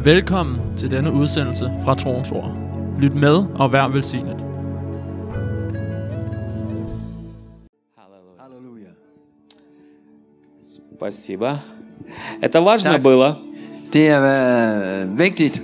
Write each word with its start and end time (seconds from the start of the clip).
Velkommen 0.00 0.76
til 0.76 0.90
denne 0.90 1.12
udsendelse 1.12 1.72
fra 1.84 1.94
Troens 1.94 2.30
Ord. 2.30 2.56
Lyt 3.00 3.14
med 3.14 3.44
og 3.54 3.72
vær 3.72 3.88
velsignet. 3.88 4.36
Halleluja. 8.38 8.90
Спасибо. 10.96 11.58
Это 12.42 12.60
важно 12.60 12.92
Так. 12.92 13.02
было. 13.02 13.34
Det 13.92 14.08
er 14.08 14.22
øh, 14.22 15.18
vigtigt, 15.18 15.62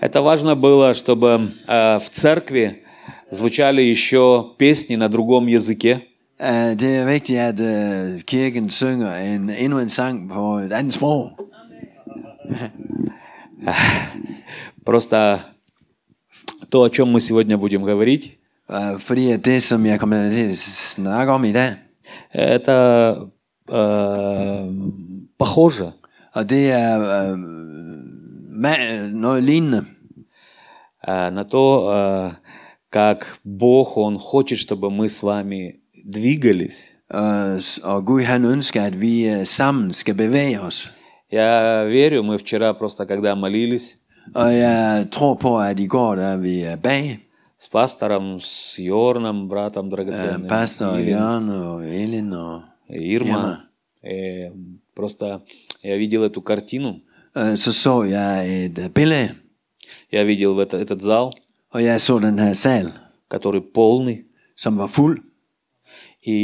Это 0.00 0.20
важно 0.20 0.54
было, 0.56 0.94
чтобы 0.94 1.50
э, 1.68 1.98
в 1.98 2.10
церкви 2.10 2.82
звучали 3.30 3.80
еще 3.82 4.44
песни 4.58 4.96
на 4.96 5.08
другом 5.08 5.46
языке. 5.46 6.00
øh, 6.40 6.76
det 6.80 6.96
er 6.96 7.04
vigtigt, 7.04 7.38
at 7.38 7.60
øh, 7.60 8.20
kirken 8.20 8.70
synger 8.70 9.16
en, 9.16 9.50
endnu 9.58 9.78
en 9.78 9.88
sang 9.88 10.30
på 10.30 10.58
et 10.58 10.72
andet 10.72 10.94
sprog. 10.94 11.30
Просто 14.85 15.39
то, 16.69 16.83
о 16.83 16.89
чем 16.89 17.09
мы 17.11 17.21
сегодня 17.21 17.57
будем 17.57 17.83
говорить, 17.83 18.37
Øh, 18.69 18.99
fordi 18.99 19.31
at 19.31 19.45
det, 19.45 19.63
som 19.63 19.85
jeg 19.85 19.99
kommer 19.99 20.29
til 20.31 20.49
at 20.49 20.57
snakke 20.57 21.31
om 21.31 21.43
i 21.43 21.51
dag, 21.51 21.75
это 22.33 23.15
э, 23.71 24.71
похоже 25.39 25.91
og 26.33 26.49
det 26.49 26.71
er 26.71 26.99
øh, 27.01 27.37
ma- 28.63 29.07
noget 29.13 29.43
lignende, 29.43 29.85
э, 31.07 31.29
на 31.29 31.43
то, 31.43 31.91
э, 31.93 32.31
как 32.91 33.37
Бог, 33.59 33.97
Он 33.97 34.17
хочет, 34.19 34.59
чтобы 34.59 34.89
мы 34.89 35.09
с 35.09 35.23
вами 35.23 35.73
двигались. 36.13 36.95
øh, 37.13 37.61
og 37.83 38.05
Gud 38.05 38.21
han 38.23 38.45
ønsker, 38.45 38.81
at 38.83 39.01
vi 39.01 39.29
øh, 39.29 39.45
sammen 39.45 39.93
skal 39.93 40.15
bevæge 40.15 40.61
os. 40.61 40.91
Я 41.31 41.85
верю, 41.85 42.23
мы 42.23 42.37
вчера 42.37 42.73
просто 42.73 43.05
когда 43.05 43.35
молились 43.35 43.97
Og 44.33 44.53
jeg 44.53 45.07
tror 45.11 45.35
på, 45.35 45.59
at 45.59 45.79
i 45.79 45.87
går 45.87 46.15
der 46.15 46.23
er 46.23 46.37
vi 46.37 46.65
øh, 46.65 46.77
bag, 46.77 47.19
с 47.57 47.69
пастором, 47.69 48.39
с 48.39 48.79
Йорном, 48.79 49.49
братом 49.49 49.85
øh, 49.85 49.91
драгоценным, 49.91 50.45
Ирин, 50.45 51.07
Jørgen 51.07 51.49
og 51.49 51.87
Elin 51.87 52.33
og 52.33 52.61
Ирма. 52.89 53.57
Э, 54.03 54.51
просто 54.95 55.41
я 55.83 55.97
видел 55.97 56.23
эту 56.23 56.41
картину, 56.41 56.99
så 57.55 57.73
så 57.73 58.03
jeg 58.03 58.65
et 58.65 58.93
billede, 58.93 59.35
я 60.11 60.23
видел 60.23 60.59
это, 60.59 60.77
этот 60.77 61.01
зал, 61.01 61.31
og 61.71 61.83
jeg 61.83 62.01
så 62.01 62.19
den 62.19 62.39
her 62.39 62.53
sal, 62.53 62.91
который 63.27 63.61
полный. 63.61 64.25
som 64.55 64.77
var 64.77 64.87
fuld. 64.87 65.21
И 66.21 66.39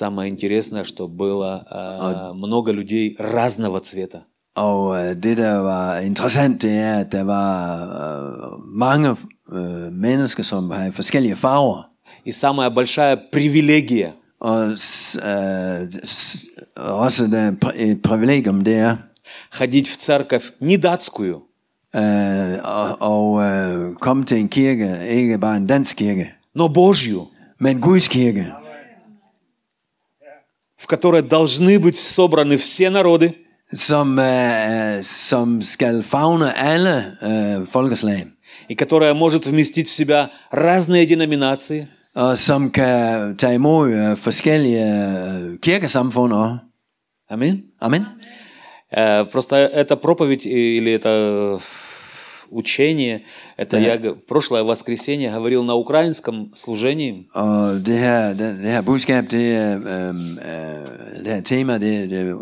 самое 0.00 0.26
интересное, 0.34 0.84
что 0.84 1.02
было 1.08 1.50
э, 1.70 2.32
много 2.44 2.70
людей 2.72 3.06
разного 3.18 3.80
цвета. 3.80 4.20
Og 4.56 4.96
øh, 4.96 5.22
det, 5.22 5.36
der 5.36 5.54
var 5.56 5.98
interessant, 5.98 6.62
det 6.62 6.70
er, 6.78 6.98
at 6.98 7.12
der 7.12 7.22
var 7.24 7.54
øh, 8.02 8.58
mange 8.78 9.16
øh, 9.52 9.92
mennesker, 9.92 10.42
som 10.42 10.70
havde 10.70 10.92
forskellige 10.92 11.36
farver. 11.36 11.82
И 12.26 12.32
самая 12.32 12.70
большая 12.70 13.16
привилегия 13.32 14.12
Og 14.40 14.62
øh, 14.64 15.80
også 16.76 17.52
pri- 17.64 17.82
et 17.82 18.02
privilegium, 18.02 18.64
det 18.64 18.76
er 18.76 18.96
ходить 19.50 19.88
в 19.88 19.96
церковь 19.96 20.44
не 20.60 20.76
датскую, 20.76 21.40
øh, 21.96 22.58
og, 22.64 23.02
og 23.12 23.42
øh, 23.42 23.94
komme 23.94 24.24
til 24.24 24.38
en 24.38 24.48
kirke, 24.48 24.98
ikke 25.08 25.38
bare 25.38 25.56
en 25.56 25.66
dansk 25.66 25.96
kirke, 25.96 26.32
но 26.54 26.68
Божью, 26.68 27.20
men 27.60 27.80
Guds 27.80 28.08
kirke, 28.08 28.46
в 30.84 30.86
которой 30.86 31.22
должны 31.22 31.78
быть 31.78 31.98
собраны 31.98 32.58
все 32.58 32.90
народы, 32.90 33.34
som, 33.72 34.18
øh, 34.18 35.02
som 35.02 35.62
skal 35.62 36.02
fagne 36.02 36.52
alle 36.56 36.96
øh, 37.22 37.66
folkeslag, 37.66 38.26
и 38.68 38.74
которая 38.74 39.14
может 39.14 39.46
вместить 39.46 39.88
в 39.88 39.92
себя 39.92 40.30
разные 40.52 41.06
деноминации, 41.06 41.88
og 42.14 42.38
som 42.38 42.70
kan 42.70 43.36
tage 43.36 43.54
imod 43.54 43.90
øh, 43.90 44.16
forskellige 44.16 44.84
øh, 44.84 45.58
kirkesamfund. 45.58 46.32
også. 46.32 46.56
Аминь. 47.30 47.64
Amen. 47.80 48.04
Э, 48.96 49.24
Просто 49.32 49.56
эта 49.56 49.96
проповедь 49.96 50.46
или 50.46 50.92
это 50.92 51.58
учение, 52.50 53.22
это 53.58 53.76
я 53.78 53.96
г- 53.96 54.14
прошлое 54.28 54.62
воскресенье 54.62 55.30
говорил 55.30 55.62
на 55.64 55.74
украинском 55.74 56.50
служении. 56.54 57.26
Og 57.34 57.74
det 57.86 57.98
her, 57.98 58.28
det, 58.34 58.58
det 58.62 58.70
her 58.76 58.82
budskab, 58.82 59.24
det, 59.30 59.46
er, 59.56 59.72
øhm, 59.76 60.38
øh, 60.38 61.24
det 61.24 61.32
her 61.34 61.40
tema, 61.40 61.78
det, 61.78 62.10
det 62.10 62.34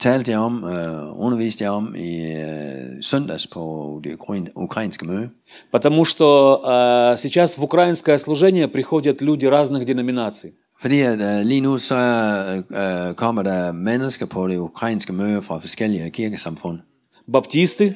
talte 0.00 0.30
jeg 0.30 0.38
om, 0.40 0.64
øh, 0.64 1.20
underviste 1.24 1.64
jeg 1.64 1.70
om 1.70 1.94
i 1.96 2.32
øh, 2.32 3.02
søndags 3.02 3.46
på 3.46 3.62
det 4.04 4.12
ukrain- 4.20 4.52
ukrainske 4.56 5.06
møde. 5.06 5.28
Потому 5.72 6.04
что 6.04 6.26
э, 6.64 7.16
сейчас 7.16 7.58
в 7.58 7.62
украинское 7.62 8.18
служение 8.18 8.68
приходят 8.68 9.20
люди 9.22 9.46
разных 9.46 9.84
деноминаций. 9.86 10.50
Fordi 10.80 11.00
at, 11.00 11.20
øh, 11.20 11.46
lige 11.46 11.60
nu 11.60 11.78
så 11.78 11.96
øh, 12.70 13.14
kommer 13.14 13.42
der 13.42 13.72
mennesker 13.72 14.26
på 14.26 14.48
det 14.48 14.56
ukrainske 14.56 15.12
møde 15.12 15.42
fra 15.42 15.58
forskellige 15.58 16.10
kirkesamfund. 16.10 16.78
Баптисты, 17.32 17.94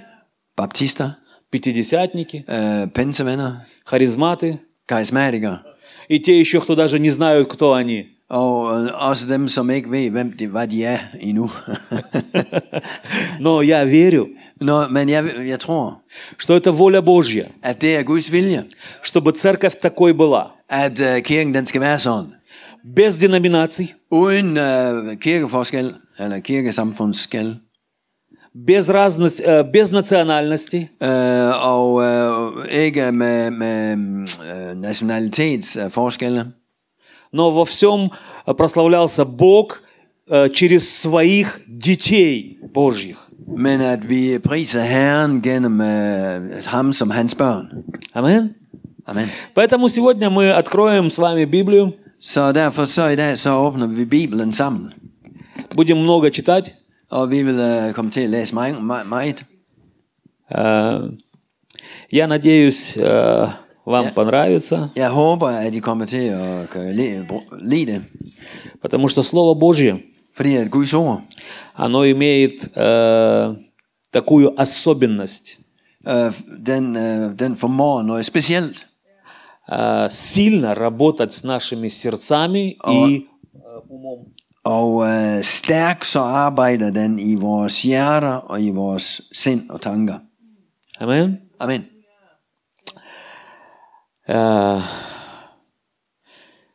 Baptister, 0.57 1.11
пятидесятники, 1.53 2.45
øh, 2.49 2.89
pensevenner, 2.89 3.51
харизматы 3.85 4.59
karismatikere, 4.89 5.59
и 6.09 6.19
те 6.19 6.41
еще, 6.41 6.61
кто 6.61 6.75
даже 6.75 6.99
не 6.99 7.11
знают, 7.11 7.49
кто 7.49 7.75
они. 7.75 8.07
øh, 8.31 8.89
er. 10.83 10.99
Но 13.41 13.63
я 13.63 13.85
верю, 13.85 14.29
Nå, 14.61 14.89
men 14.89 15.09
jeg, 15.09 15.25
jeg 15.47 15.59
tror, 15.61 16.03
что 16.39 16.57
это 16.57 16.73
воля 16.73 17.03
Божья, 17.03 17.51
at 17.63 17.81
det 17.83 17.97
er 17.97 18.03
Guds 18.03 18.31
vilje, 18.31 18.65
чтобы 19.03 19.33
церковь 19.33 19.75
такой 19.81 20.13
была. 20.13 20.53
at 20.69 21.01
øh, 21.01 21.23
kirken 21.23 21.55
den 21.55 21.67
skal 21.67 21.81
være 21.81 21.99
sådan. 21.99 22.33
Без 22.97 23.17
деноминаций, 23.17 23.93
Uden 24.11 24.57
øh, 24.57 25.17
kirkeforskel, 25.17 25.95
eller 26.19 26.39
kirkesamfundsskæld, 26.39 27.57
без, 28.55 28.89
разность, 28.89 29.41
э, 29.41 29.63
без 29.73 29.91
национальности, 29.91 30.89
øh, 31.03 31.69
og 31.73 32.03
øh, 32.03 32.85
ikke 32.85 33.13
med, 33.13 33.51
med 33.51 33.93
øh, 33.93 34.81
nationalitetsforskelle, 34.81 36.45
но 37.33 37.51
во 37.51 37.65
всем 37.65 38.11
прославлялся 38.59 39.25
Бог 39.25 39.81
э, 40.31 40.49
через 40.51 40.83
своих 41.03 41.61
детей 41.69 42.59
Божьих. 42.75 43.17
men 43.57 43.81
at 43.81 44.09
vi 44.09 44.39
priser 44.39 44.83
Herren 44.83 45.43
gennem 45.43 45.81
øh, 45.81 46.63
ham 46.67 46.93
som 46.93 47.11
hans 47.11 47.35
børn. 47.35 47.67
Амин. 48.15 48.55
Amen. 49.07 49.29
Поэтому 49.55 49.89
сегодня 49.89 50.31
мы 50.31 50.53
откроем 50.53 51.11
с 51.11 51.19
вами 51.19 51.45
Библию, 51.45 51.93
Så 52.21 52.53
derfor 52.53 52.85
så 52.85 53.09
i 53.09 53.17
dag, 53.17 53.39
så 53.39 53.51
åbner 53.67 53.87
vi 53.87 54.05
Bibelen 54.05 54.53
sammen. 54.53 54.93
будем 55.75 55.97
много 55.99 56.31
читать. 56.31 56.75
Og 57.13 57.31
vi 57.31 57.43
vil 57.43 57.59
øh, 57.61 57.93
komme 57.95 58.11
til 58.11 58.21
at 58.21 58.31
læse 58.31 58.55
meget. 58.55 59.07
meget. 59.07 59.45
Э, 60.55 61.19
Я 62.13 62.27
надеюсь, 62.27 62.97
э, 62.97 63.49
вам 63.87 64.05
Я- 64.05 64.13
понравится, 64.15 64.89
Jeg 64.97 65.11
håber, 65.11 65.49
at 65.49 65.75
I 65.75 65.79
kommer 65.79 66.07
til 66.07 66.25
at 66.29 66.71
kan 66.71 66.93
li- 66.95 67.27
br- 67.33 67.57
lide 67.63 67.93
det. 67.93 68.03
потому 68.83 69.09
что 69.09 69.23
Слово 69.23 69.55
Божье, 69.55 69.99
Fordi 70.37 70.57
at 70.57 70.71
Guds 70.71 70.95
ord, 70.95 71.21
оно 71.77 72.05
имеет 72.11 72.61
э, 72.77 73.55
такую 74.13 74.51
особенность, 74.59 75.59
øh, 76.09 76.33
den, 76.67 76.97
øh, 76.97 77.39
den 77.39 77.57
formår 77.57 78.03
noget 78.03 78.25
specielt. 78.27 78.87
э, 79.73 80.09
сильно 80.11 80.75
работать 80.75 81.33
с 81.33 81.45
нашими 81.45 81.89
сердцами 81.89 82.65
и 82.97 83.27
э, 83.55 83.91
умом. 83.91 84.19
Og 84.64 85.04
øh, 85.06 85.44
stærk 85.44 86.04
så 86.04 86.20
arbejder 86.20 86.92
den 86.92 87.20
i 87.20 87.36
vores 87.36 87.82
hjerter 87.82 88.34
og 88.34 88.62
i 88.62 88.70
vores 88.70 89.22
sind 89.34 89.70
og 89.70 89.82
tanker. 89.82 90.20
Амин. 91.00 91.38
Amen. 91.60 91.86
Э, 94.30 94.80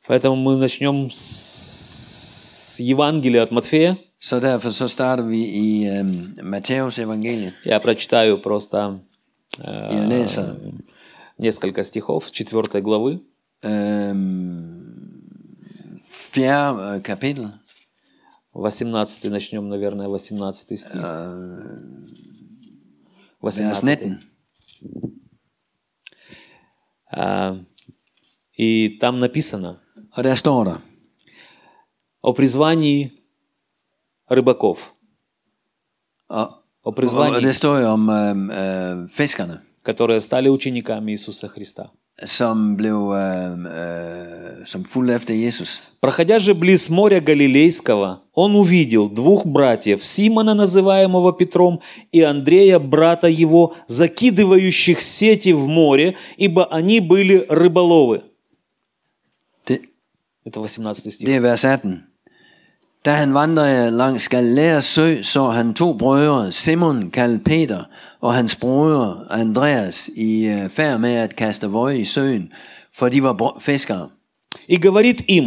Поэтому 0.08 0.36
мы 0.36 0.56
начнем 0.56 1.10
с 1.10 2.76
Евангелия 2.78 3.42
от 3.42 3.50
Матфея. 3.52 3.96
Så 4.20 4.40
derfor 4.40 4.70
så 4.70 4.88
starter 4.88 5.24
vi 5.24 5.44
i 5.44 5.88
øh, 5.88 6.06
Matteus 6.44 6.98
evangeliet. 6.98 7.52
Я 7.66 7.78
прочитаю 7.80 8.38
просто 8.42 8.98
э, 9.58 9.94
Jeg 9.94 10.08
læser 10.08 10.54
несколько 11.38 11.84
стихов 11.84 12.26
с 12.26 12.32
4 12.32 12.80
главы. 12.80 13.19
øh, 13.64 14.16
fjerde 16.32 16.94
øh, 16.96 17.02
kapitel, 17.02 17.50
18 18.65 19.30
начнем, 19.30 19.69
наверное, 19.69 20.07
18 20.07 20.80
стих. 20.80 21.01
vers 23.42 23.57
18. 23.57 23.83
19. 23.83 24.19
А, 27.12 27.59
И 28.57 28.98
там 29.00 29.19
написано 29.19 29.80
Og 30.12 30.24
der 30.24 30.36
står 30.36 30.63
der, 30.63 30.81
о 32.21 32.33
призвании 32.33 33.12
рыбаков. 34.31 34.94
og, 36.30 36.48
о 36.83 36.89
Og 36.89 36.95
призвании, 36.95 37.42
det 37.44 37.56
står 37.56 37.77
jo 37.80 37.88
om 37.88 38.09
øh, 38.09 38.38
øh, 38.38 39.09
fiskerne, 39.09 39.62
которые 39.83 40.21
стали 40.21 40.50
учениками 40.50 41.12
Иисуса 41.12 41.48
Христа. 41.48 41.89
Som 42.25 42.75
blev 42.77 43.13
øh, 43.13 43.51
øh, 43.51 44.65
som 44.65 44.83
fulgte 44.83 45.13
efter 45.13 45.33
Jesus. 45.33 45.81
Проходя 46.01 46.39
же 46.39 46.53
близ 46.53 46.89
моря 46.89 47.19
Галилейского, 47.19 48.21
он 48.33 48.55
увидел 48.55 49.09
двух 49.09 49.45
братьев, 49.45 50.03
Симона, 50.03 50.53
называемого 50.53 51.33
Петром, 51.33 51.79
и 52.11 52.21
Андрея, 52.21 52.79
брата 52.79 53.27
его, 53.27 53.75
закидывающих 53.87 55.01
сети 55.01 55.53
в 55.53 55.67
море, 55.67 56.15
ибо 56.37 56.65
они 56.65 56.99
были 56.99 57.45
рыболовы. 57.49 58.23
Det, 59.65 59.81
Это 60.45 60.59
18 60.59 61.13
стих. 61.13 61.27
det 61.27 61.35
er 61.35 61.41
vers 61.41 61.63
18. 61.65 62.03
Da 63.06 63.12
han 63.14 63.34
vandrede 63.34 63.90
langs 63.90 64.28
Galileas 64.28 64.84
sø, 64.84 65.22
så 65.22 65.50
han 65.50 65.74
to 65.74 65.92
brødre, 65.98 66.52
Simon 66.52 67.10
kaldt 67.10 67.44
Peter, 67.44 67.84
og 68.20 68.34
hans 68.34 68.54
bror 68.56 69.26
Andreas, 69.30 70.08
i 70.16 70.46
øh, 70.46 70.70
færd 70.70 71.00
med 71.00 71.14
at 71.14 71.36
kaste 71.36 71.66
vøje 71.72 71.98
i 71.98 72.04
søen, 72.04 72.52
for 72.98 73.08
de 73.08 73.22
var 73.22 73.32
bro- 73.32 73.60
fiskere. 73.60 74.08
И 74.69 74.76
говорит 74.76 75.22
им, 75.28 75.44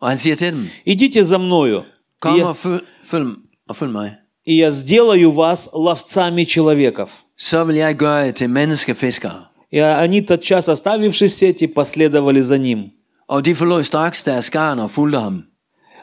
Og 0.00 0.08
han 0.08 0.18
siger 0.18 0.36
til 0.36 0.52
dem, 0.52 0.66
идите 0.86 1.24
за 1.24 1.38
мною, 1.38 1.78
и 1.80 1.84
kom 2.20 2.38
я, 2.38 2.46
og 2.46 2.56
følg, 2.56 2.80
følg, 3.04 3.26
og 3.68 3.76
følg 3.76 3.92
mig. 3.92 4.10
и 4.48 4.54
я 4.62 4.70
сделаю 4.70 5.32
вас 5.32 5.68
ловцами 5.74 6.44
человеков. 6.44 7.10
Så 7.38 7.64
vil 7.64 7.76
jeg 7.76 7.94
gøre 7.96 8.14
jer 8.14 8.30
til 8.32 8.50
menneskefiskere. 8.50 9.40
И 9.72 9.78
они, 9.78 10.20
тотчас 10.26 10.68
оставивши 10.68 11.28
сети, 11.28 11.66
последовали 11.66 12.42
за 12.42 12.58
ним. 12.58 12.78
Og 13.28 13.44
de 13.44 13.54
forlod 13.54 13.82
straks 13.84 14.22
deres 14.22 14.50
garn 14.50 14.78
og 14.78 14.90
fulgte 14.90 15.18
ham. 15.18 15.42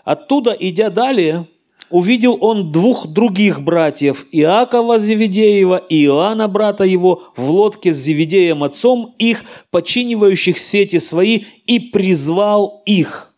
Оттуда, 0.08 0.56
идя 0.58 0.88
далее, 0.88 1.46
увидел 1.90 2.38
он 2.40 2.72
двух 2.72 3.08
других 3.08 3.60
братьев, 3.60 4.24
Иакова 4.32 4.98
Зеведеева 4.98 5.76
и 5.76 6.06
Иоанна, 6.06 6.48
брата 6.48 6.84
его, 6.84 7.24
в 7.36 7.50
лодке 7.50 7.92
с 7.92 7.98
Зеведеем 7.98 8.64
отцом 8.64 9.14
их, 9.18 9.44
починивающих 9.70 10.56
сети 10.56 10.98
свои, 10.98 11.44
и 11.66 11.78
призвал 11.78 12.82
их. 12.86 13.34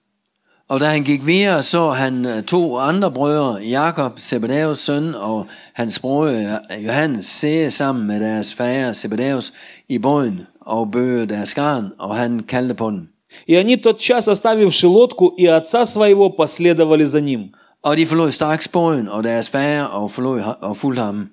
Og 0.68 0.80
da 0.80 0.90
han 0.90 1.02
gik 1.04 1.26
videre, 1.26 1.62
så 1.62 1.90
han 1.90 2.26
øh, 2.26 2.42
to 2.42 2.78
andre 2.78 3.10
brødre, 3.10 3.60
Jakob, 3.62 4.20
Zebedeus 4.20 4.78
søn, 4.78 5.14
og 5.14 5.46
hans 5.72 5.98
bror 5.98 6.24
øh, 6.24 6.86
Johannes, 6.86 7.26
se 7.26 7.70
sammen 7.70 8.06
med 8.06 8.20
deres 8.20 8.54
fader 8.54 8.92
Zebedeus 8.92 9.52
i 9.88 9.98
båden 9.98 10.46
og 10.60 10.90
bøge 10.90 11.26
deres 11.26 11.54
garn, 11.54 11.92
og 11.98 12.16
han 12.16 12.40
kaldte 12.40 12.74
på 12.74 12.90
dem. 12.90 13.19
И 13.46 13.54
они 13.54 13.76
тотчас, 13.76 14.28
оставивши 14.28 14.86
лодку 14.88 15.28
и 15.28 15.46
отца 15.46 15.86
своего, 15.86 16.30
последовали 16.30 17.04
за 17.04 17.20
ним. 17.20 17.54
Og 17.82 17.96
de 17.96 18.06
forlod 18.06 18.32
straks 18.32 18.68
båden 18.68 19.08
og 19.08 19.24
deres 19.24 19.48
fader 19.48 19.84
og, 19.84 20.10
forlod, 20.10 20.42
og 20.60 20.76
fulgte 20.76 21.00
ham. 21.00 21.30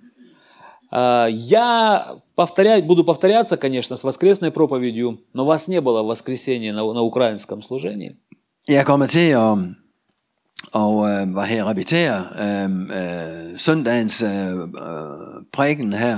А, 0.91 1.27
Я 1.27 2.05
повторять, 2.35 2.87
буду 2.87 3.03
повторяться, 3.03 3.57
конечно, 3.57 3.95
с 3.95 4.03
воскресной 4.03 4.51
проповедью, 4.51 5.19
но 5.33 5.45
вас 5.45 5.67
не 5.67 5.81
было 5.81 6.03
в 6.03 6.07
воскресенье 6.07 6.71
на, 6.73 6.93
на 6.93 7.01
украинском 7.01 7.61
служении. 7.61 8.15
Jeg 8.67 8.85
kommer 8.85 9.07
til 9.07 9.29
at 9.29 9.57
og, 10.73 11.09
øh, 11.09 11.29
hvad 11.33 11.43
her, 11.43 11.69
repetere 11.69 12.25
øh, 12.39 12.71
øh, 12.81 13.57
søndagens 13.57 14.23
øh, 14.23 14.59
øh, 14.59 14.67
prædiken 15.53 15.93
her, 15.93 16.17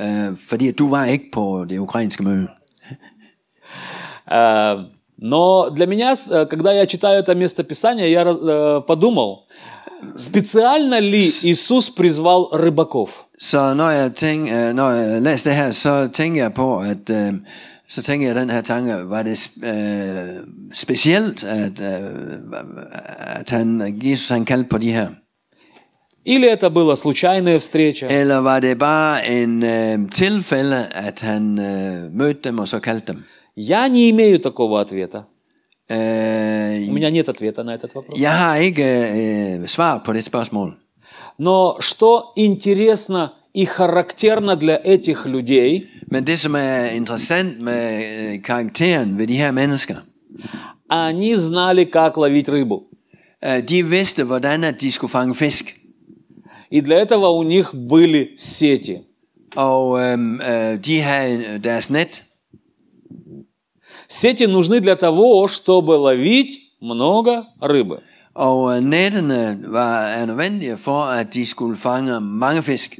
øh, 0.00 0.36
fordi 0.48 0.72
du 0.72 0.90
var 0.90 1.04
ikke 1.04 1.24
på 1.32 1.64
det 1.68 1.78
ukrainske 1.78 2.22
møde. 2.22 2.48
А, 4.26 4.74
Но 5.20 5.68
для 5.70 5.86
меня, 5.86 6.14
э, 6.14 6.46
когда 6.46 6.72
я 6.72 6.86
читаю 6.86 7.20
это 7.20 7.34
местописание, 7.34 8.10
я 8.10 8.22
э, 8.22 8.80
подумал, 8.86 9.46
специально 10.16 10.98
ли 10.98 11.20
Иисус 11.42 11.90
призвал 11.90 12.48
рыбаков? 12.52 13.26
Så 13.38 13.74
når 13.74 13.90
jeg, 13.90 14.14
tænk, 14.14 14.50
øh, 14.50 14.74
når 14.74 14.90
jeg 14.90 15.22
læser 15.22 15.50
det 15.50 15.56
her, 15.58 15.70
så 15.70 16.08
tænker 16.12 16.42
jeg 16.42 16.54
på, 16.54 16.78
at 16.78 17.10
øh, 17.10 17.32
så 17.88 18.02
tænker 18.02 18.26
jeg 18.26 18.36
den 18.36 18.50
her 18.50 18.60
tanke, 18.60 19.10
var 19.10 19.22
det 19.22 19.50
øh, 19.64 20.44
specielt, 20.74 21.44
at, 21.44 21.80
øh, 21.80 22.38
at 23.18 23.50
han, 23.50 23.98
Jesus 24.02 24.28
han 24.28 24.44
kaldte 24.44 24.68
på 24.68 24.78
de 24.78 24.92
her? 24.92 25.08
Или 26.24 26.52
это 26.52 26.68
была 26.68 26.96
случайная 26.96 27.58
встреча? 27.58 28.06
Eller 28.10 28.36
var 28.36 28.60
det 28.60 28.78
bare 28.78 29.28
en 29.28 29.64
øh, 29.64 30.10
tilfælde, 30.10 30.86
at 30.92 31.20
han 31.20 31.58
øh, 31.58 32.12
mødte 32.12 32.40
dem 32.44 32.58
og 32.58 32.68
så 32.68 32.78
kaldte 32.78 33.12
dem? 33.12 33.24
Я 33.56 33.88
не 33.88 34.10
имею 34.10 34.38
такого 34.40 34.80
ответа. 34.80 35.26
У 35.88 35.92
Øh, 35.92 36.92
меня 36.92 37.10
нет 37.10 37.28
ответа 37.28 37.64
на 37.64 37.74
этот 37.74 37.94
вопрос. 37.94 38.18
jeg 38.20 38.38
har 38.38 38.56
ikke 38.56 38.84
øh, 39.60 39.66
svar 39.66 40.02
på 40.04 40.12
det 40.12 40.24
spørgsmål. 40.24 40.76
Но 41.38 41.76
что 41.80 42.32
интересно 42.36 43.32
и 43.54 43.64
характерно 43.64 44.56
для 44.56 44.78
этих 44.84 45.26
людей, 45.26 45.86
Men 46.12 46.24
det, 46.26 46.38
som 46.38 46.54
er 46.54 46.84
interessant 46.94 47.60
med 47.60 48.02
øh, 48.04 48.42
karakteren 48.42 49.18
ved 49.18 49.26
de 49.26 49.34
her 49.36 49.50
mennesker, 49.50 49.94
они 50.90 51.36
знали, 51.36 51.84
как 51.84 52.16
ловить 52.16 52.48
рыбу. 52.48 52.82
øh, 53.44 53.62
de 53.68 53.82
vidste, 53.82 54.24
hvordan 54.24 54.64
at 54.64 54.80
de 54.80 54.92
skulle 54.92 55.10
fange 55.10 55.34
fisk. 55.34 55.64
И 56.72 56.80
для 56.80 57.00
этого 57.00 57.28
у 57.38 57.42
них 57.42 57.74
были 57.88 58.28
сети. 58.38 58.96
Og 59.56 60.00
øh, 60.00 60.18
øh, 60.50 60.84
de 60.86 61.00
havde 61.00 61.58
deres 61.64 61.90
net. 61.90 62.22
Сети 64.10 64.42
нужны 64.42 64.80
для 64.80 64.96
того, 64.96 65.46
чтобы 65.46 65.92
ловить 65.92 66.72
много 66.80 67.46
рыбы. 67.60 68.02
Og 68.34 68.76
øh, 68.76 68.82
nettene 68.82 69.58
var 69.66 70.06
er 70.06 70.26
nødvendige 70.26 70.76
for, 70.76 71.02
at 71.02 71.34
de 71.34 71.46
skulle 71.46 71.76
fange 71.76 72.20
mange 72.20 72.62
fisk. 72.62 72.98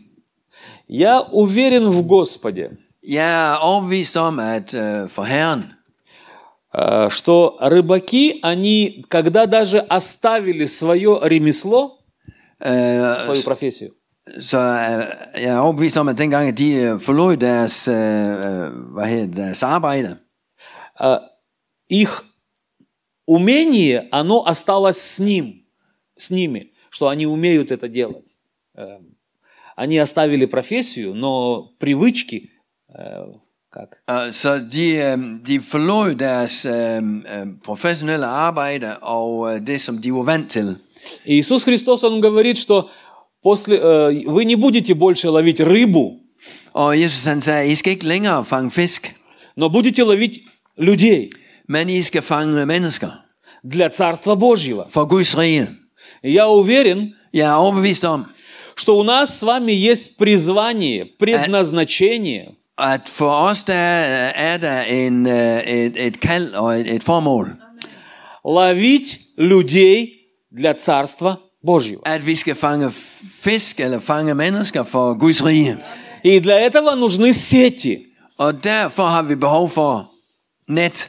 Я 0.88 1.20
уверен 1.32 1.84
в 1.88 2.06
Господе, 2.06 2.68
Jeg 3.08 3.52
er 3.52 3.54
overbevist 3.54 4.16
om, 4.16 4.38
at 4.38 4.74
øh, 4.74 5.08
for 5.08 5.24
Herren, 5.24 5.62
э, 6.74 7.08
что 7.10 7.56
рыбаки, 7.60 8.38
они, 8.42 9.04
когда 9.08 9.46
даже 9.46 9.80
оставили 9.80 10.66
свое 10.66 11.18
ремесло, 11.22 11.90
øh, 12.66 13.24
свою 13.24 13.42
профессию, 13.44 13.90
så 14.40 14.58
øh, 14.58 15.42
jeg 15.42 15.54
er 15.54 15.58
overbevist 15.58 15.96
om, 15.96 16.08
at 16.08 16.18
dengang 16.18 16.48
at 16.48 16.58
de 16.58 16.72
øh, 16.72 17.00
forlod 17.00 17.36
deres, 17.36 17.88
øh, 17.88 17.94
øh, 17.96 18.92
hvad 18.94 19.06
hedder, 19.06 19.42
deres 19.42 19.62
arbejde, 19.62 20.08
э, 20.08 20.29
их 21.88 22.24
умение, 23.26 24.08
оно 24.10 24.46
осталось 24.46 24.98
с 25.00 25.18
ним, 25.18 25.64
с 26.16 26.30
ними, 26.30 26.72
что 26.90 27.08
они 27.08 27.26
умеют 27.26 27.70
это 27.72 27.88
делать. 27.88 28.26
Э, 28.76 28.98
Они 29.76 29.96
оставили 29.98 30.44
профессию, 30.46 31.14
но 31.14 31.72
привычки, 31.78 32.50
э, 32.88 33.24
как? 33.70 33.96
øh, 34.10 34.32
så 34.32 34.58
de, 34.72 34.86
øh, 34.96 35.46
de 35.46 35.60
forlod 35.60 36.14
deres 36.14 36.64
øh, 36.66 37.02
professionelle 37.64 38.26
arbejde 38.26 38.96
og 38.96 39.54
øh, 39.54 39.66
det, 39.66 39.80
som 39.80 39.98
de 39.98 40.12
var 40.12 40.22
vant 40.22 40.50
til. 40.50 40.76
Иисус 41.24 41.64
Христос, 41.64 42.04
Он 42.04 42.20
говорит, 42.20 42.58
что 42.58 42.88
после, 43.42 43.76
э, 43.78 44.28
вы 44.28 44.44
не 44.44 44.56
будете 44.56 44.94
больше 44.94 45.28
ловить 45.30 45.60
рыбу, 45.60 46.16
Og 46.72 47.00
Jesus 47.00 47.26
han 47.26 47.40
sagde, 47.40 47.68
I 47.72 47.74
skal 47.74 47.92
ikke 47.92 48.06
længere 48.06 48.44
fange 48.44 48.70
fisk, 48.70 49.14
но 49.56 49.68
будете 49.68 50.02
ловить 50.02 50.40
людей 50.78 51.30
men 51.68 51.88
I 51.88 52.02
skal 52.02 52.22
fange 52.22 52.66
mennesker 52.66 53.10
для 53.64 53.88
Царства 53.88 54.34
Божьего. 54.34 54.86
for 54.90 55.04
Guds 55.06 55.36
rige. 55.38 55.68
Я 56.24 56.48
уверен, 56.48 57.14
Jeg 57.34 57.48
er 57.50 57.56
overbevist 57.56 58.04
om, 58.04 58.24
что 58.76 58.98
у 58.98 59.02
нас 59.04 59.38
с 59.38 59.42
вами 59.42 59.72
есть 59.72 60.16
призвание, 60.16 61.04
предназначение 61.18 62.54
at 62.80 63.08
for 63.08 63.30
os 63.50 63.62
der 63.64 63.74
er- 63.74 64.32
er 64.34 64.56
der 64.58 64.80
en, 64.82 65.26
øh, 65.26 65.60
et, 65.60 66.06
et 66.06 66.20
kald 66.20 66.54
og 66.54 66.80
et, 66.80 66.94
et 66.94 67.02
formål, 67.02 67.56
ловить 68.44 69.18
людей 69.36 70.26
для 70.50 70.72
Царства 70.74 71.36
Божьего. 71.62 72.00
at 72.04 72.26
vi 72.26 72.34
skal 72.34 72.54
fange 72.54 72.90
fisk 73.40 73.80
eller 73.80 74.00
fange 74.00 74.34
mennesker 74.34 74.84
for 74.84 75.14
Guds 75.18 75.44
rige. 75.44 75.76
И 76.24 76.38
для 76.40 76.58
этого 76.68 76.94
нужны 76.96 77.32
сети. 77.34 78.06
Og 78.38 78.64
derfor 78.64 79.02
har 79.06 79.22
vi 79.22 79.34
behov 79.36 79.68
for 79.70 80.06
net. 80.70 81.08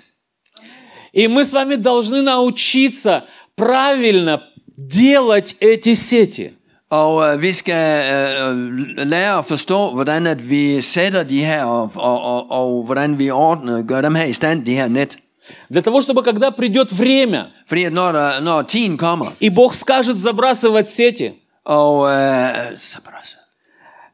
И 1.13 1.27
мы 1.27 1.43
с 1.43 1.53
вами 1.53 1.75
должны 1.75 2.21
научиться 2.21 3.25
правильно 3.55 4.43
делать 4.77 5.55
эти 5.59 5.93
сети. 5.93 6.53
Og 6.89 7.23
øh, 7.23 7.41
vi 7.41 7.51
skal 7.51 8.03
øh, 8.13 9.07
lære 9.07 9.37
at 9.37 9.45
forstå, 9.45 9.93
hvordan 9.93 10.27
at 10.27 10.49
vi 10.49 10.81
sætter 10.81 11.23
de 11.23 11.45
her, 11.45 11.63
og, 11.63 11.91
og, 11.95 12.21
og, 12.21 12.51
og 12.51 12.83
hvordan 12.83 13.19
vi 13.19 13.29
ordner, 13.29 13.81
gør 13.81 14.01
dem 14.01 14.15
her 14.15 14.25
i 14.25 14.33
stand, 14.33 14.65
de 14.65 14.75
her 14.75 14.87
net. 14.87 15.17
Для 15.69 15.81
того, 15.81 16.01
чтобы 16.01 16.23
когда 16.23 16.49
придет 16.51 16.91
время, 16.91 17.45
Fordi 17.67 17.89
når, 17.89 18.41
når 18.41 18.61
tiden 18.61 18.97
kommer, 18.97 19.33
и 19.39 19.49
Бог 19.49 19.73
скажет 19.75 20.19
забрасывать 20.19 20.89
сети, 20.89 21.31
og, 21.65 22.09
øh, 22.09 22.77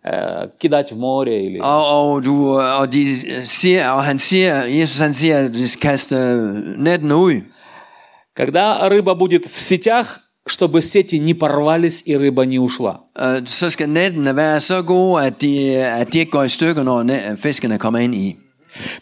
э, 0.08 0.50
кидать 0.60 0.92
в 0.92 0.98
море 0.98 1.46
или... 1.46 1.60
og, 1.60 2.12
og, 2.12 2.26
du, 2.26 2.60
og, 2.60 2.94
de 2.94 3.06
siger, 3.46 3.90
og 3.90 4.04
han 4.04 4.20
siger, 4.20 4.64
Jesus 4.64 5.00
han 5.00 5.14
siger, 5.14 5.38
at 5.38 5.54
de 5.54 5.68
skal 5.68 5.82
kaste 5.82 6.16
netten 6.78 7.12
ud. 7.12 7.42
Когда 8.36 8.88
рыба 8.90 9.16
будет 9.16 9.46
в 9.46 9.60
сетях, 9.60 10.20
чтобы 10.48 10.82
сети 10.82 11.16
не 11.20 11.34
порвались 11.34 12.04
и 12.06 12.16
рыба 12.18 12.46
не 12.46 12.60
ушла. 12.60 13.00
Øh, 13.20 13.48
så 13.48 13.70
skal 13.70 13.90
nettene 13.90 14.36
være 14.36 14.60
så 14.60 14.82
gode, 14.82 15.26
at 15.26 15.42
de, 15.42 15.76
at 16.02 16.14
de 16.14 16.20
ikke 16.20 16.32
går 16.32 16.44
i 16.44 16.50
stykker, 16.50 16.84
når 16.84 17.04
ne- 17.04 17.36
fiskene 17.36 17.78
kommer 17.78 18.00
ind 18.00 18.16
i. 18.16 18.36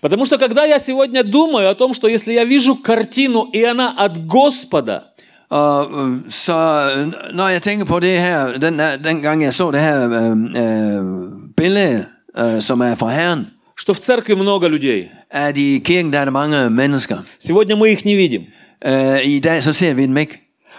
Потому 0.01 0.25
что 0.25 0.37
когда 0.37 0.63
я 0.65 0.79
сегодня 0.79 1.23
думаю 1.23 1.69
о 1.69 1.75
том, 1.75 1.93
что 1.93 2.07
если 2.07 2.33
я 2.33 2.45
вижу 2.45 2.75
картину, 2.75 3.49
и 3.51 3.61
она 3.63 3.93
от 3.97 4.25
Господа, 4.25 5.11
Og 5.54 6.08
øh, 6.08 6.16
så 6.28 6.90
øh, 6.96 7.12
når 7.36 7.48
jeg 7.48 7.62
tænker 7.62 7.84
på 7.84 8.00
det 8.00 8.20
her, 8.20 8.58
den, 8.58 8.80
den 9.04 9.22
gang 9.22 9.42
jeg 9.42 9.54
så 9.54 9.70
det 9.70 9.80
her 9.80 10.10
øh, 10.10 10.36
øh, 10.40 11.28
billede, 11.56 12.06
øh, 12.38 12.62
som 12.62 12.80
er 12.80 12.94
fra 12.94 13.10
Herren, 13.10 13.46
что 13.76 13.92
в 13.94 13.98
церкви 13.98 14.34
много 14.34 14.68
людей. 14.68 15.08
at 15.30 15.58
i 15.58 15.78
kirken 15.78 16.12
der 16.12 16.18
er 16.18 16.24
der 16.24 16.32
mange 16.32 16.70
mennesker. 16.70 17.18
Сегодня 17.38 17.76
мы 17.76 17.88
их 17.92 18.04
не 18.04 18.14
видим. 18.16 18.42
Øh, 18.86 19.24
I 19.24 19.40
dag 19.40 19.62
så 19.62 19.72
ser 19.72 19.92
vi 19.94 20.02
dem 20.06 20.16
ikke. 20.16 20.38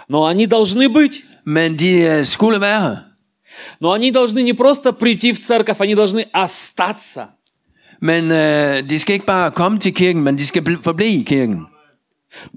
Но 0.09 0.25
они 0.25 0.45
должны 0.45 0.89
быть. 0.89 1.23
Men 1.45 1.77
de 1.79 2.17
øh, 2.19 2.25
skulle 2.25 2.61
være 2.61 2.81
her. 2.81 2.97
Но 3.81 3.91
они 3.91 4.11
должны 4.11 4.41
не 4.43 4.53
просто 4.53 4.91
прийти 4.93 5.31
в 5.33 5.39
церковь, 5.39 5.81
они 5.81 5.95
должны 5.95 6.23
остаться. 6.33 7.21
Men 8.01 8.23
øh, 8.31 8.89
de 8.89 8.99
skal 8.99 9.13
ikke 9.13 9.25
bare 9.25 9.51
komme 9.51 9.79
til 9.79 9.93
kirken, 9.93 10.23
men 10.23 10.37
de 10.37 10.45
skal 10.47 10.61
bl- 10.61 10.81
forblive 10.81 11.19
i 11.19 11.23
kirken. 11.23 11.59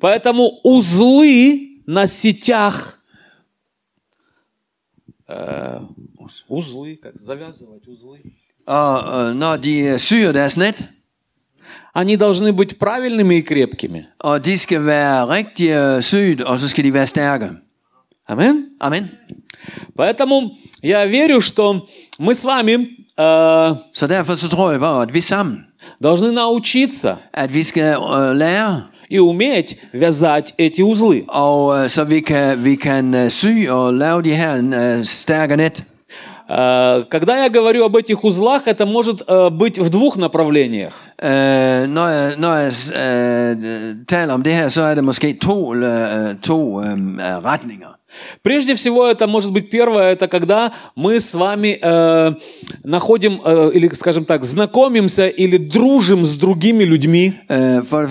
Поэтому 0.00 0.50
узлы 0.64 1.58
на 1.95 2.07
сетях, 2.07 2.99
э, 5.27 5.79
узлы, 6.47 6.99
как 7.03 7.15
завязывать 7.19 7.87
узлы, 7.87 8.19
Og 8.65 8.99
øh, 9.29 9.35
når 9.35 9.55
de 9.57 9.79
øh, 9.79 9.99
syr 9.99 10.31
deres 10.31 10.57
net, 10.57 10.85
они 11.95 12.15
должны 12.17 12.53
быть 12.53 12.77
правильными 12.79 13.35
и 13.37 13.41
крепкими. 13.41 14.05
og 14.19 14.45
de 14.45 14.59
skal 14.59 14.85
være 14.85 15.27
rigtig 15.27 15.69
øh, 15.69 16.01
sygt, 16.01 16.41
og 16.41 16.59
så 16.59 16.67
skal 16.67 16.83
de 16.83 16.93
være 16.93 17.07
stærke. 17.07 17.49
Амин. 18.27 18.65
Amen. 18.81 19.09
Поэтому 19.95 20.55
я 20.83 21.05
верю, 21.05 21.41
что 21.41 21.85
мы 22.19 22.35
с 22.35 22.43
вами 22.45 22.73
э, 23.17 23.75
Så 23.93 24.07
derfor 24.07 24.35
så 24.35 24.49
tror 24.49 24.71
jeg 24.71 24.79
bare, 24.79 25.01
at 25.01 25.13
vi 25.13 25.21
sammen, 25.21 25.65
должны 26.03 26.31
научиться 26.31 27.17
at 27.33 27.53
vi 27.53 27.63
skal 27.63 27.97
øh, 27.97 28.35
lære, 28.35 28.83
и 29.09 29.19
уметь 29.19 29.77
вязать 29.93 30.53
эти 30.57 30.81
узлы. 30.81 31.25
og 31.27 31.83
øh, 31.83 31.89
så 31.89 32.03
vi 32.03 32.19
kan, 32.19 32.63
vi 32.63 32.75
kan 32.75 33.13
øh, 33.13 33.29
sy 33.29 33.67
og 33.69 33.93
lave 33.93 34.21
de 34.21 34.33
her 34.35 34.55
øh, 34.97 35.05
stærke 35.05 35.55
net. 35.55 35.83
Э, 36.49 37.03
Когда 37.11 37.43
я 37.43 37.49
говорю 37.49 37.85
об 37.85 37.95
этих 37.95 38.23
узлах, 38.23 38.67
это 38.67 38.85
может 38.85 39.21
э, 39.27 39.49
быть 39.49 39.77
в 39.79 39.89
двух 39.89 40.17
направлениях. 40.17 40.93
Øh, 41.23 41.29
når 41.89 42.07
jeg, 42.07 42.33
når 42.37 42.53
jeg 42.55 42.71
øh, 43.03 43.95
taler 44.07 44.33
om 44.33 44.43
det 44.43 44.53
her, 44.53 44.67
så 44.67 44.81
er 44.81 44.95
det 44.95 45.03
måske 45.03 45.33
to, 45.41 45.73
øh, 45.75 46.35
to 46.43 46.81
øh, 46.81 46.91
retninger. 47.45 47.98
Прежде 48.41 48.73
всего, 48.75 49.07
это 49.07 49.27
может 49.27 49.51
быть 49.51 49.69
первое, 49.69 50.13
это 50.13 50.27
когда 50.27 50.71
мы 50.95 51.19
с 51.19 51.33
вами 51.33 51.79
э, 51.81 52.33
находим, 52.83 53.41
э, 53.43 53.71
или, 53.73 53.87
скажем 53.89 54.25
так, 54.25 54.43
знакомимся 54.43 55.27
или 55.27 55.57
дружим 55.57 56.25
с 56.25 56.33
другими 56.33 56.83
людьми, 56.83 57.33
Øh, 57.49 57.81
For 57.83 58.07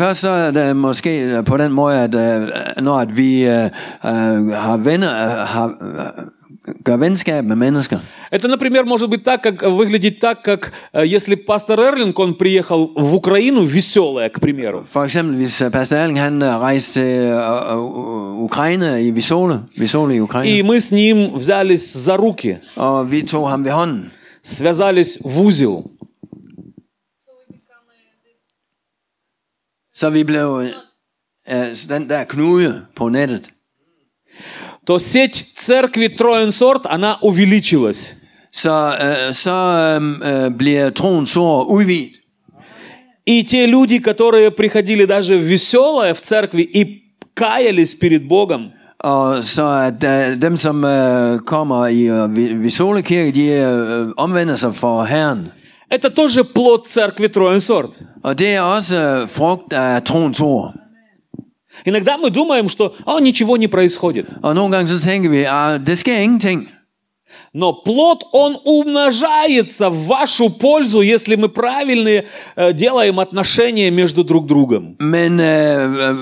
gør 6.84 6.96
venskab 6.96 7.44
med 7.44 7.56
mennesker. 7.56 7.98
Это, 8.30 8.48
например, 8.48 8.84
может 8.84 9.08
быть 9.08 9.24
так, 9.24 9.42
как 9.42 9.62
выглядеть 9.62 10.20
так, 10.20 10.42
как 10.42 10.72
э, 10.92 11.06
если 11.06 11.34
пастор 11.34 11.80
Эрлинг, 11.80 12.18
он 12.18 12.34
приехал 12.34 12.92
в 12.94 13.14
Украину, 13.14 13.62
веселая, 13.64 14.28
к 14.28 14.40
примеру. 14.40 14.84
For 14.92 15.04
eksempel 15.04 15.36
hvis 15.36 15.60
øh, 15.62 15.70
Pastor 15.70 15.96
Erling 15.96 16.18
han 16.20 16.42
øh, 16.42 16.48
rejste 16.60 16.92
til 16.92 17.02
øh, 17.02 17.72
øh, 17.72 18.44
Ukraine 18.48 19.02
i 19.02 19.10
Visole, 19.10 19.60
Visole 19.76 20.14
i 20.14 20.20
Ukraine, 20.20 20.58
И 20.58 20.62
мы 20.62 20.80
с 20.80 20.90
ним 20.90 21.38
взялись 21.38 21.92
за 21.92 22.16
руки, 22.16 22.56
og 22.76 23.12
vi 23.12 23.22
tog 23.22 23.50
ham 23.50 23.64
ved 23.64 23.72
hånden, 23.72 24.10
связались 24.42 25.18
в 25.24 25.40
узел. 25.40 25.84
så 29.94 30.10
vi 30.10 30.24
blev 30.24 30.62
øh, 31.50 31.76
den 31.88 32.08
der 32.08 32.24
knude 32.24 32.86
på 32.96 33.08
nettet. 33.08 33.50
То 34.88 34.98
сеть 34.98 35.36
церкви 35.56 36.06
Троенсорт, 36.08 36.82
она 36.86 37.12
увеличилась. 37.28 38.00
Så, 38.52 38.76
øh, 39.06 39.34
så 39.34 39.56
øh, 40.00 40.44
øh, 40.44 40.50
bliver 40.58 40.90
troens 40.90 41.36
ord 41.36 41.66
udvidet. 41.76 42.12
И 43.26 43.42
те 43.50 43.66
люди, 43.66 43.98
которые 43.98 44.50
приходили 44.50 45.04
даже 45.06 45.36
в 45.36 45.42
веселое 45.50 46.14
в 46.14 46.20
церкви 46.20 46.62
и 46.74 47.02
каялись 47.36 47.94
перед 47.94 48.28
Богом, 48.28 48.62
Og 49.00 49.44
så 49.44 49.66
at 49.88 50.04
øh, 50.04 50.42
dem, 50.42 50.56
som 50.56 50.84
øh, 50.84 51.38
kommer 51.38 51.86
i 51.86 52.02
øh, 52.08 52.36
Vi- 52.36 52.52
Visole 52.62 53.02
Kirke, 53.02 53.32
de 53.32 53.46
øh, 53.48 54.06
omvender 54.16 54.56
sig 54.56 54.74
for 54.74 55.04
Herren. 55.04 55.48
это 55.94 56.08
тоже 56.08 56.44
плод 56.54 56.86
церкви 56.86 57.28
Троенсорт. 57.28 57.90
Og 58.24 58.38
det 58.38 58.48
er 58.54 58.60
også 58.60 58.96
øh, 59.00 59.28
frugt 59.28 59.72
af 59.72 60.02
troens 60.02 60.40
ord. 60.40 60.74
Иногда 61.84 62.16
мы 62.16 62.30
думаем, 62.30 62.68
что 62.68 62.94
«А, 63.06 63.20
ничего 63.20 63.56
не 63.56 63.68
происходит. 63.68 64.26
Og 64.42 64.54
nogle 64.54 64.70
gange 64.76 64.88
så 64.88 65.00
tænker 65.00 65.30
vi, 65.30 65.44
at 65.44 65.86
det 65.86 65.98
sker 65.98 66.18
ingenting. 66.18 66.68
Но 67.52 67.72
плод, 67.72 68.24
он 68.32 68.58
умножается 68.64 69.88
в 69.90 70.06
вашу 70.06 70.50
пользу, 70.50 71.00
если 71.00 71.34
мы 71.34 71.48
правильные 71.48 72.26
э, 72.56 72.72
делаем 72.72 73.20
отношения 73.20 73.90
между 73.90 74.22
друг 74.22 74.46
другом. 74.46 74.96
Men 75.00 75.40
øh, 75.40 75.94
øh, 75.94 76.16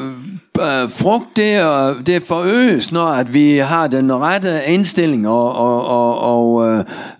øh, 0.58 0.90
frugt, 0.90 1.36
det, 1.36 1.60
øh, 1.60 2.06
det 2.06 2.22
forøges, 2.22 2.92
når 2.92 3.06
at 3.06 3.34
vi 3.34 3.56
har 3.56 3.86
den 3.86 4.12
rette 4.12 4.60
indstilling 4.66 5.28
og, 5.28 5.56
og, 5.56 5.86
og, 5.86 6.18
og 6.20 6.68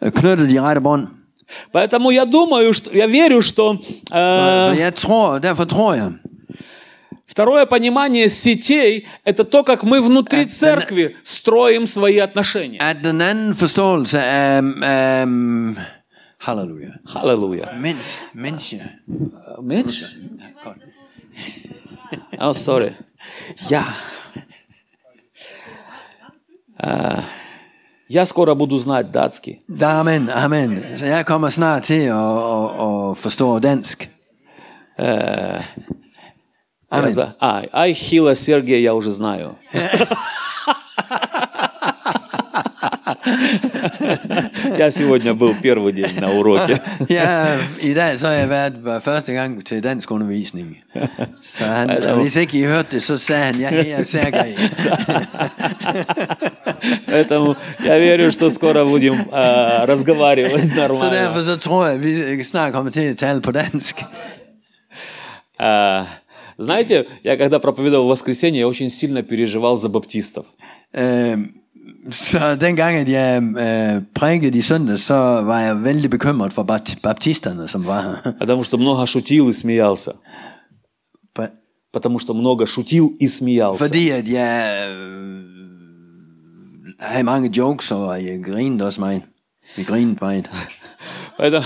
øh, 0.02 0.10
knytter 0.10 0.46
de 0.46 0.60
rette 0.60 0.80
bånd. 0.80 1.06
Поэтому 1.72 2.10
я 2.10 2.24
думаю, 2.24 2.72
что 2.72 2.90
я 2.96 3.06
верю, 3.06 3.40
что 3.40 3.76
э, 4.12 4.80
jeg 4.80 4.94
tror, 4.94 5.38
derfor 5.38 5.64
tror 5.64 5.94
jeg, 5.94 6.12
второе 7.36 7.66
понимание 7.66 8.28
сетей 8.30 9.06
это 9.24 9.44
то, 9.44 9.62
как 9.62 9.82
мы 9.82 10.00
внутри 10.00 10.46
церкви 10.46 11.16
строим 11.22 11.86
свои 11.86 12.16
отношения. 12.18 12.78
at 12.80 13.02
den 13.02 13.20
anden 13.20 13.54
forståelse 13.54 14.18
af, 14.22 14.62
af 14.82 15.28
halleluja, 16.38 16.92
Аллилуйя. 17.14 17.66
mens, 17.80 18.18
mens 18.34 18.72
jeg, 18.72 18.80
Меньше? 19.62 20.04
godt. 20.64 20.76
О, 22.40 22.52
sorry. 22.54 22.92
Я. 23.70 23.84
А, 26.78 27.20
Я 28.08 28.24
скоро 28.24 28.54
буду 28.54 28.78
знать 28.78 29.10
датский. 29.10 29.62
Da, 29.68 30.00
amen, 30.00 30.30
amen. 30.30 30.82
Så 30.96 31.06
jeg 31.06 31.26
kommer 31.26 31.48
snart 31.50 31.82
til 31.82 32.02
at, 32.02 32.14
at, 32.14 32.70
at 33.10 33.16
forstå 33.18 33.58
dansk. 33.58 34.08
Я 34.98 35.60
Amen. 36.90 37.12
за- 37.12 37.34
А, 37.40 37.62
Айхила 37.72 38.34
Сергия 38.34 38.78
я 38.78 38.94
уже 38.94 39.10
знаю. 39.10 39.56
Я 44.78 44.90
сегодня 44.90 45.34
был 45.34 45.54
первый 45.62 45.92
день 45.92 46.18
на 46.20 46.30
уроке. 46.30 46.80
Ja, 47.08 47.56
i 47.82 47.94
dag 47.94 48.18
så 48.18 48.26
har 48.26 48.34
jeg 48.34 48.48
været 48.50 48.84
var 48.84 49.00
første 49.00 49.32
gang 49.32 49.64
til 49.66 49.82
dansk 49.84 50.10
undervisning. 50.10 50.76
Så 51.42 51.64
han, 51.64 51.90
Ja, 51.90 51.96
det 51.96 52.10
var- 52.10 52.20
hvis 52.22 52.36
ikke 52.36 52.58
I 52.58 52.64
hørte 52.64 52.88
det, 52.90 53.02
så 53.02 53.16
sagde 53.18 53.44
han, 53.44 53.60
jeg 53.60 53.90
er 53.90 54.02
Sergej. 54.02 54.56
Поэтому 57.06 57.54
я 57.84 57.98
верю, 57.98 58.32
что 58.32 58.50
скоро 58.50 58.84
будем 58.84 59.14
а, 59.32 59.86
разговаривать 59.86 60.60
Så 60.60 60.76
derfor 60.76 61.04
нормально. 61.04 61.44
så 61.44 61.56
tror 61.58 61.86
jeg, 61.86 61.94
at 61.94 62.38
vi 62.38 62.44
snart 62.44 62.72
kommer 62.72 62.90
til 62.90 63.00
at 63.00 63.16
tale 63.18 63.40
på 63.40 63.52
dansk. 63.52 64.02
А, 65.60 66.04
Знаете, 66.58 67.06
я 67.22 67.36
когда 67.36 67.58
проповедовал 67.58 68.06
в 68.06 68.08
воскресенье, 68.08 68.60
я 68.60 68.68
очень 68.68 68.90
сильно 68.90 69.22
переживал 69.22 69.76
за 69.76 69.88
баптистов. 69.88 70.46
Øh, 70.94 71.38
så 72.10 72.56
dengang, 72.60 72.96
at 72.96 73.08
jeg 73.08 73.42
øh, 73.42 74.02
prædikede 74.14 74.58
i 74.58 74.62
søndag, 74.62 74.98
så 74.98 75.14
var 75.50 75.60
jeg 75.60 75.84
vældig 75.84 76.10
bekymret 76.10 76.52
for 76.52 76.62
bapt- 76.62 77.00
baptisterne, 77.02 77.68
som 77.68 77.86
var 77.86 78.02
her. 78.02 78.32
Потому 78.40 78.64
что 78.64 78.76
много 78.76 79.06
шутил 79.06 79.50
и 79.50 79.52
смеялся. 79.52 80.12
Потому 81.92 82.18
что 82.18 82.34
много 82.34 82.66
шутил 82.66 83.12
и 83.20 83.28
смеялся. 83.28 83.78
Fordi 83.84 84.10
at 84.10 84.28
jeg 84.28 84.88
øh, 84.90 85.40
havde 87.00 87.25
mange 87.25 87.52
jokes, 87.56 87.90
og 87.90 88.25
jeg 88.25 88.44
grinede 88.44 88.86
også 88.86 89.00
meget. 89.00 89.22
Vi 89.76 89.82
grinede 89.82 90.18
meget. 90.20 90.50
Поэтому... 91.38 91.64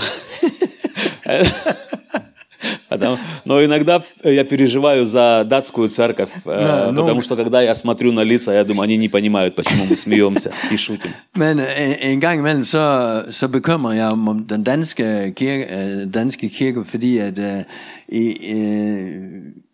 Но 3.45 3.63
иногда 3.63 4.03
я 4.23 4.43
переживаю 4.43 5.05
за 5.05 5.43
датскую 5.49 5.89
церковь, 5.89 6.29
э, 6.45 6.91
ну- 6.91 7.01
потому 7.01 7.21
что 7.21 7.35
когда 7.35 7.61
я 7.61 7.75
смотрю 7.75 8.11
на 8.11 8.21
лица, 8.23 8.53
я 8.53 8.63
думаю, 8.63 8.83
они 8.83 8.97
не 8.97 9.09
понимают, 9.09 9.55
почему 9.55 9.85
мы 9.89 9.95
смеемся 9.95 10.51
и 10.71 10.77
шутим. 10.77 11.11
Men 11.35 11.59
øh, 11.59 12.11
en 12.11 12.19
gang 12.21 12.39
imellem, 12.39 12.65
så, 12.65 13.23
så 13.31 13.47
bekymrer 13.47 13.93
jeg 13.93 14.07
om, 14.07 14.45
den 14.49 14.63
danske 14.63 15.33
kirke, 15.35 15.65
øh, 15.77 16.13
danske 16.13 16.49
kirke 16.49 16.83
fordi 16.85 17.17
at 17.17 17.37
øh, 17.39 17.63
I, 18.09 18.25
øh, 18.55 19.07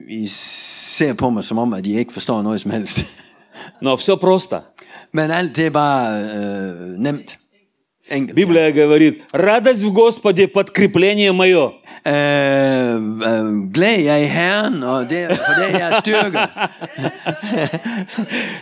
I 0.10 0.28
ser 0.28 1.14
på 1.14 1.30
mig 1.30 1.44
som 1.44 1.58
om, 1.58 1.74
at 1.74 1.86
I 1.86 1.98
ikke 1.98 2.14
forstår 2.14 2.42
noget 2.42 2.62
som 2.62 2.72
helst. 2.72 3.06
Но 3.82 3.96
все 3.96 4.16
просто. 4.18 4.56
Men 5.14 5.32
alt 5.32 5.58
det 5.58 5.66
er 5.66 5.70
bare 5.70 6.22
øh, 6.22 6.98
nemt. 6.98 7.38
Библия 8.10 8.72
говорит, 8.72 9.24
радость 9.32 9.84
в 9.84 9.92
Господе– 9.92 10.48
подкрепление 10.50 11.32
мое. 11.32 11.74
Øh, 12.06 12.96
øh, 12.96 14.22
i 14.22 14.26
Herren, 14.26 14.82
det, 15.10 15.10
det 15.10 15.82
er. 15.82 16.70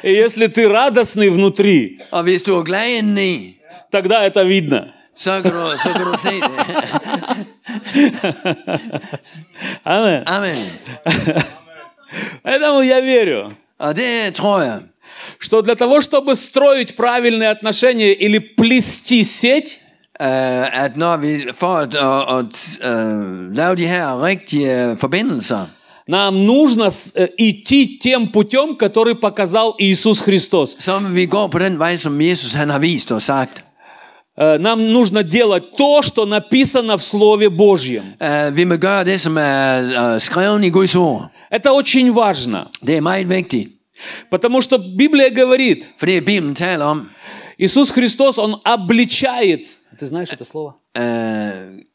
И 0.03 0.11
если 0.11 0.47
ты 0.47 0.67
радостный 0.67 1.29
внутри, 1.29 1.99
Og 2.11 2.23
hvis 2.23 2.43
du 2.43 2.59
er 2.59 2.63
glad 2.63 2.87
indeni, 2.87 3.57
тогда 3.91 4.25
это 4.25 4.43
видно. 4.43 4.93
så 5.15 5.41
kan 5.41 5.51
du, 5.51 5.77
så 5.77 5.89
kan 5.89 6.05
du 6.05 6.17
se 6.17 6.29
det. 6.29 6.65
Амен. 9.83 10.23
Amen. 10.27 10.69
Поэтому 12.43 12.81
я 12.81 13.01
верю, 13.01 13.51
det 13.95 14.35
tror 14.35 14.61
jeg, 14.61 14.79
что 15.39 15.61
для 15.61 15.75
того, 15.75 16.01
чтобы 16.01 16.35
строить 16.35 16.95
правильные 16.95 17.49
отношения 17.49 18.13
или 18.13 18.39
плести 18.39 19.23
сеть, 19.23 19.79
øh, 20.21 20.85
at 20.85 20.97
når 20.97 21.17
vi 21.17 21.49
for 21.51 21.77
at, 21.77 21.95
at, 21.95 22.39
at 22.39 22.79
øh, 22.91 23.55
lave 23.55 23.75
de 23.75 23.87
her 23.87 24.23
rigtige 24.23 24.97
forbindelser, 24.97 25.65
нам 26.07 26.45
нужно 26.45 26.83
э, 26.91 27.27
идти 27.37 27.99
тем 28.03 28.27
путем, 28.27 28.75
который 28.77 29.15
показал 29.15 29.75
Иисус 29.79 30.19
Христос. 30.21 30.75
så 30.79 30.99
vil 30.99 31.15
vi 31.15 31.25
gå 31.25 31.47
på 31.47 31.59
den 31.59 31.79
vej, 31.79 31.97
som 31.97 32.21
Jesus 32.21 32.53
han 32.53 32.69
har 32.69 32.79
vist 32.79 33.11
og 33.11 33.21
sagt. 33.21 33.63
Э, 34.37 34.57
Нам 34.57 34.93
нужно 34.93 35.23
делать 35.23 35.63
то, 35.77 36.01
что 36.01 36.25
написано 36.25 36.97
в 36.97 37.03
Слове 37.03 37.49
Божьем. 37.49 38.03
Vi 38.51 38.63
må 38.65 38.75
gøre 38.75 39.03
det, 39.05 39.21
som 39.21 39.37
er 39.37 40.17
skrevet 40.19 40.65
i 40.65 40.69
Guds 40.69 40.95
ord. 40.95 41.29
Это 41.51 41.71
очень 41.71 42.13
важно, 42.13 42.67
Det 42.85 42.97
er 42.97 43.01
meget 43.01 43.29
vigtigt, 43.29 43.67
потому 44.29 44.61
что 44.61 44.77
Библия 44.77 45.29
говорит, 45.29 45.89
for 45.97 46.05
det 46.05 46.19
Bibelen 46.25 46.55
taler 46.55 46.85
om. 46.85 47.09
Иисус 47.57 47.91
Христос, 47.91 48.37
Он 48.37 48.61
обличает, 48.63 49.67
ты 49.97 50.07
знаешь 50.07 50.29
это 50.29 50.43
слово? 50.43 50.75
Uh, 50.93 51.85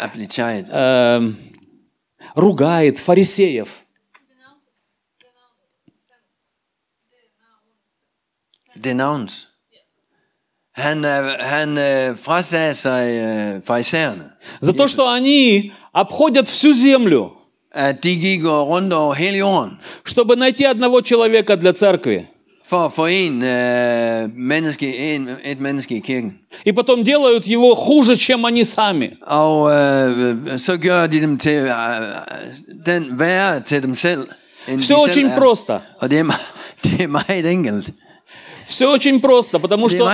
applicate. 0.00 0.66
Эм, 0.70 1.36
ругает 2.34 2.98
фарисеев. 2.98 3.80
Denounce. 8.76 9.48
Han, 10.72 11.04
uh, 11.04 11.36
han 11.38 11.76
uh, 11.76 12.16
frasagde 12.16 12.74
sig 12.74 13.62
farisæerne, 13.64 14.32
За 14.60 14.72
то, 14.72 14.86
что 14.86 15.10
они 15.10 15.72
обходят 15.92 16.48
всю 16.48 16.72
землю, 16.72 17.39
чтобы 20.04 20.36
найти 20.36 20.64
одного 20.64 21.00
человека 21.02 21.56
для 21.56 21.72
церкви. 21.72 22.28
uh. 22.70 22.92
И 26.64 26.72
потом 26.72 27.04
делают 27.04 27.46
его 27.46 27.74
хуже, 27.74 28.16
чем 28.16 28.46
они 28.46 28.64
сами. 28.64 29.16
Uh, 29.22 29.66
uh, 29.66 30.58
Все 34.78 35.00
очень 35.00 35.26
er. 35.26 35.34
просто. 35.34 35.82
Er, 36.00 36.08
er. 37.28 37.84
Все 38.66 38.86
очень 38.92 39.20
просто, 39.20 39.58
потому 39.58 39.86
er 39.86 39.90
что 39.90 40.08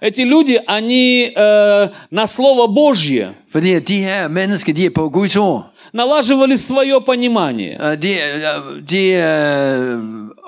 эти 0.00 0.20
люди, 0.20 0.60
они 0.66 1.32
э, 1.34 1.88
на 2.10 2.26
Слово 2.26 2.66
Божье 2.66 3.34
Fordi 3.50 3.80
de 3.80 4.00
her 4.02 4.28
mennesker, 4.28 4.72
de 4.74 4.84
er 4.86 4.90
på 4.90 5.08
Guds 5.08 5.36
ord. 5.36 5.69
Налаживали 5.92 6.56
свое 6.56 7.00
понимание. 7.00 7.78
De, 7.96 8.08
øh, 8.08 8.82
de 8.90 9.04
øh, 9.12 9.98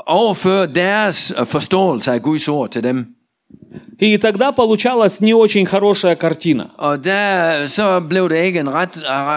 overfører 0.07 0.67
deres 0.67 1.33
øh, 1.41 1.47
forståelse 1.47 2.13
af 2.13 2.23
Guds 2.23 2.49
ord 2.49 2.71
til 2.71 2.85
dem. 2.85 3.07
И 4.01 4.19
тогда 4.19 4.53
получалась 4.53 5.21
не 5.21 5.35
очень 5.35 5.67
хорошая 5.67 6.17
картина. 6.17 6.71
Og 6.77 7.05
der, 7.05 7.67
så 7.67 8.01
blev 8.01 8.29
det 8.29 8.37
ikke 8.37 8.61
en 8.61 8.71
ret, 8.75 8.97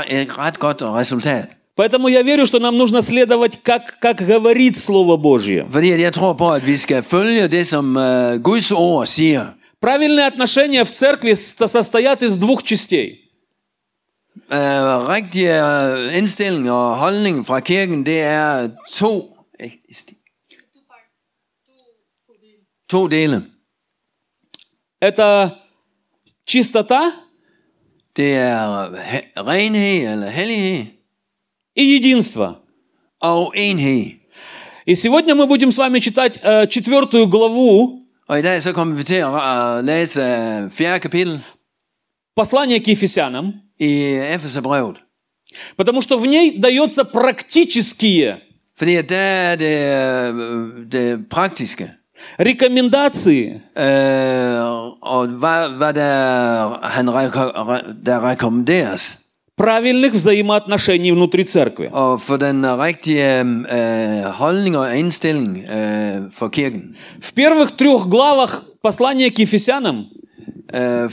et 0.10 0.38
ret 0.38 0.60
godt 0.60 0.82
resultat. 0.82 1.48
Поэтому 1.78 2.08
я 2.08 2.24
верю, 2.24 2.46
что 2.46 2.60
нам 2.60 2.78
нужно 2.78 3.02
следовать, 3.02 3.60
как, 3.62 4.00
как 4.00 4.22
говорит 4.22 4.78
Слово 4.78 5.18
Божье. 5.18 5.65
Fordi 5.72 5.91
at 5.91 6.00
jeg 6.00 6.13
tror 6.13 6.34
på, 6.34 6.52
at 6.52 6.68
vi 6.68 6.78
skal 6.78 7.04
følge 7.04 7.48
det, 7.48 7.68
som 7.68 7.98
Guds 8.44 8.72
ord 8.72 9.06
siger. 9.08 9.46
Правильные 9.82 10.26
отношения 10.26 10.84
в 10.84 10.91
церкви 10.91 11.34
состоят 11.34 12.24
из 12.24 12.38
двух 12.38 12.63
частей. 12.63 13.25
Øh, 14.53 15.09
rigtige 15.09 15.55
øh, 15.66 16.16
indstilling 16.18 16.70
og 16.70 16.96
holdning 16.96 17.46
fra 17.46 17.61
kirken, 17.61 18.07
det 18.07 18.20
er 18.20 18.70
to, 18.92 19.37
to 22.88 23.07
dele. 23.09 23.42
Это 25.05 25.51
чистота 26.46 27.12
Det 28.16 28.37
er 28.37 28.88
he- 28.90 29.40
renhed 29.42 30.12
eller 30.12 30.29
hellighed 30.31 30.87
и 31.77 31.83
единство. 31.96 32.55
og 33.23 33.53
enhed. 33.57 34.16
И 34.87 34.94
сегодня 34.94 35.35
мы 35.35 35.46
будем 35.46 35.70
с 35.73 35.79
вами 35.79 35.99
читать 36.01 36.38
э, 36.42 36.66
четвертую 36.66 37.29
главу 37.29 37.96
Og 38.29 38.38
i 38.38 38.42
dag 38.42 38.62
så 38.62 38.73
kommer 38.73 38.94
vi 38.96 39.03
til 39.05 39.14
at 39.14 39.29
øh, 39.79 39.85
læse 39.85 40.20
øh, 40.23 40.70
fjerde 40.70 41.01
kapitel 41.01 41.44
Послания 42.36 42.80
к 42.80 42.88
Ефесянам, 42.88 43.45
i 43.80 43.91
Efeserbrevet. 44.36 44.98
потому 45.78 46.02
что 46.02 46.17
в 46.17 46.26
ней 46.26 46.58
дается 46.58 47.04
практические 47.06 48.41
Fordi 48.80 49.02
der 49.02 49.52
er 49.52 49.56
det, 49.56 50.91
det 50.91 51.30
praktiske. 51.30 51.86
рекомендации, 52.39 53.62
Øh, 53.78 54.65
og 55.02 55.28
hvad, 55.28 55.69
hvad 55.78 55.93
der, 55.93 56.80
han 56.84 57.06
der 58.06 58.19
rekommenderes. 58.32 59.21
правильных 59.58 60.13
взаимоотношений 60.13 61.12
внутри 61.12 61.43
церкви. 61.43 61.88
Og 61.91 62.21
for 62.21 62.38
den 62.38 62.65
rigtige 62.80 63.39
øh, 63.39 64.24
holdning 64.41 64.78
og 64.78 64.98
indstilling 64.98 65.58
øh, 65.58 66.32
for 66.34 66.48
kirken. 66.48 66.95
В 67.21 67.32
первых 67.34 67.71
трех 67.78 68.08
главах 68.10 68.63
послания 68.84 69.30
к 69.30 69.39
Ефесянам, 69.39 69.98
Øh, 70.76 71.10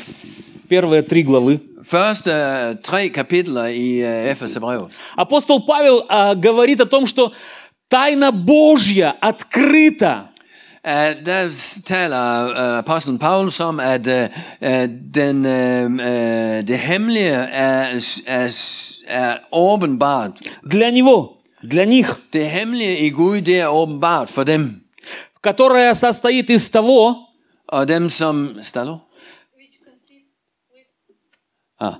первые 0.72 1.02
три 1.02 1.22
главы, 1.22 1.60
første 1.84 2.30
øh, 2.30 2.76
tre 2.82 3.08
kapitler 3.08 3.66
i 3.66 4.00
øh, 4.00 4.30
Efeserbrevet. 4.32 4.88
апостол 5.18 5.60
Павел 5.66 6.06
а, 6.08 6.34
говорит 6.34 6.80
о 6.80 6.86
том, 6.86 7.06
что 7.06 7.32
тайна 7.90 8.32
Божья 8.32 9.14
открыта. 9.20 10.28
Uh, 10.84 11.14
der 11.26 11.48
taler 11.86 12.24
uh, 12.50 12.78
apostlen 12.78 13.18
Paulus 13.18 13.60
om, 13.60 13.80
at 13.80 14.06
uh, 14.06 14.12
uh, 14.14 14.88
den, 15.14 15.36
uh, 15.44 15.84
uh, 15.92 16.66
det 16.68 16.78
hemmelige 16.78 17.36
er, 17.68 18.00
er, 18.26 18.48
er 19.06 19.36
åbenbart. 19.52 20.32
для 20.62 20.90
него, 20.90 21.32
для 21.62 21.84
них, 21.84 22.16
Det 22.32 22.46
hemmelige 22.50 22.98
i 22.98 23.10
Gud, 23.10 23.40
det 23.40 23.60
er 23.60 23.66
åbenbart 23.66 24.30
for 24.30 24.44
dem. 24.44 24.80
которая 25.42 25.94
состоит 25.94 26.50
из 26.50 26.68
того, 26.70 27.16
Og 27.68 27.88
dem 27.88 28.10
som... 28.10 28.48
Stallo? 28.62 28.98
А, 31.82 31.98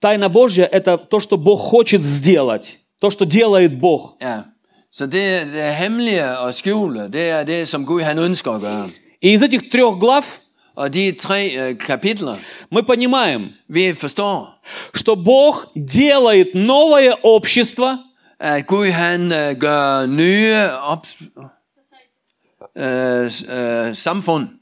тайна 0.00 0.28
Божья– 0.28 0.64
это 0.72 0.98
то, 0.98 1.20
что 1.20 1.36
Бог 1.36 1.60
хочет 1.60 2.02
сделать, 2.02 2.78
то, 3.00 3.10
что 3.10 3.24
делает 3.24 3.78
Бог. 3.78 4.16
Ja. 4.20 4.44
Så 4.92 5.06
det, 5.06 5.46
det 5.52 5.74
hemmelige 5.74 6.38
og 6.38 6.54
skjule, 6.54 7.08
det 7.12 7.30
er 7.30 7.44
det, 7.44 7.68
som 7.68 7.86
Gud 7.86 8.02
han 8.02 8.18
ønsker 8.18 8.52
at 8.52 8.60
gøre. 8.60 8.90
И 9.22 9.32
из 9.32 9.42
этих 9.42 9.70
трех 9.70 9.98
глав 9.98 10.40
Og 10.74 10.94
de 10.94 11.12
tre 11.12 11.50
uh, 11.50 11.76
kapitler, 11.76 12.36
мы 12.70 12.82
понимаем, 12.82 13.52
vi 13.68 13.92
forstår, 13.92 14.48
что 14.94 15.16
Бог 15.16 15.66
делает 15.74 16.54
новое 16.54 17.14
общество, 17.22 17.98
at 18.38 18.66
Gud 18.66 18.90
han 18.90 19.32
uh, 19.32 19.58
gør 19.58 20.06
nye 20.06 20.70
op, 20.80 21.06
uh, 21.36 22.82
uh, 22.82 23.94
samfund, 23.94 24.59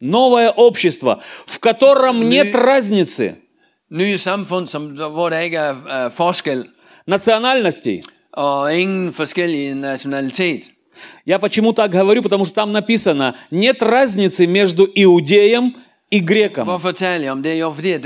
новое 0.00 0.50
общество, 0.50 1.22
в 1.46 1.58
котором 1.60 2.28
нет 2.28 2.54
разницы 2.54 3.36
nye 3.90 4.18
samfund, 4.18 4.68
som, 4.68 4.96
hvor 4.96 5.30
der 5.30 5.40
ikke 5.40 5.58
er 5.58 5.72
uh, 5.72 6.12
forskel, 6.12 6.64
национальностей. 7.06 8.02
og 8.32 8.80
ingen 8.80 9.12
forskellige 9.12 9.74
nationalitet. 9.74 10.70
Я 11.26 11.38
почему 11.38 11.72
так 11.72 11.90
говорю? 11.90 12.22
Потому 12.22 12.44
что 12.44 12.54
там 12.54 12.72
написано, 12.72 13.36
нет 13.50 13.82
разницы 13.82 14.46
между 14.46 14.88
иудеем 14.94 15.76
и 16.10 16.20
греком. 16.20 16.66
Hvorfor 16.66 16.92
taler 16.92 17.24
jeg 17.24 17.32
om 17.32 17.42
det? 17.42 17.58
Jo, 17.58 17.72
fordi 17.72 17.92
at, 17.92 18.04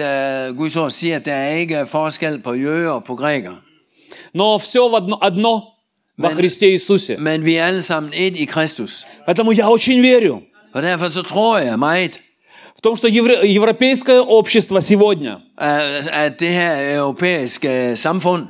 uh, 0.50 0.56
Guds 0.56 0.76
ord 0.76 0.90
siger, 0.90 1.16
at 1.16 1.24
der 1.24 1.32
er 1.32 1.50
ikke 1.50 1.86
forskel 1.86 2.40
på 2.42 2.54
jøder 2.54 2.90
og 2.90 3.04
på 3.04 3.14
grækere. 3.14 3.56
Но 4.34 4.58
все 4.58 4.88
в 4.88 4.94
одно, 4.94 5.18
одно 5.22 5.62
во 6.18 6.28
Христе 6.28 6.66
Иисусе. 6.66 7.16
Men 7.16 7.44
vi 7.44 7.56
er 7.56 7.66
alle 7.66 7.82
sammen 7.82 8.12
et 8.14 8.36
i 8.36 8.44
Kristus. 8.44 9.06
Поэтому 9.26 9.52
я 9.52 9.70
очень 9.70 10.00
верю 10.00 10.42
Og 10.74 10.82
derfor 10.82 11.08
så 11.08 11.22
tror 11.22 11.58
jeg 11.58 11.78
meget, 11.78 12.20
в 12.76 12.80
том, 12.80 12.96
что 12.96 13.08
евре- 13.08 13.46
европейское 13.54 14.20
общество 14.20 14.80
сегодня, 14.80 15.32
at, 15.58 16.08
at 16.12 16.40
det 16.40 16.48
her 16.48 16.96
europæiske 16.98 17.96
samfund 17.96 18.42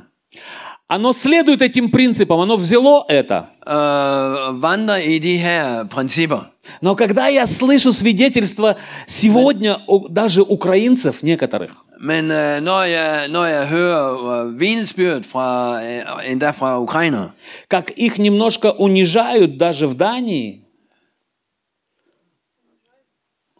оно 0.89 1.13
следует 1.13 1.61
этим 1.61 1.89
принципам, 1.89 2.39
оно 2.41 2.57
взяло 2.57 3.05
это. 3.09 3.45
øh, 3.67 4.61
vandrer 4.61 4.97
i 4.97 5.19
de 5.19 5.37
her 5.37 5.83
principper. 5.95 6.39
Но 6.81 6.95
когда 6.95 7.27
я 7.27 7.45
слышу 7.47 7.91
свидетельства 7.93 8.75
сегодня 9.07 9.79
у- 9.87 10.07
даже 10.09 10.41
украинцев 10.43 11.23
некоторых, 11.23 11.71
Men 12.01 12.31
øh, 12.31 12.61
når, 12.61 12.81
jeg, 12.83 13.27
når 13.29 13.45
jeg 13.45 13.67
hører 13.67 14.05
øh, 14.45 15.23
fra, 15.23 15.79
øh, 15.83 16.31
endda 16.31 16.51
fra 16.51 16.79
ukrainer, 16.79 17.29
как 17.69 17.91
их 17.97 18.17
немножко 18.17 18.71
унижают 18.71 19.57
даже 19.57 19.87
в 19.87 19.93
Дании, 19.95 20.60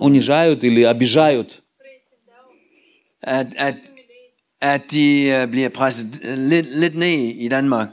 унижают 0.01 0.63
или 0.63 0.81
обижают, 0.83 1.61
at, 3.23 3.47
at, 3.57 3.75
at 4.61 4.81
de 4.91 5.29
øh, 5.29 5.47
bliver 5.51 5.69
presset 5.69 6.21
øh, 6.23 6.37
lidt, 6.37 6.79
lidt 6.79 6.95
ned 6.95 7.35
i 7.45 7.47
Danmark. 7.47 7.89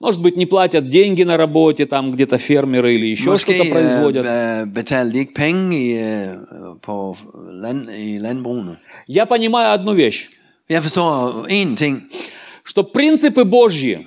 может 0.00 0.22
быть, 0.22 0.36
не 0.36 0.46
платят 0.46 0.88
деньги 0.88 1.24
на 1.24 1.36
работе, 1.36 1.84
там 1.86 2.12
где-то 2.12 2.38
фермеры 2.38 2.94
или 2.94 3.06
еще 3.06 3.36
что-то 3.36 3.64
производят. 3.64 4.24
øh, 4.24 4.62
øh, 4.62 4.68
øh. 8.68 8.76
Я 9.08 9.26
понимаю 9.26 9.72
одну 9.72 9.94
вещь, 9.94 10.28
én 11.48 11.74
ting, 11.74 12.02
что 12.62 12.84
принципы 12.84 13.44
Божьи 13.44 14.06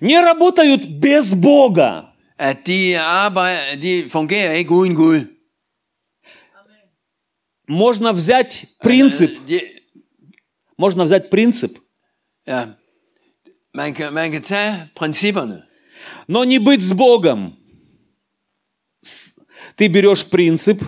не 0.00 0.20
работают 0.20 0.84
без 0.88 1.34
Бога. 1.34 2.10
at 2.38 2.66
de, 2.66 2.98
arbejder, 2.98 3.76
de 3.82 4.04
fungerer 4.10 4.52
ikke 4.52 4.70
uden 4.70 4.94
Gud. 4.94 5.33
Можно 7.66 8.12
взять 8.12 8.66
принцип, 8.80 9.30
можно 10.76 11.04
взять 11.04 11.30
принцип, 11.30 11.78
но 16.26 16.44
не 16.44 16.58
быть 16.58 16.82
с 16.82 16.92
Богом. 16.92 17.58
Ты 19.76 19.88
берешь 19.88 20.26
принцип 20.26 20.82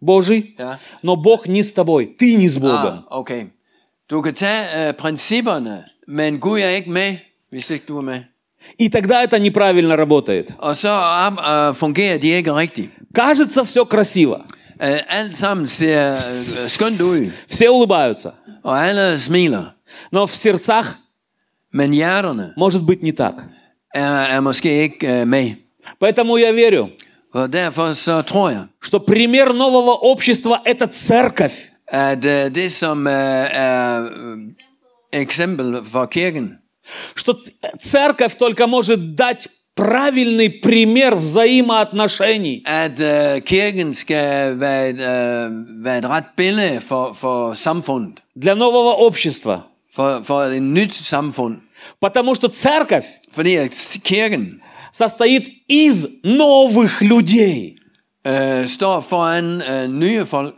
Божий, 0.00 0.56
но 1.02 1.16
Бог 1.16 1.46
не 1.46 1.62
с 1.62 1.72
тобой, 1.72 2.06
ты 2.06 2.34
не 2.36 2.48
с 2.48 2.58
Богом. 2.58 3.06
Okay. 3.10 3.50
Du 4.08 4.22
kan 4.22 4.34
tage 4.34 4.88
øh, 4.88 4.94
principperne, 4.94 5.84
men 6.06 6.38
Gud 6.40 6.60
er 6.60 6.68
ikke 6.68 6.90
med, 6.90 7.16
hvis 7.50 7.70
ikke 7.70 7.84
du 7.88 7.98
er 7.98 8.02
med. 8.02 8.24
И 8.78 8.88
тогда 8.88 9.22
это 9.22 9.38
неправильно 9.38 9.96
работает. 9.96 10.54
Og 10.58 10.76
så 10.76 10.90
øh, 10.90 11.74
fungerer 11.74 12.18
de 12.18 12.28
ikke 12.28 12.54
rigtigt. 12.54 12.90
Кажется, 13.14 13.64
все 13.64 13.84
красиво. 13.84 14.44
Øh, 14.82 14.98
øh, 15.80 16.18
Все 17.48 17.70
улыбаются. 17.70 18.34
Но 20.10 20.26
в 20.26 20.34
сердцах 20.34 20.98
может 22.56 22.82
быть 22.84 23.02
не 23.02 23.12
так. 23.12 23.44
er, 23.94 24.26
er 24.36 24.40
øh. 24.40 25.56
Поэтому 25.98 26.36
я 26.36 26.52
верю, 26.52 26.92
что 28.80 29.00
пример 29.00 29.52
нового 29.52 29.94
общества– 29.94 30.60
это 30.64 30.86
церковь. 30.86 31.70
øh, 31.92 32.50
øh, 33.06 33.46
er 33.52 34.10
øh, 35.12 35.36
Что 37.16 37.36
церковь 37.80 38.36
только 38.36 38.66
может 38.66 39.16
дать 39.16 39.48
правильный 39.76 40.48
пример 40.50 41.14
взаимоотношений. 41.14 42.62
at 42.66 43.00
øh, 43.00 43.40
kirken 43.42 43.94
skal 43.94 44.60
være 44.60 44.88
et, 44.88 45.00
øh, 45.00 45.84
være 45.84 45.98
et 45.98 46.04
ret 46.08 46.24
billede 46.36 46.80
for, 46.80 47.12
for 47.20 47.52
samfundet, 47.54 48.18
для 48.36 48.54
нового 48.54 48.94
общества. 49.06 49.60
for, 49.94 50.22
for 50.24 50.40
et 50.42 50.62
nyt 50.62 50.92
samfund. 50.92 51.54
Потому 52.00 52.34
что 52.34 52.48
церковь 52.48 53.06
Fordi 53.32 53.56
kirken 54.04 54.60
состоит 54.92 55.44
из 55.68 56.06
новых 56.24 57.02
людей. 57.02 57.76
øh, 58.26 58.66
står 58.66 59.00
foran 59.00 59.62
nye 60.00 60.24
folk, 60.24 60.54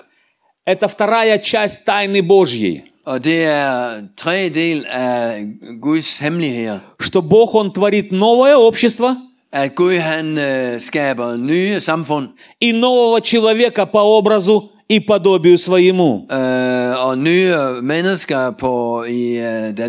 Это 0.67 0.87
вторая 0.87 1.39
часть 1.39 1.85
тайны 1.87 2.21
Божьей. 2.23 2.85
Og 3.09 3.25
det 3.25 3.45
er 3.45 4.03
tredje 4.17 4.49
del 4.49 4.85
af 4.91 5.47
Guds 5.81 6.19
hemmeligheder. 6.19 6.79
Что 7.01 7.23
Бог, 7.23 7.55
Он 7.55 7.73
творит 7.73 8.13
новое 8.13 8.57
общество 8.57 9.17
At 9.53 9.75
Gud 9.75 9.99
han 9.99 10.39
øh, 10.39 10.81
skaber 10.81 11.37
nye 11.37 11.81
samfund, 11.81 12.29
и 12.61 12.73
нового 12.73 13.21
человека 13.21 13.87
по 13.87 14.01
образу 14.19 14.71
и 14.89 15.01
подобию 15.01 15.59
своему. 15.59 16.27
øh, 16.33 17.07
og 17.07 17.19
nye 17.19 17.55
mennesker, 17.83 18.51
på, 18.51 19.05
i, 19.05 19.37
øh, 19.37 19.77
der 19.77 19.89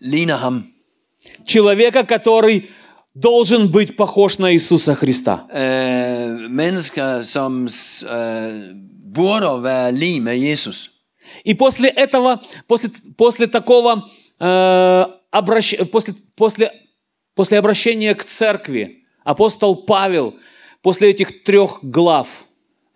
ligner 0.00 0.36
ham. 0.36 0.64
Человека, 1.46 2.02
который 2.02 2.68
должен 3.22 3.72
быть 3.72 3.96
похож 3.96 4.38
на 4.38 4.52
Иисуса 4.52 4.94
Христа. 4.94 5.36
Øh, 5.54 6.50
mennesker, 6.50 7.22
som 7.22 7.68
øh, 8.02 8.50
burde 9.14 9.62
være 9.62 9.92
lige 9.92 10.20
med 10.20 10.34
Jesus. 10.38 10.89
И 11.44 11.54
после 11.54 11.88
этого, 11.88 12.40
после, 12.66 12.90
после 13.16 13.46
такого 13.46 14.04
э, 14.40 15.04
обращ- 15.32 15.84
после, 15.86 16.14
после, 16.36 16.70
после 17.34 17.58
обращения 17.58 18.14
к 18.14 18.24
церкви, 18.24 19.04
апостол 19.24 19.84
Павел, 19.86 20.34
после 20.82 21.10
этих 21.10 21.42
трех 21.44 21.78
глав, 21.82 22.44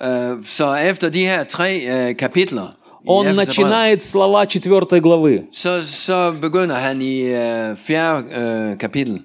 Øh, 0.00 0.44
så 0.44 0.74
efter 0.74 1.08
de 1.10 1.24
her 1.24 1.44
tre 1.44 1.70
øh, 1.86 2.14
kapitler, 2.16 2.74
он 3.06 3.26
начинает 3.36 4.02
слова 4.04 4.46
4 4.46 5.00
главы. 5.00 5.46
så, 5.52 5.82
så 5.82 6.32
begynder 6.40 6.74
han 6.74 7.02
i 7.02 7.22
øh, 7.22 7.76
fjerde 7.76 8.24
øh, 8.40 8.78
kapitel. 8.78 9.20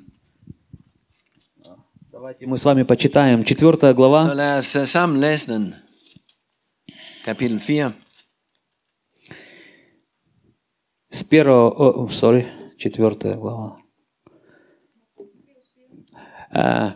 Давайте 2.12 2.45
мы 2.48 2.58
с 2.58 2.65
вами 2.65 2.84
почитаем 2.84 3.43
4 3.43 3.93
глава, 3.93 4.28
Så 4.28 4.34
lad 4.34 4.58
os 4.58 4.76
øh, 4.76 4.86
sammen 4.88 5.19
læse 5.19 5.54
den. 5.54 5.74
Kapitel 7.26 7.60
4. 7.60 7.91
С 11.10 11.24
первого, 11.24 11.69
о, 12.04 12.08
sorry, 12.08 12.45
4 12.78 13.36
глава. 13.36 13.76
А, 16.52 16.95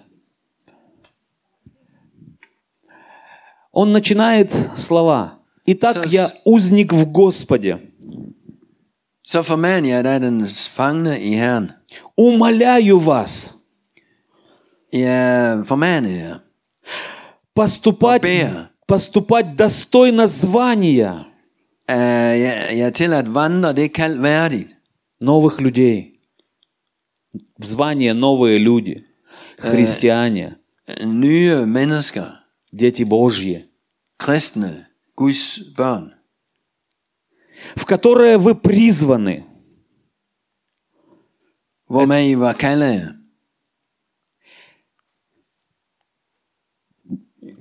Он 3.71 3.91
начинает 3.91 4.51
слова. 4.77 5.39
Итак, 5.65 6.03
Со- 6.03 6.09
я 6.09 6.31
узник 6.45 6.93
в 6.93 7.11
Господе. 7.11 7.79
Så 9.25 9.41
formaner 9.41 9.87
jeg 9.87 10.03
dig, 10.03 10.19
den 10.21 10.47
fangne 10.47 11.17
i 11.19 11.33
Herren. 11.33 11.71
Умоляю 12.17 12.99
вас 12.99 13.59
Jeg 14.91 15.63
formaner 15.65 16.09
jer. 16.11 16.39
поступать, 17.55 18.21
поступать 18.87 19.55
достойно 19.55 20.27
звания 20.27 21.25
новых 25.19 25.59
людей. 25.59 26.19
В 27.57 27.65
звание 27.65 28.13
новые 28.13 28.57
люди, 28.57 29.05
христиане, 29.57 30.57
Nye 31.01 31.65
mennesker, 31.65 32.27
дети 32.71 33.03
Божьи, 33.03 33.65
børn, 35.77 36.11
в 37.75 37.85
которые 37.85 38.37
вы 38.37 38.55
призваны. 38.55 39.45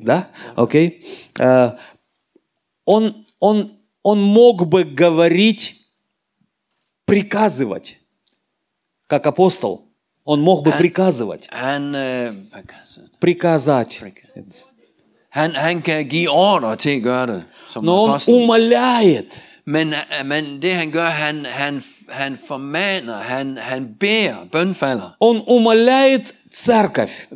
Да? 0.01 0.31
Окей? 0.57 1.05
Э, 1.39 1.77
Он, 2.85 3.27
он, 3.39 3.82
он 4.05 4.21
мог 4.21 4.67
бы 4.67 4.85
говорить, 4.85 5.75
приказывать, 7.07 7.99
как 9.09 9.27
апостол. 9.27 9.83
Он 10.25 10.41
мог 10.41 10.63
бы 10.65 10.73
приказывать, 10.73 11.49
øh, 11.95 12.33
kan 12.53 12.79
jeg 12.79 12.87
sige? 12.87 13.09
приказать. 13.21 14.03
han, 15.31 15.55
han 15.55 15.83
kan 15.83 16.09
give 16.09 16.31
ordre 16.31 16.77
til 16.77 16.97
at 16.97 17.03
gøre 17.03 17.27
det 17.27 17.45
som 17.69 17.85
Но 17.85 18.05
он 18.05 18.11
apostel. 18.11 18.35
умоляет. 18.35 19.43
Men, 19.65 19.89
øh, 19.89 20.27
men 20.27 20.63
det 20.63 20.75
han 20.75 20.91
gør, 20.91 21.07
han, 21.07 21.47
han, 21.47 21.83
han 22.09 22.39
formaner, 22.49 23.17
han, 23.17 23.57
han 23.57 23.95
beder, 24.01 24.45
bønfalder. 24.53 25.17
Он 25.21 25.43
умоляет 25.47 26.35
церковь, 26.53 27.29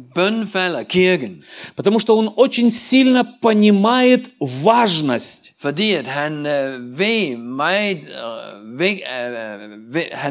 потому 1.74 1.98
что 1.98 2.16
он 2.16 2.32
очень 2.36 2.70
сильно 2.70 3.24
понимает 3.40 4.30
важность 4.40 5.54
øh, 5.64 5.64
øh, 5.64 5.78
øh, 5.78 5.82
er 10.12 10.30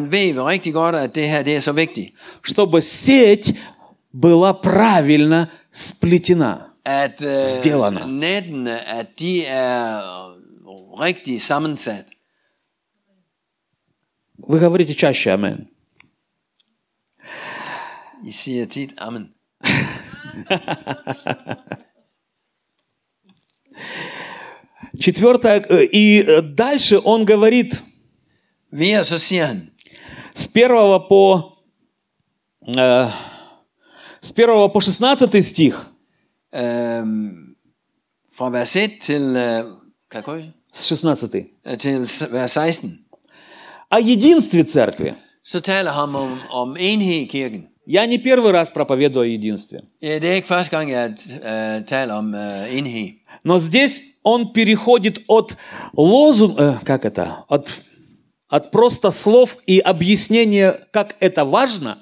чтобы 2.42 2.82
сеть 2.82 3.54
была 4.14 4.54
правильно 4.54 5.50
сплетена. 5.72 6.68
Øh, 6.88 7.10
er 9.48 10.04
sammensat. 11.40 12.06
Вы 14.38 14.60
говорите 14.60 14.94
чаще 14.94 15.32
«Амен». 15.32 15.75
I 18.26 18.32
siger 18.32 18.66
tit, 18.66 18.94
amen. 18.98 19.34
Четвертое, 25.00 25.60
э, 25.70 25.86
и 25.92 26.22
э, 26.22 26.42
дальше 26.42 27.00
он 27.04 27.26
говорит 27.26 27.82
с 30.34 30.48
первого 30.48 31.00
по, 31.00 31.58
э, 32.76 33.10
с 34.22 34.32
первого 34.32 34.70
по 34.70 34.82
16 34.82 35.46
стих, 35.46 35.88
fra 38.38 38.50
vers 38.50 38.76
1 38.76 39.00
til, 39.02 39.22
øh, 39.22 39.64
kan 40.12 40.16
jeg 40.16 40.24
gå? 40.24 40.36
с 40.74 40.84
16, 40.84 41.48
Øh, 41.68 41.78
til 41.78 42.08
vers 42.32 42.52
16, 42.52 43.06
о 43.92 43.98
единстве 43.98 44.64
церкви. 44.64 45.14
så 45.44 45.60
taler 45.62 45.92
han 45.92 46.16
om, 46.16 46.40
om 46.50 46.78
enhed 46.80 47.16
i 47.16 47.26
kirken. 47.26 47.75
Я 47.86 48.06
не 48.08 48.18
первый 48.18 48.52
раз 48.52 48.70
проповедую 48.72 49.24
о 49.24 49.26
единстве. 49.26 49.82
Ja, 50.02 50.20
det 50.20 50.30
er 50.30 50.34
ikke 50.34 50.48
første 50.48 50.78
gang, 50.78 50.92
jeg 50.92 51.10
øh, 51.10 51.86
taler 51.86 52.14
om 52.14 52.36
øh, 52.36 52.78
enhed. 52.78 53.14
Но 53.44 53.60
здесь 53.60 54.02
он 54.24 54.54
переходит 54.54 55.20
от 55.28 55.58
лозунга, 55.98 56.80
как 56.84 57.06
это, 57.06 57.46
от, 57.48 57.74
от 58.50 58.72
просто 58.72 59.12
слов 59.12 59.58
и 59.68 59.80
объяснения, 59.80 60.76
как 60.92 61.16
это 61.20 61.46
важно, 61.46 61.98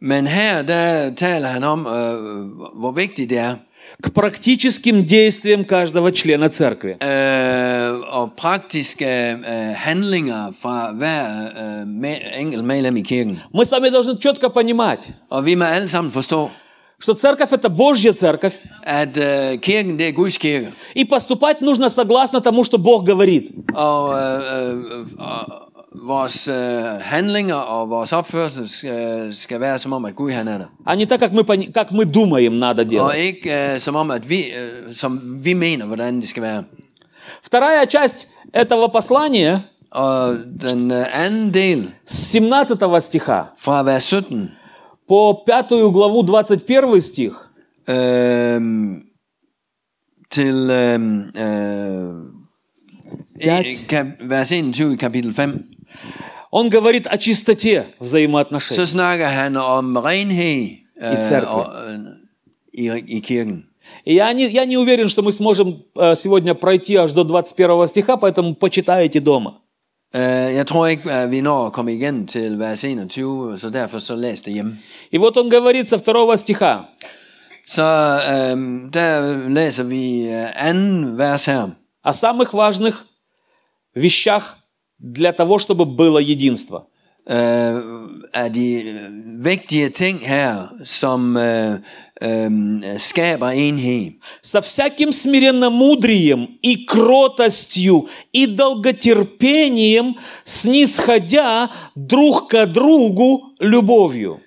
Men 0.00 0.26
her, 0.26 0.62
der 0.62 1.14
taler 1.16 1.48
han 1.48 1.64
om, 1.64 1.86
øh, 1.86 2.46
hvor 2.80 2.90
vigtigt 2.90 3.30
det 3.30 3.38
er. 3.38 3.54
К 4.02 4.12
практическим 4.12 5.04
действиям 5.04 5.64
каждого 5.64 6.12
члена 6.12 6.48
церкви. 6.48 6.96
Øh, 7.02 8.18
og 8.18 8.32
praktiske 8.32 9.30
øh, 9.30 9.74
handlinger 9.76 10.52
fra 10.62 10.92
hver 10.92 11.24
øh, 11.62 11.82
me- 11.82 12.40
enkelt 12.40 12.64
medlem 12.64 12.96
i 12.96 13.02
kirken. 13.02 13.38
Мы 13.54 13.64
с 13.64 13.70
вами 13.72 13.88
должны 13.90 14.16
четко 14.20 14.48
понимать, 14.50 15.08
Og 15.30 15.46
vi 15.46 15.54
må 15.54 15.64
alle 15.64 15.88
sammen 15.88 16.12
forstå, 16.12 16.50
что 17.00 17.14
церковь 17.14 17.52
это 17.52 17.68
Божья 17.68 18.12
церковь, 18.12 18.54
at 18.86 19.14
kirken 19.62 19.96
det 19.98 20.08
er 20.08 20.12
Guds 20.12 20.36
kirke. 20.38 20.72
и 20.94 21.04
поступать 21.04 21.60
нужно 21.60 21.88
согласно 21.90 22.40
тому, 22.40 22.64
что 22.64 22.78
Бог 22.78 23.04
говорит. 23.06 23.50
Og, 23.74 24.14
øh, 24.18 24.70
øh, 24.70 25.06
og 25.18 25.62
vores 26.02 26.48
øh, 26.48 26.54
handlinger 27.00 27.54
og 27.54 27.90
vores 27.90 28.12
opførsel 28.12 28.68
skal, 28.68 29.28
skal 29.34 29.60
være 29.60 29.78
som 29.78 29.92
om, 29.92 30.04
at 30.04 30.14
Gud 30.16 30.30
han 30.30 30.48
er 30.48 30.58
der. 30.58 30.66
А 30.86 30.94
не 30.96 31.06
так, 31.06 31.20
как 31.20 31.32
мы, 31.32 31.42
пони- 31.44 31.72
как 31.72 31.90
мы 31.90 32.04
думаем 32.04 32.58
надо 32.58 32.82
Og 32.82 32.90
делать. 32.90 33.16
ikke 33.18 33.72
øh, 33.74 33.78
som 33.78 33.96
om, 33.96 34.10
at 34.10 34.28
vi, 34.30 34.38
øh, 34.38 34.94
som 34.94 35.38
vi 35.44 35.54
mener, 35.54 35.86
hvordan 35.86 36.20
det 36.20 36.28
skal 36.28 36.42
være. 36.42 36.64
Вторая 37.42 37.86
часть 37.86 38.28
этого 38.54 38.88
послания 38.92 39.60
Og 39.90 40.36
den 40.60 40.90
øh, 40.90 41.24
anden 41.24 41.54
del 41.54 41.90
с 42.06 42.36
17 42.36 43.00
стиха 43.00 43.42
fra 43.58 43.82
vers 43.82 44.02
17 44.02 44.50
по 45.08 45.38
5 45.46 45.92
главу 45.92 46.22
21 46.22 47.00
стих 47.00 47.32
øh, 47.88 48.60
til 50.30 50.70
øh, 50.70 50.94
øh, 51.44 52.14
i- 53.40 53.86
kap- 53.92 54.28
vers 54.28 54.52
21 54.52 54.92
i 54.92 54.96
kapitel 54.96 55.34
5, 55.34 55.64
Он 56.50 56.70
говорит 56.70 57.06
о 57.06 57.18
чистоте 57.18 57.84
взаимоотношений. 58.00 58.76
så 58.76 58.86
snakker 58.86 59.26
han 59.26 59.56
om 59.56 59.96
renhed 59.96 60.68
церкви. 61.28 61.60
øh, 61.86 61.94
øh, 61.94 62.98
i, 63.06 63.16
i 63.16 63.20
kirken. 63.20 63.64
И 64.04 64.14
я 64.14 64.32
не, 64.32 64.46
я 64.48 64.64
не 64.64 64.76
уверен, 64.76 65.08
что 65.08 65.22
мы 65.22 65.32
сможем 65.32 65.84
э, 65.96 66.14
сегодня 66.16 66.54
пройти 66.54 66.96
аж 66.96 67.12
до 67.12 67.24
21 67.24 67.88
стиха, 67.88 68.16
поэтому 68.16 68.54
почитайте 68.54 69.20
дома. 69.20 69.54
Øh, 70.14 70.54
jeg 70.54 70.66
tror 70.66 70.86
ikke, 70.86 71.26
vi 71.30 71.40
når 71.40 71.66
at 71.66 71.72
komme 71.72 71.94
igen 71.94 72.26
til 72.26 72.58
vers 72.58 72.84
21, 72.84 73.58
så 73.58 73.70
derfor 73.70 73.98
så 73.98 74.14
læs 74.14 74.42
det 74.42 74.52
hjemme. 74.52 74.78
И 75.12 75.18
вот 75.18 75.36
он 75.36 75.48
говорит 75.50 75.88
со 75.88 75.98
второго 75.98 76.36
стиха. 76.36 76.78
Så 77.66 77.82
øh, 78.32 78.92
der 78.92 79.48
læser 79.48 79.84
vi 79.84 80.28
øh, 80.28 80.68
anden 80.68 81.18
vers 81.18 81.44
her. 81.44 81.68
о 82.04 82.12
самых 82.12 82.54
важных 82.54 83.04
вещах 83.94 84.57
для 84.98 85.32
того, 85.32 85.58
чтобы 85.58 85.86
было 85.86 86.18
единство. 86.18 86.86
Øh, 87.30 87.82
af 88.34 88.52
de 88.52 88.82
øh, 88.82 89.44
vigtige 89.44 89.88
ting 89.88 90.18
her, 90.18 90.68
som 90.84 91.36
øh, 91.36 91.72
øh, 92.22 92.50
skaber 92.98 93.50
enhed. 93.50 94.12
Со 94.42 94.60
всяким 94.60 95.12
смиренномудрием 95.12 96.58
и 96.62 96.86
кротостью 96.86 98.08
и 98.32 98.46
долготерпением, 98.46 100.14
снисходя 100.44 101.70
друг 101.94 102.48
к 102.48 102.66
другу 102.66 103.54
любовью. 103.60 104.38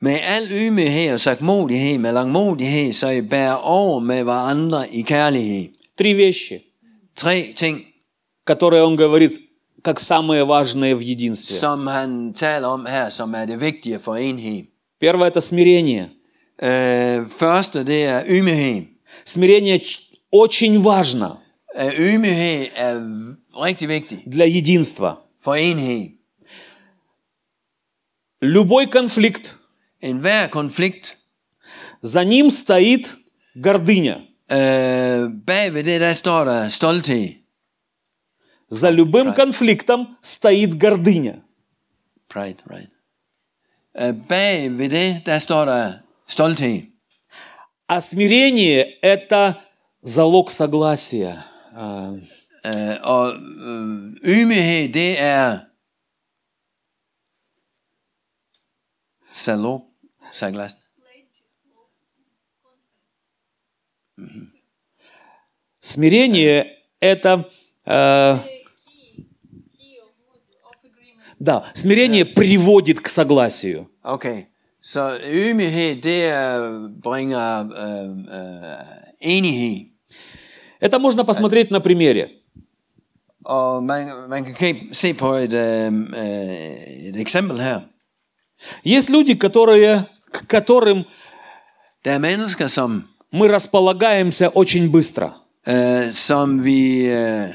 Med 0.00 0.18
al 0.22 0.44
ydmyghed 0.52 1.12
og 1.12 1.20
sagtmodighed, 1.20 1.98
med 1.98 2.12
langmodighed, 2.12 2.92
så 2.92 3.08
I 3.08 3.22
bærer 3.22 3.54
over 3.54 4.00
med 4.00 4.24
hverandre 4.24 4.94
i 4.94 5.02
kærlighed. 5.02 5.68
Три 5.98 6.14
вещи, 6.14 6.60
Tre 7.16 7.52
ting, 7.56 7.86
которые 8.44 8.84
он 8.84 8.96
говорит 8.96 9.47
как 9.84 10.00
самые 10.00 10.44
важные 10.44 10.94
в 10.94 11.00
единстве. 11.00 11.56
som 11.56 11.86
han 11.86 12.32
taler 12.34 12.68
om 12.68 12.86
her, 12.86 13.08
som 13.10 13.34
er 13.34 13.44
det 13.46 13.60
vigtige 13.60 13.98
for 13.98 14.16
enhed. 14.16 14.66
Первое– 15.00 15.28
это 15.30 15.40
смирение. 15.40 16.10
Øh, 16.62 17.26
første, 17.38 17.84
det 17.86 18.04
er 18.04 18.22
ydmyghed. 18.28 18.82
Смирение 19.26 19.80
очень 20.32 20.84
важно 20.84 21.28
Øh, 21.80 21.92
er 22.76 22.94
rigtig 23.64 23.88
vigtig 23.88 24.18
для 24.26 24.44
единства. 24.44 25.14
for 25.44 25.54
enhed. 25.54 26.10
Любой 28.42 28.86
конфликт, 28.86 29.56
konflikt, 30.48 31.16
за 32.02 32.24
ним 32.24 32.50
стоит 32.50 33.14
гордыня. 33.64 34.16
øh, 34.52 35.30
bag 35.46 35.74
ved 35.74 35.84
det, 35.84 36.00
der 36.00 36.12
står 36.12 36.44
der 36.44 36.68
stolthed. 36.68 37.28
За 38.68 38.90
любым 38.90 39.34
конфликтом 39.34 40.18
стоит 40.22 40.76
гордыня. 40.76 41.42
Pride, 42.28 42.60
right. 42.66 42.90
Øh, 43.98 44.14
bag 44.28 44.78
ved 44.78 44.90
det, 44.90 45.22
der 45.26 45.38
står 45.38 45.64
der 45.64 45.92
stolthed. 46.26 46.82
А 47.88 48.00
смирение– 48.00 48.84
это 49.02 49.54
залог 50.02 50.50
согласия. 50.50 51.42
А, 51.74 52.12
Øh, 52.66 52.96
og 53.02 53.32
øh, 53.34 54.12
ydmyghed, 54.24 54.92
det 54.92 55.20
er 55.20 55.58
salop, 59.30 59.80
saglas. 60.32 60.76
Смирение– 65.80 66.64
это… 67.12 67.44
э, 67.86 68.57
да, 71.40 71.64
смирение 71.74 72.24
приводит 72.24 73.00
к 73.00 73.08
согласию. 73.08 73.86
Okay, 74.04 74.44
så 74.80 75.10
ydmyghed, 75.32 76.02
det 76.02 76.24
er, 76.24 76.88
bringer 77.02 77.60
øh, 77.60 78.10
øh, 78.10 79.36
enighed. 79.36 79.86
Это 80.80 80.98
можно 80.98 81.24
посмотреть 81.24 81.70
на 81.70 81.80
примере. 81.80 82.28
Og 83.44 83.82
man, 83.84 84.06
man 84.28 84.44
kan 84.44 84.54
ke- 84.54 84.88
se 84.92 85.14
på 85.14 85.34
et, 85.34 85.52
øh, 85.52 85.92
øh, 85.92 87.08
et 87.08 87.16
eksempel 87.20 87.60
her. 87.60 87.80
Есть 88.84 89.10
люди, 89.10 89.34
которые, 89.34 90.04
к 90.32 90.46
которым 90.48 91.04
Der 92.04 92.12
er 92.12 92.18
mennesker, 92.18 92.66
som, 92.66 93.04
мы 93.32 93.48
располагаемся 93.48 94.48
очень 94.48 94.90
быстро. 94.92 95.30
øh, 95.68 96.12
som 96.12 96.64
vi... 96.64 97.06
Øh, 97.06 97.48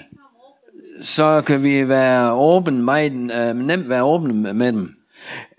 så 1.01 1.41
kan 1.45 1.63
vi 1.63 1.89
være 1.89 2.33
åben, 2.33 2.81
meget, 2.81 3.11
øh, 3.13 3.55
nemt 3.55 3.89
være 3.89 4.03
åbne 4.03 4.53
med 4.53 4.71
dem. 4.71 4.89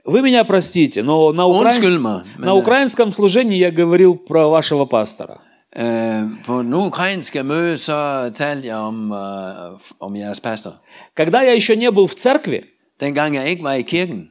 Вы 0.07 0.21
меня 0.21 0.45
простите, 0.45 1.03
но 1.03 1.33
на, 1.33 1.47
Уншкиль 1.47 1.99
ма, 1.99 2.25
на 2.39 2.47
men, 2.47 2.59
украинском 2.59 3.13
служении 3.13 3.59
я 3.59 3.71
говорил 3.71 4.17
про 4.17 4.51
вашего 4.51 4.85
пастора. 4.85 5.41
Øh, 5.77 6.45
på 6.47 6.63
den 6.63 6.75
ukrainske 6.75 7.43
møde, 7.43 7.79
så 7.79 8.31
talte 8.35 8.69
jeg 8.69 8.77
om, 8.77 9.13
øh, 9.13 9.79
om 10.01 10.17
jeres 10.17 10.41
pastor. 10.41 10.73
Когда 11.15 11.41
я 11.43 11.53
еще 11.53 11.77
не 11.77 11.91
был 11.91 12.07
в 12.07 12.15
церкви, 12.15 12.65
Dengang 13.01 13.35
jeg 13.35 13.49
ikke 13.49 13.63
var 13.63 13.73
i 13.73 13.83
kirken, 13.83 14.31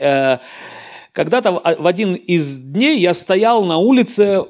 э, 0.00 0.38
когда-то 1.12 1.50
в 1.50 1.76
в 1.78 1.86
один 1.86 2.14
из 2.14 2.58
дней 2.58 2.98
я 3.00 3.14
стоял 3.14 3.64
на 3.64 3.76
улице 3.76 4.44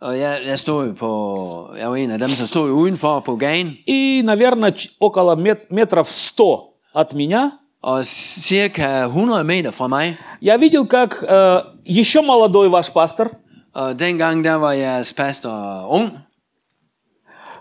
og 0.00 0.18
jeg, 0.18 0.38
jeg 0.46 0.58
stod 0.58 0.86
jo 0.86 0.92
på, 0.92 1.70
jeg 1.78 1.90
var 1.90 1.96
en 1.96 2.10
af 2.10 2.18
dem, 2.18 2.28
som 2.28 2.46
stod 2.46 2.70
udenfor 2.70 3.20
på 3.20 3.36
gaden, 3.36 3.76
И, 3.86 4.22
наверное, 4.24 4.74
около 5.00 5.36
мет- 5.36 5.70
метров 5.70 6.08
100 6.08 6.74
от 6.94 7.14
меня 7.14 7.50
og 7.82 8.04
cirka 8.04 9.06
100 9.06 9.42
meter 9.44 9.70
fra 9.70 9.88
mig, 9.88 10.16
я 10.42 10.56
видел, 10.56 10.86
как 10.86 11.22
э, 11.22 11.60
еще 11.84 12.20
молодой 12.22 12.68
ваш 12.68 12.90
пастор 12.92 13.28
og 13.74 13.98
dengang 14.00 14.42
der 14.44 14.54
var 14.58 14.72
jeres 14.72 15.12
pastor 15.12 15.86
ung, 15.90 16.10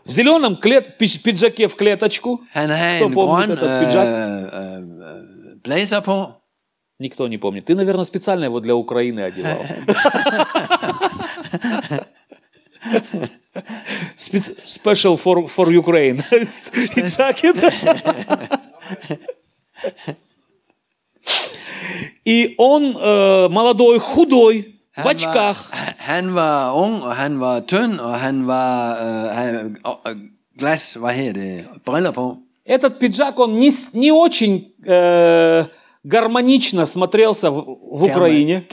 в 0.05 0.09
зеленом 0.11 0.55
клет, 0.55 0.97
пиджаке 0.97 1.67
в 1.67 1.75
клеточку. 1.75 2.39
han 2.53 2.69
havde 2.69 2.97
Кто 2.99 3.07
en 3.07 3.13
помнит 3.13 3.49
grøn 3.49 3.51
этот 3.51 3.85
пиджак? 3.85 4.07
øh, 4.07 4.43
øh, 4.43 4.81
øh, 4.81 5.61
blazer 5.63 5.99
på, 6.01 6.31
Никто 6.99 7.27
не 7.27 7.37
помнит. 7.37 7.65
Ты, 7.69 7.75
наверное, 7.75 8.05
специально 8.05 8.45
его 8.45 8.59
для 8.59 8.73
Украины 8.75 9.19
одевал. 9.19 9.61
Special 14.17 15.17
for, 15.17 15.47
for 15.47 15.65
Ukraine. 15.69 16.23
Пиджаки, 16.95 17.51
да. 17.53 17.71
И 22.25 22.55
он 22.57 22.97
э, 22.97 23.47
молодой, 23.49 23.99
худой, 23.99 24.77
в 24.95 25.07
очках. 25.07 25.71
var, 25.71 25.95
han 25.97 26.35
var 26.35 26.73
ung, 26.73 27.03
og 27.03 27.15
han 27.15 27.39
var 27.39 27.59
tynd, 27.59 27.99
og 27.99 28.19
han 28.19 28.47
var 28.47 28.91
øh, 29.05 29.35
han, 29.35 29.77
øh, 30.07 30.15
glas, 30.59 30.93
hvad 30.93 31.13
hedder 31.13 31.33
det, 31.33 31.65
briller 31.85 32.11
på. 32.11 32.37
Этот 32.65 32.99
пиджак, 32.99 33.39
он 33.39 33.59
не, 33.59 33.71
не 33.93 34.11
очень 34.11 34.65
э, 34.85 35.65
гармонично 36.03 36.85
смотрелся 36.85 37.49
в, 37.51 37.65
в 37.91 38.03
Украине. 38.03 38.63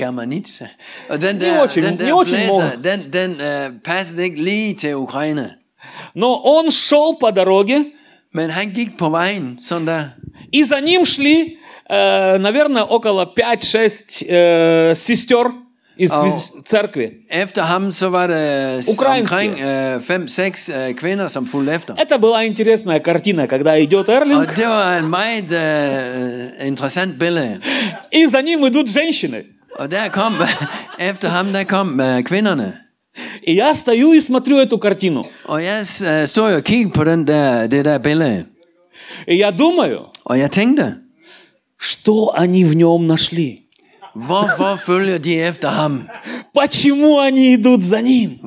Og 1.08 1.16
den 1.16 1.36
Не 1.36 1.40
der, 1.40 1.62
очень- 1.62 1.82
den 1.84 1.96
не 1.96 1.98
der 2.08 2.12
очень 2.14 2.36
blæser, 2.36 2.52
много. 2.52 2.82
den, 2.82 3.12
den 3.12 3.80
passede 3.84 4.24
ikke 4.24 4.42
lige 4.42 4.74
til 4.74 4.96
Ukraine. 4.96 5.50
Но 6.14 6.40
он 6.44 6.70
шел 6.70 7.16
по 7.20 7.30
дороге, 7.30 7.84
Men 8.36 8.50
han 8.50 8.70
gik 8.74 8.98
på 8.98 9.08
vejen, 9.08 9.58
sådan 9.68 9.88
der. 9.88 10.02
и 10.52 10.64
за 10.64 10.80
ним 10.80 11.04
шли, 11.04 11.58
э, 11.90 12.38
наверное, 12.38 12.82
около 12.84 13.24
5-6 13.24 14.22
э, 14.28 14.94
сестер 14.94 15.46
из 15.98 16.10
из 16.26 16.64
церкви. 16.66 17.10
Efter 17.30 17.62
ham, 17.62 17.92
så 17.92 18.08
var 18.08 18.26
der 18.26 18.76
øh, 18.76 18.82
Ukrainske. 18.88 19.34
omkring 19.34 19.60
øh, 19.60 20.02
fem-seks 20.02 20.68
øh, 20.68 20.94
kvinder, 20.94 21.28
som 21.28 21.46
fulgte 21.46 21.74
efter. 21.74 21.94
Это 21.94 22.18
была 22.18 22.44
интересная 22.46 22.98
картина, 23.00 23.46
когда 23.46 23.78
идет 23.84 24.08
Og 24.08 24.14
Эрлинг, 24.14 24.56
det 24.56 24.66
var 24.66 24.98
en 24.98 25.08
meget 25.10 25.52
øh, 26.62 26.68
interessant 26.68 27.18
billede. 27.18 27.60
и 28.12 28.26
за 28.26 28.42
ним 28.42 28.66
идут 28.66 28.88
женщины. 28.88 29.42
Og 29.78 29.90
der 29.90 30.08
kom, 30.12 30.34
efter 30.98 31.28
ham, 31.28 31.46
der 31.52 31.64
kom 31.64 32.00
øh, 32.00 32.22
kvinderne. 32.22 32.72
И 33.46 33.54
я 33.54 33.74
стою 33.74 34.12
и 34.12 34.20
смотрю 34.20 34.58
эту 34.58 34.76
картину. 34.78 35.24
Og 35.44 35.62
jeg 35.64 35.80
øh, 36.06 36.26
stod 36.26 36.50
jo 36.50 36.56
og 36.56 36.64
kiggede 36.64 36.90
på 36.90 37.04
den 37.04 37.26
der, 37.26 37.66
det 37.66 37.84
der 37.84 37.98
billede. 37.98 38.44
И 39.28 39.36
я 39.36 39.50
думаю, 39.50 39.98
Og 40.24 40.38
jeg 40.38 40.50
tænkte, 40.50 40.94
что 41.80 42.32
они 42.36 42.64
в 42.64 42.74
нем 42.76 43.06
нашли? 43.06 43.63
Почему 46.52 47.18
они 47.18 47.54
идут 47.54 47.82
за 47.82 48.00
ним? 48.00 48.38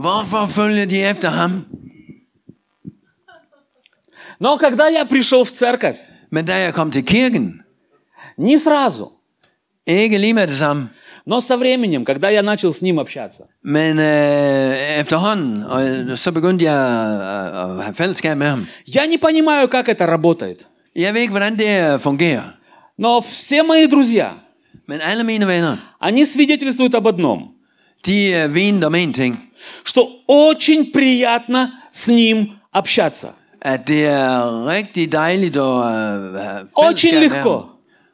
Но 4.40 4.58
когда 4.58 4.88
я 4.88 5.06
пришел 5.06 5.44
в 5.44 5.52
церковь, 5.52 5.98
kirken, 6.32 7.54
не 8.38 8.58
сразу, 8.58 9.12
но 11.26 11.42
со 11.42 11.58
временем, 11.58 12.06
когда 12.06 12.30
я 12.30 12.42
начал 12.42 12.74
с 12.74 12.82
ним 12.82 13.00
общаться, 13.00 13.50
men 13.62 14.00
øh, 14.00 15.00
efterhånden, 15.00 15.64
og 15.64 15.88
øh, 15.88 16.18
så 16.18 16.32
jeg 18.24 18.38
med 18.38 18.48
ham. 18.48 18.68
я 18.86 19.06
не 19.06 19.18
понимаю, 19.18 19.68
как 19.68 19.90
это 19.90 20.06
работает. 20.06 20.66
Jeg 20.96 21.14
ved 21.14 21.22
ikke, 21.22 21.32
hvordan 21.32 21.58
det 21.58 21.94
øh, 21.94 22.00
fungerer, 22.00 22.54
Но 22.98 23.22
все 23.22 23.64
мои 23.64 23.88
друзья, 23.88 24.32
men 24.88 25.00
alle 25.02 25.24
mine 25.24 25.46
venner, 25.48 25.78
они 26.00 26.26
свидетельствуют 26.26 26.96
об 26.96 27.08
одном, 27.08 27.54
de 28.06 28.34
øh, 28.34 28.56
vinede 28.56 28.88
om 28.88 28.96
en 28.96 29.14
ting, 29.14 29.36
что 29.86 30.08
очень 30.28 30.92
приятно 30.94 31.72
с 31.92 32.08
ним 32.08 32.52
общаться. 32.74 33.28
at 33.62 33.88
det 33.88 34.06
er 34.06 34.68
rigtig 34.68 35.12
dejligt 35.12 35.58
at 35.58 35.64
øh, 35.64 36.34
have 36.34 36.68
Очень 36.76 37.16
легко. 37.20 37.60
ham. 37.60 37.70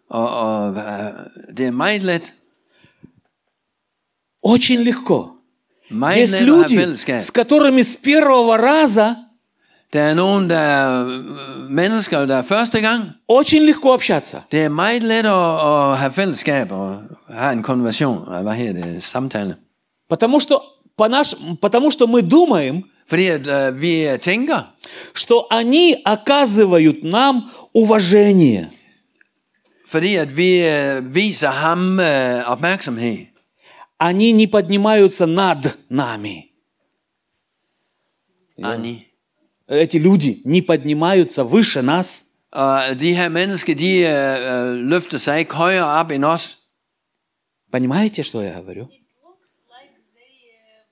Og, 0.10 0.30
og 0.30 0.70
øh, 0.76 1.56
det 1.58 1.68
er 1.68 1.72
meget 1.72 2.04
let, 2.04 2.34
Очень 4.42 4.84
легко. 4.84 5.30
Есть 5.92 6.42
люди, 6.42 6.78
с 7.22 7.32
которыми 7.32 7.82
с 7.82 7.96
первого 7.96 8.58
раза 8.58 9.16
Der 9.94 10.02
er 10.02 10.14
nogen, 10.14 10.50
der 10.50 10.58
er 10.58 11.06
øh, 11.08 11.70
mennesker, 11.70 12.26
der 12.26 12.36
er 12.36 12.42
første 12.42 12.82
gang. 12.82 13.04
очень 13.28 13.62
легко 13.66 13.94
общаться. 13.94 14.38
Det 14.52 14.64
er 14.64 14.70
meget 14.70 15.04
let 15.04 15.26
at, 15.26 15.92
at 15.92 15.98
have 15.98 16.12
fællesskab 16.14 16.72
og 16.72 17.02
have 17.30 17.54
en 17.54 17.64
konversation, 17.64 18.22
eller 18.28 18.42
hvad 18.42 18.54
hedder 18.54 18.86
det, 18.86 19.04
samtale. 19.04 19.56
Потому 20.10 20.40
что, 20.40 20.62
по 20.98 21.08
наш, 21.08 21.36
потому 21.62 21.92
что 21.92 22.08
мы 22.08 22.22
думаем, 22.22 22.84
Fordi 23.08 23.28
at 23.28 23.48
øh, 23.48 23.82
vi 23.82 24.10
øh, 24.10 24.20
tænker, 24.20 24.60
что 25.16 25.48
они 25.52 25.96
оказывают 26.06 27.04
нам 27.04 27.42
уважение. 27.74 28.70
fordi 29.88 30.16
at 30.16 30.38
vi 30.38 30.68
øh, 30.68 31.16
viser 31.16 31.50
ham 31.50 32.00
øh, 32.00 32.52
opmærksomhed. 32.52 33.18
Они 34.00 34.32
не 34.32 34.48
поднимаются 34.48 35.26
над 35.26 35.78
нами. 35.90 36.36
Annie. 38.64 39.13
Эти 39.68 39.98
люди 39.98 40.42
не 40.46 40.62
поднимаются 40.62 41.44
выше 41.44 41.82
нас. 41.82 42.30
Og 42.52 43.00
de 43.00 43.16
her 43.16 43.30
mennesker, 43.30 43.76
de 43.76 44.00
øh, 44.00 44.70
øh, 44.70 44.76
løfter 44.76 45.18
sig 45.18 45.40
ikke 45.40 45.54
højere 45.54 45.86
op 45.86 46.12
end 46.12 46.26
os. 46.26 46.60
Понимаете, 47.72 48.22
что 48.24 48.42
я 48.42 48.62
говорю? 48.62 48.84
Looks 48.84 49.54
like 49.74 49.96
they 50.14 50.34
uh, 50.54 50.86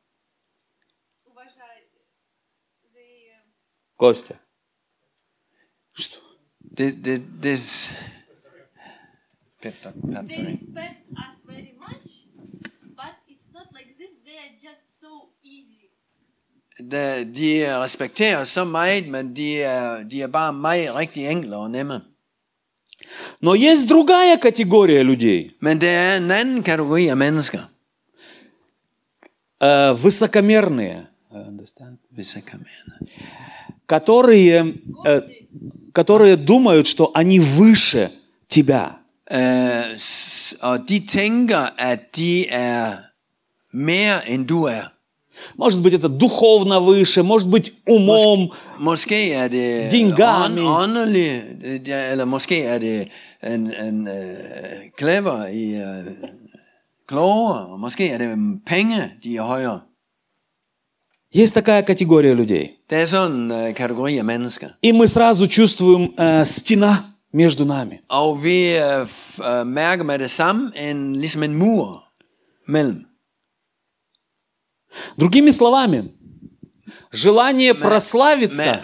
they 2.96 3.14
uh, 3.30 3.98
Костя. 3.98 4.36
Det, 6.78 7.06
det, 7.06 7.22
they 7.42 7.56
Peter. 9.62 9.92
respect 10.54 10.98
us 11.12 11.46
very 11.46 11.74
much, 11.78 12.21
De, 16.92 17.26
de 17.36 17.78
respekterer 17.84 18.44
så 18.44 18.64
meget, 18.64 19.08
men 19.08 19.36
de 19.36 19.62
er, 19.64 20.04
de 20.04 20.22
er 20.22 20.28
bare 20.28 20.54
meget 20.54 20.96
rigtig 20.96 21.28
enkle 21.28 21.56
og 21.56 21.72
nemme. 21.72 22.02
Но 23.42 23.56
есть 23.56 23.88
другая 23.88 24.38
категория 24.38 25.04
людей, 25.04 25.52
Men 25.62 25.82
der 25.82 25.90
er 25.90 26.18
en 26.18 26.32
anden 26.32 26.64
kategori 26.64 27.08
af 27.08 27.18
mennesker, 27.18 27.60
э, 29.64 29.94
высокомерные, 29.94 31.08
э, 31.32 31.48
understand? 31.48 31.98
mene. 32.16 32.98
которые, 33.88 34.74
э, 35.06 35.22
которые 35.94 36.36
думают, 36.38 36.88
что 36.88 37.12
они 37.14 37.40
выше 37.40 38.10
тебя. 38.50 38.86
Øh, 39.32 39.96
s- 39.98 40.56
og 40.62 40.80
de 40.90 41.08
tænker, 41.08 41.70
at 41.78 42.16
de 42.16 42.48
er 42.50 42.98
mere 43.74 44.30
end 44.30 44.48
du 44.48 44.64
er. 44.64 44.84
Может 45.58 45.82
быть, 45.82 45.94
это 45.94 46.10
dуховно 46.10 46.80
выше, 46.80 47.24
может 47.24 47.50
быть, 47.50 47.74
умом. 47.86 48.52
Måske 48.80 49.34
er 49.34 49.48
det 49.50 49.92
Деньгами. 49.92 50.60
ånd, 50.60 50.98
øh, 50.98 51.88
ja, 51.88 52.12
eller 52.12 52.26
måske 52.26 52.64
er 52.64 52.80
det 52.80 53.08
en, 53.44 53.74
en 53.88 54.08
uh, 54.08 54.14
clever 55.00 55.48
i 55.48 55.76
uh, 55.76 56.12
klogere, 57.08 57.66
og 57.66 57.80
måske 57.80 58.10
er 58.10 58.18
det 58.18 58.28
penge, 58.66 59.12
de 59.24 59.36
er 59.36 59.42
højere. 59.42 59.80
Есть 61.34 61.56
такая 61.56 61.84
категория 61.84 62.34
людей. 62.34 62.78
Der 62.90 62.98
er 62.98 63.06
sådan 63.06 63.32
en 63.32 63.52
uh, 63.52 63.74
kategori 63.74 64.18
af 64.18 64.26
mennesker. 64.26 64.68
И 64.84 64.92
мы 64.92 65.08
сразу 65.08 65.48
чувствуем 65.48 66.14
э, 66.18 66.46
стена 66.46 67.06
между 67.34 67.66
нами. 67.66 68.00
Og 68.10 68.44
vi 68.44 68.76
uh, 68.76 69.08
uh, 69.40 69.68
mærker 69.68 70.04
med 70.04 70.20
det 70.20 70.30
samme, 70.30 70.72
en, 70.90 71.16
ligesom 71.16 71.44
en 71.44 71.56
mur 71.56 72.04
mellem. 72.68 73.06
Другими 75.18 75.52
словами, 75.52 76.12
желание 77.12 77.74
прославиться, 77.74 78.82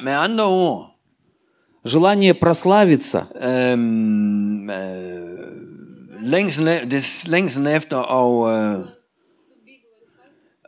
желание 1.83 2.33
прославиться 2.33 3.27
øhm, 3.41 4.69
længsel, 6.21 6.65
det 6.91 7.25
længsel 7.27 7.67
efter 7.67 7.97
at, 7.97 8.85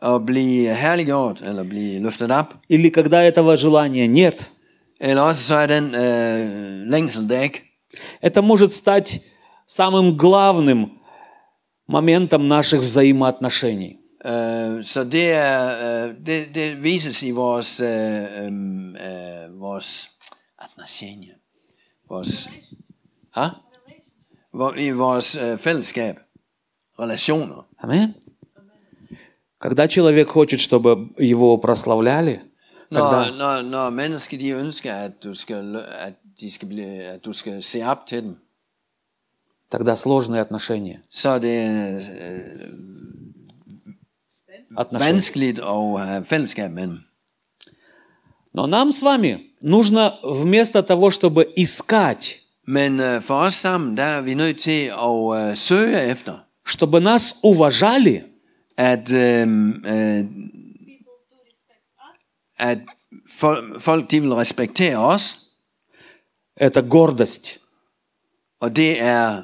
at 0.02 0.26
blive 0.26 0.74
herliggjort, 0.74 1.42
eller 1.42 1.64
blive 1.64 2.00
løftet 2.02 2.30
op. 2.30 2.54
или 2.68 2.88
когда 2.90 3.22
этого 3.22 3.56
желания 3.56 4.06
нет, 4.08 4.50
Eller 5.02 5.22
også 5.22 5.42
så 5.42 5.54
er 5.54 5.66
den 5.66 5.84
længsel 6.90 7.28
der 7.28 7.40
ikke. 7.42 7.62
это 8.22 8.42
может 8.42 8.72
стать 8.72 9.20
самым 9.66 10.16
glавным 10.16 10.98
моментом 11.88 12.48
наших 12.48 12.80
взаимоотношений. 12.80 13.99
Øh, 14.25 14.85
så 14.85 15.03
det, 15.03 15.31
er, 15.31 16.05
øh, 16.07 16.15
det, 16.25 16.55
det 16.55 16.83
vises 16.83 17.23
i 17.23 17.31
vores, 17.31 17.79
øh, 17.79 18.45
øhm, 18.45 18.95
øh, 18.95 19.59
vores 19.59 20.09
отношения, 20.59 21.33
vores, 22.09 22.49
ha? 23.31 23.47
Hvor, 24.53 24.73
i 24.77 24.91
vores 24.91 25.35
øh, 25.35 25.57
fællesskab, 25.57 26.15
relationer. 26.99 27.67
Амин. 27.79 28.13
Когда 29.59 29.87
человек 29.87 30.27
хочет, 30.27 30.59
чтобы 30.59 31.09
его 31.19 31.57
прославляли, 31.57 32.39
Når, 32.91 32.99
тогда, 32.99 33.31
når, 33.31 33.61
når 33.61 33.89
mennesker 33.89 34.37
de 34.37 34.49
ønsker, 34.49 34.93
at 34.93 35.23
du 35.23 35.33
skal, 35.33 35.75
lø- 35.75 36.05
at 36.07 36.13
de 36.39 36.51
skal, 36.51 36.67
blive, 36.67 37.03
at 37.03 37.25
du 37.25 37.33
skal 37.33 37.63
se 37.63 37.83
op 37.83 38.05
til 38.05 38.23
dem, 38.23 38.35
тогда 39.69 39.95
сложные 39.95 40.41
отношения. 40.41 41.01
så 41.09 41.29
er 41.29 41.39
det 41.39 41.57
øh, 44.70 44.76
отношения. 44.80 45.12
vanskeligt 45.12 45.58
at 45.58 46.06
have 46.08 46.24
fællesskab 46.24 46.70
med 46.70 46.86
dem. 46.86 46.98
Но 48.54 48.66
нам 48.66 48.92
с 48.92 49.02
вами 49.02 49.38
нужно 49.62 50.18
вместо 50.24 50.82
того, 50.82 51.10
чтобы 51.10 51.46
искать, 51.56 52.36
Men 52.66 53.00
øh, 53.00 53.22
for 53.22 53.34
os 53.34 53.54
sammen, 53.54 53.96
der 53.96 54.02
er 54.04 54.20
vi 54.20 54.34
nødt 54.34 54.58
til 54.58 54.92
at 55.08 55.50
øh, 55.50 55.56
søge 55.56 56.00
efter, 56.02 56.38
чтобы 56.66 57.00
нас 57.00 57.34
уважали, 57.42 58.22
at, 58.76 59.12
øh, 59.12 59.48
øh, 59.86 60.20
us. 60.20 60.26
at 62.58 62.78
folk, 63.38 63.82
folk 63.82 64.10
de 64.10 64.20
vil 64.20 64.32
respektere 64.34 64.96
os, 64.96 65.36
это 66.60 66.80
гордость. 66.80 67.60
og 68.60 68.76
det 68.76 69.02
er 69.02 69.42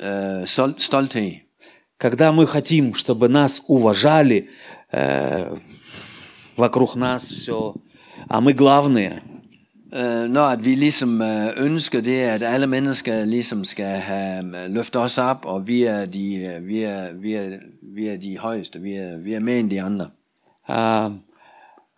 øh, 0.00 0.46
sol- 0.46 0.78
stolthed. 0.78 1.43
Когда 1.98 2.32
мы 2.32 2.46
хотим, 2.46 2.94
чтобы 2.94 3.28
нас 3.28 3.62
уважали, 3.68 4.50
э, 4.92 5.56
вокруг 6.56 6.96
нас 6.96 7.28
все, 7.28 7.74
а 8.28 8.40
мы 8.40 8.52
главные. 8.52 9.22
Øh, 9.92 10.28
når 10.28 10.46
at 10.48 10.64
vi 10.64 10.74
ligesom 10.74 11.22
øh, 11.22 11.48
ønsker 11.56 12.00
det, 12.00 12.20
at 12.20 12.42
alle 12.42 12.66
mennesker 12.66 13.24
ligesom 13.24 13.64
skal 13.64 13.86
have 13.86 14.44
øh, 14.44 14.74
løftet 14.74 15.02
os 15.02 15.18
op, 15.18 15.44
og 15.44 15.66
vi 15.66 15.82
er 15.84 16.06
de, 16.06 16.34
øh, 16.56 16.68
vi 16.68 16.82
er, 16.82 17.12
vi 17.14 17.34
er, 17.34 17.48
vi 17.94 18.06
er 18.06 18.16
de 18.16 18.38
højeste, 18.38 18.80
vi 18.80 18.94
er, 18.94 19.18
vi 19.18 19.32
er 19.34 19.40
mere 19.40 19.58
end 19.58 19.70
de 19.70 19.82
andre. 19.82 20.06
А, 20.68 21.10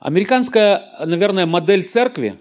Американская, 0.01 0.81
наверное, 1.07 1.47
модель 1.47 1.83
церкви, 1.85 2.33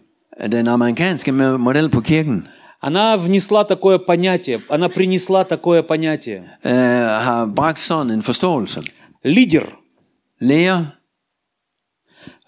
Den 0.51 0.67
amerikanske 0.67 1.31
mo- 1.31 1.57
model 1.57 1.89
på 1.89 2.01
kirken 2.01 2.47
она 2.87 3.17
внесла 3.17 3.63
такое 3.63 3.97
понятие, 3.97 4.61
она 4.69 4.89
принесла 4.89 5.43
такое 5.43 5.81
понятие. 5.81 6.59
har 6.63 7.47
bragt 7.47 7.79
sådan 7.79 8.11
en 8.11 8.21
forståelse. 8.21 8.81
Лидер. 9.23 9.67
Læger, 10.39 10.85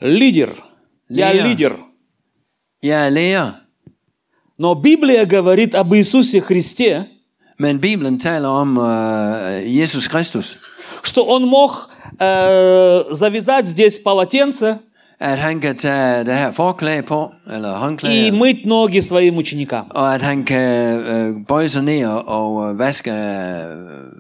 Лидер. 0.02 0.50
Я 1.10 1.34
Лидер. 1.34 1.74
jeg 2.84 3.06
er 3.06 3.10
læger, 3.10 3.52
Но 4.60 4.76
Библия 4.76 5.26
говорит 5.26 5.74
об 5.74 5.94
Иисусе 5.96 6.40
Христе, 6.42 7.08
men 7.60 7.80
Bibelen 7.80 8.20
taler 8.20 8.48
om 8.48 8.78
øh, 8.78 9.80
Jesus 9.80 10.08
Kristus, 10.08 10.58
что 11.04 11.26
он 11.26 11.48
мог 11.48 11.90
э, 12.20 13.04
завязать 13.12 13.68
здесь 13.68 13.98
полотенце 14.00 14.80
at 15.20 15.40
han 15.40 15.60
kan 15.60 15.76
tage 15.76 16.24
det 16.24 16.38
her 16.38 16.52
forklæde 16.52 17.02
på, 17.02 17.32
eller 17.54 17.98
и 18.04 18.32
мыть 18.32 18.66
ноги 18.66 19.02
своим 19.02 19.38
ученикам. 19.38 19.86
og 19.90 20.16
at 20.16 20.22
han 20.22 20.44
kan 20.44 21.00
øh, 21.00 21.36
bøje 21.48 21.70
sig 21.70 21.84
ned 21.84 22.06
og, 22.06 22.28
og 22.28 22.70
øh, 22.72 22.80
vaske 22.80 23.12
øh, 23.12 23.18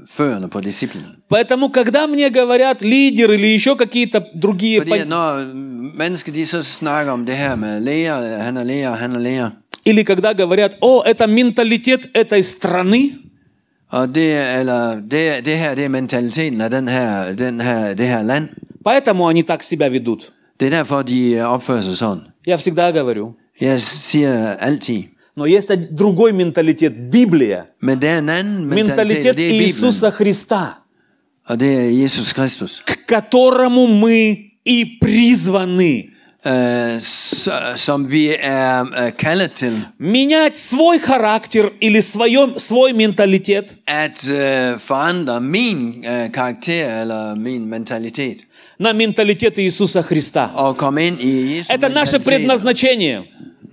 fødderne 0.09 0.49
på 0.49 0.59
disciplen. 0.61 1.03
Поэтому, 1.29 1.69
когда 1.69 2.07
мне 2.07 2.29
говорят 2.29 2.81
лидер 2.81 3.31
или 3.31 3.47
еще 3.57 3.75
какие-то 3.75 4.23
другие... 4.41 4.79
Fordi 4.79 4.91
пон- 4.91 5.01
at 5.01 5.07
når 5.07 5.45
mennesker 5.97 6.31
de 6.31 6.45
så 6.45 6.63
snakker 6.63 7.11
om 7.11 7.25
det 7.25 7.35
her 7.35 7.55
med 7.55 7.79
læger, 7.79 8.37
han 8.37 8.57
er 8.57 8.63
læger, 8.63 8.95
han 8.95 9.15
er 9.15 9.19
læger, 9.19 9.49
Или 9.85 10.03
когда 10.03 10.33
говорят, 10.33 10.77
о, 10.81 11.03
это 11.05 11.27
менталитет 11.27 12.09
этой 12.13 12.41
страны, 12.43 13.11
og 13.89 14.15
det, 14.15 14.59
eller 14.59 14.95
det, 14.95 15.45
det 15.45 15.57
her, 15.57 15.75
det 15.75 15.83
er 15.85 15.89
mentaliteten 15.89 16.61
af 16.61 16.69
den 16.69 16.87
her, 16.87 17.33
den 17.33 17.61
her, 17.61 17.93
det 17.93 18.07
her 18.07 18.23
land. 18.23 18.49
поэтому 18.83 19.27
они 19.27 19.43
так 19.43 19.63
себя 19.63 19.87
ведут. 19.89 20.31
Det 20.59 20.65
er 20.65 20.69
derfor, 20.69 21.01
de 21.01 21.31
øh, 21.31 21.45
opfører 21.45 21.81
sig 21.81 21.97
sådan. 21.97 22.23
Я 22.47 22.57
всегда 22.57 22.91
говорю. 22.91 23.33
Jeg 23.61 23.81
siger 23.81 24.53
altid, 24.55 25.03
Но 25.37 25.45
есть 25.45 25.69
другой 25.95 26.31
менталитет, 26.31 27.11
Библия. 27.11 27.65
men 27.81 28.01
det 28.01 28.09
er 28.09 28.17
en 28.19 28.29
anden 28.29 28.65
mentalitet, 28.65 28.97
Менталитет 28.97 29.37
det 29.37 29.45
er 29.45 29.51
Bibelen, 29.51 29.67
Иисуса 29.67 30.11
Христа, 30.11 30.65
og 31.47 31.59
det 31.59 31.73
er 31.77 31.89
Jesus 32.03 32.33
Kristus, 32.33 32.83
к 32.85 32.97
которому 33.05 33.87
мы 33.87 34.37
и 34.65 34.97
призваны. 35.01 36.03
øh, 36.47 37.01
som 37.75 38.11
vi 38.11 38.35
er 38.39 38.81
øh, 38.81 39.11
kaldet 39.17 39.51
til 39.51 39.85
Менять 39.99 40.57
свой 40.57 40.99
характер 40.99 41.69
или 41.81 42.01
свое, 42.01 42.59
свой 42.59 42.91
менталитет 42.91 43.77
at 43.87 44.29
øh, 44.31 44.79
forandre 44.79 45.41
min 45.41 46.05
øh, 46.11 46.31
karakter 46.31 47.01
eller 47.01 47.35
min 47.35 47.65
mentalitet, 47.65 48.37
на 48.79 48.93
менталитет 48.93 49.57
Иисуса 49.59 50.01
Христа. 50.03 50.51
Это 51.69 51.89
наше 51.89 52.19
предназначение, 52.19 53.23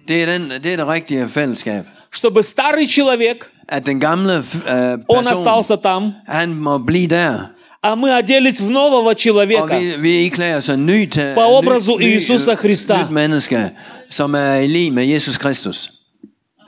Det 0.09 0.23
er, 0.23 0.27
den, 0.27 0.51
det 0.63 0.73
er 0.73 0.77
det 0.77 0.89
rigtige 0.89 1.29
fællesskab. 1.29 1.85
чтобы 2.11 2.43
старый 2.43 2.87
человек, 2.87 3.51
At 3.69 3.87
den 3.87 4.01
gamle 4.01 4.45
øh, 4.69 4.99
он 5.09 5.27
остался 5.27 5.77
там, 5.77 6.13
han 6.27 6.55
må 6.55 6.79
blive 6.79 7.09
der, 7.09 7.51
а 7.83 7.97
мы 7.97 8.17
оделись 8.19 8.61
в 8.61 8.71
нового 8.71 9.15
человека. 9.15 9.79
vi, 9.79 9.97
vi 9.99 10.77
ny, 10.77 11.07
På 11.35 11.41
образу 11.59 11.99
Иисуса 12.01 12.55
Христа. 12.57 13.03
nyt 13.03 13.11
menneske, 13.11 13.71
som 14.11 14.35
er 14.35 14.55
i 14.55 14.67
lige 14.67 14.91
med 14.91 15.05
Jesus 15.07 15.37
Kristus. 15.39 15.91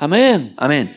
Амен. 0.00 0.50
Amen. 0.58 0.88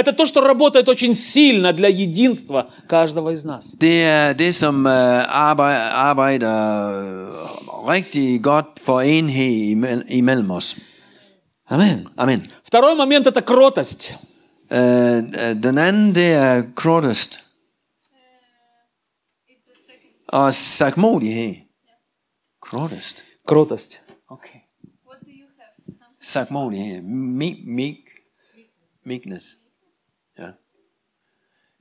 Это 0.00 0.12
то, 0.12 0.24
что 0.26 0.40
работает 0.42 0.88
очень 0.94 1.14
сильно 1.14 1.72
для 1.72 1.88
единства 1.88 2.60
каждого 2.88 3.30
из 3.36 3.44
нас. 3.44 3.74
Det 3.80 4.02
er 4.02 4.32
det, 4.34 4.52
som 4.54 4.86
øh, 4.86 4.92
arbejder, 5.28 5.88
arbejder 6.10 6.54
øh, 7.00 7.88
rigtig 7.94 8.42
godt 8.42 8.66
for 8.86 9.00
enhed 9.00 9.72
imel- 9.74 10.04
imellem 10.08 10.50
os. 10.50 10.76
Амен. 11.68 12.08
Amen. 12.16 12.40
Второй 12.64 12.94
момент– 12.96 13.26
это 13.30 13.40
кротость. 13.40 14.02
Øh, 14.70 14.78
øh, 15.18 15.62
den 15.62 15.78
anden, 15.78 16.14
det 16.14 16.32
er 16.32 16.62
krotest 16.74 17.32
It's 19.48 19.70
a 19.70 19.76
second. 19.86 20.28
og 20.28 20.54
sagmodighed. 20.54 21.54
Krotest. 22.62 23.24
Кротость. 23.46 24.00
Okay. 24.30 24.58
What 25.08 25.18
do 25.26 25.30
you 25.40 25.46
have? 25.58 25.72
Something. 25.86 26.32
Sagmodighed. 26.32 27.02
Meek, 27.02 27.56
meek, 27.66 27.96
meekness. 29.06 29.44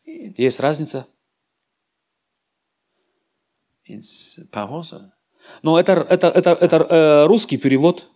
Есть 0.05 0.59
разница. 0.59 1.07
Но 5.61 5.79
это, 5.79 5.93
это, 6.09 6.27
это, 6.27 6.49
это 6.51 6.75
э, 6.77 7.25
русский 7.27 7.57
перевод. 7.57 8.09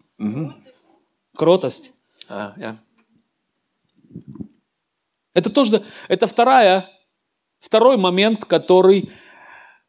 Кротость. 1.35 1.93
Ja, 2.29 2.53
ja. 2.57 2.77
Это 5.33 5.49
тоже, 5.49 5.83
это 6.07 6.27
вторая, 6.27 6.89
второй 7.59 7.97
момент, 7.97 8.45
который 8.45 9.11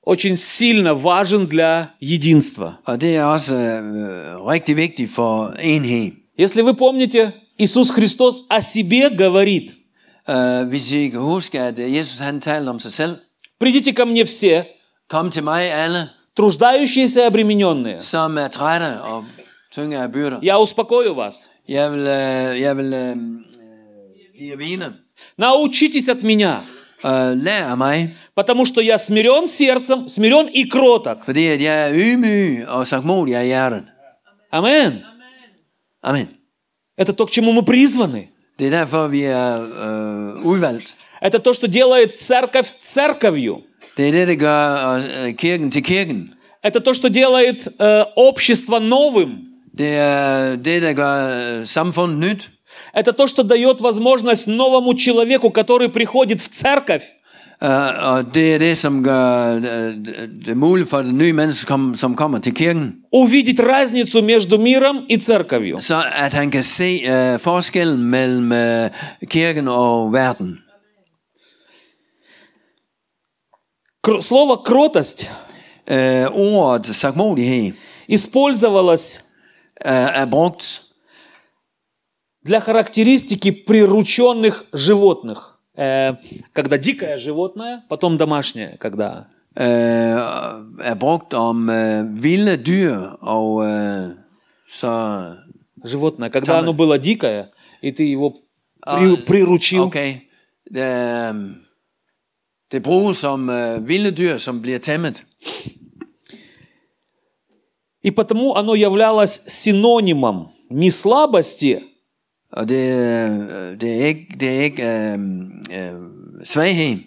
очень 0.02 0.36
сильно 0.36 0.94
важен 0.94 1.46
для 1.46 1.94
единства. 2.00 2.78
Er 2.86 2.98
øh. 2.98 3.10
Если 6.36 6.62
вы 6.62 6.74
помните, 6.74 7.34
Иисус 7.58 7.90
Христос 7.90 8.46
о 8.48 8.62
себе 8.62 9.10
говорит, 9.10 9.79
Uh, 10.28 10.68
hvis 10.68 10.92
I 10.92 11.08
kan 11.08 11.20
huske, 11.20 11.60
at 11.60 11.78
øh, 11.78 11.94
Jesus 11.94 12.18
han 12.18 12.40
talte 12.40 12.68
om 12.68 12.80
sig 12.80 12.92
selv. 12.92 13.16
«Придите 13.60 13.92
ко 13.92 14.04
мне 14.04 14.24
все, 14.24 14.64
Kom 15.08 15.30
til 15.30 15.44
mig 15.44 15.62
alle, 15.72 16.08
труждающиеся 16.36 17.20
и 17.24 17.26
обремененные, 17.26 18.00
som 18.00 18.38
er 18.38 18.48
trætte 18.48 19.02
og 19.02 19.24
tynge 19.72 19.98
af 19.98 20.12
byrder. 20.12 20.38
я 20.42 20.58
успокою 20.60 21.14
вас. 21.14 21.50
Jeg 21.68 21.92
vil, 21.92 22.00
øh, 22.00 22.60
jeg 22.60 22.76
vil 22.76 22.92
øh, 22.92 23.10
øh, 23.10 23.16
give 24.38 24.50
jer 24.50 24.56
hvile. 24.56 24.92
Научитесь 25.38 26.08
от 26.08 26.22
меня, 26.22 26.60
Uh, 27.04 27.32
lær 27.46 27.64
af 27.64 27.76
mig, 27.78 28.14
потому 28.36 28.66
что 28.66 28.80
я 28.80 28.98
смирен 28.98 29.48
сердцем, 29.48 30.08
смирен 30.08 30.48
и 30.54 30.68
кроток». 30.68 31.24
fordi 31.24 31.46
at 31.46 31.62
jeg 31.62 31.88
er 31.88 31.94
ydmyg 31.94 32.68
og 32.68 32.86
sagmodig 32.86 33.34
af 33.36 33.46
hjertet. 33.46 33.84
Амен. 34.52 34.92
Amen. 36.02 36.28
Это 36.98 37.12
то, 37.14 37.26
к 37.26 37.30
чему 37.30 37.52
мы 37.52 37.62
призваны. 37.62 38.28
Det 38.60 38.66
er 38.66 38.70
derfor, 38.70 39.06
vi 39.06 39.22
er 39.22 39.62
øh, 39.62 40.44
udvalgt. 40.44 40.96
Это 41.22 41.38
то, 41.38 41.54
что 41.54 41.66
делает 41.66 42.18
церковь 42.18 42.68
церковью. 42.82 43.54
Det 43.96 44.08
er 44.08 44.12
det, 44.12 44.28
der 44.28 44.34
gør 44.34 44.94
øh, 44.94 45.34
kirken 45.34 45.70
til 45.70 45.84
kirken. 45.84 46.30
Это 46.62 46.80
то, 46.80 46.92
что 46.94 47.08
делает 47.08 47.68
э, 47.78 48.04
общество 48.16 48.78
новым. 48.78 49.30
Det 49.78 49.96
er 49.96 50.56
det, 50.56 50.82
der 50.82 50.92
gør 50.92 51.64
samfundet 51.64 52.18
nyt. 52.18 52.50
Это 52.94 53.12
то, 53.12 53.26
что 53.26 53.42
дает 53.42 53.80
возможность 53.80 54.46
новому 54.46 54.94
человеку, 54.94 55.50
который 55.50 55.88
приходит 55.88 56.40
в 56.40 56.48
церковь, 56.48 57.02
Uh, 57.02 57.19
og 57.60 58.34
det 58.34 58.54
er 58.54 58.58
det, 58.58 58.78
som 58.78 59.04
gør 59.04 59.56
uh, 59.56 59.62
det 60.44 60.48
er 60.48 60.54
muligt 60.54 60.88
for 60.88 61.02
den 61.02 61.18
nye 61.18 61.32
menneske, 61.32 61.66
som, 61.66 61.94
som 61.94 62.16
kommer 62.16 62.38
til 62.38 62.54
kirken, 62.54 62.94
увидеть 63.12 63.60
разницу 63.60 64.22
между 64.22 64.58
миром 64.58 65.06
и 65.08 65.16
церковью. 65.16 65.80
så 65.80 66.02
at 66.12 66.32
han 66.32 66.50
kan 66.50 66.62
se 66.62 67.00
uh, 67.04 67.40
forskellen 67.40 68.04
mellem 68.04 68.52
uh, 68.52 69.26
kirken 69.26 69.68
og 69.68 70.12
verden. 70.12 70.58
Кр- 74.06 74.20
Слово 74.20 74.56
«кротость» 74.56 75.30
Uh, 75.90 76.36
ordet 76.36 76.86
sagmodighed 76.96 77.72
использовалось 78.08 79.20
uh, 79.84 80.20
er 80.20 80.26
brugt 80.26 80.82
для 82.44 82.60
характеристики 82.60 83.50
прирученных 83.50 84.64
животных. 84.72 85.59
Э, 85.80 86.14
когда 86.52 86.76
дикое 86.78 87.16
животное, 87.18 87.74
потом 87.88 88.16
домашнее, 88.18 88.76
когда 88.78 89.26
øh, 89.56 90.16
er 90.90 90.94
brugt 90.94 91.34
om 91.34 91.70
øh, 91.70 92.22
vilde 92.22 92.56
dyr, 92.56 92.96
og 93.20 93.64
øh, 93.66 94.08
så... 94.68 94.90
Животное, 95.84 96.28
когда 96.30 96.58
оно 96.58 96.72
было 96.74 96.98
дикое, 96.98 97.48
и 97.82 97.90
ты 97.92 98.02
его 98.14 98.28
Ah, 98.86 98.96
при- 98.98 99.24
приручил, 99.26 99.80
Okay. 99.82 100.10
Øh, 100.76 101.34
det 102.72 102.82
bruges 102.82 103.16
som 103.16 103.50
øh, 103.50 103.88
vilde 103.88 104.10
dyr, 104.16 104.38
som 104.38 104.62
bliver 104.62 104.78
tæmmet. 104.78 105.24
и 108.02 108.10
потому 108.10 108.54
оно 108.54 108.74
являлось 108.74 109.40
синонимом 109.48 110.48
не 110.70 110.90
слабости, 110.90 111.78
Og 112.52 112.68
det, 112.68 112.76
øh, 112.76 113.80
det 113.80 114.02
er 114.02 114.06
ikke, 114.06 114.36
det 114.40 114.48
er 114.56 114.62
ikke 114.62 114.82
øh, 114.82 115.18
øh, 115.78 116.00
svaghed, 116.44 116.98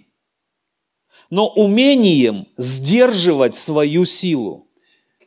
но 1.32 1.54
умением 1.56 2.46
сдерживать 2.60 3.56
свою 3.56 4.06
силу. 4.06 4.64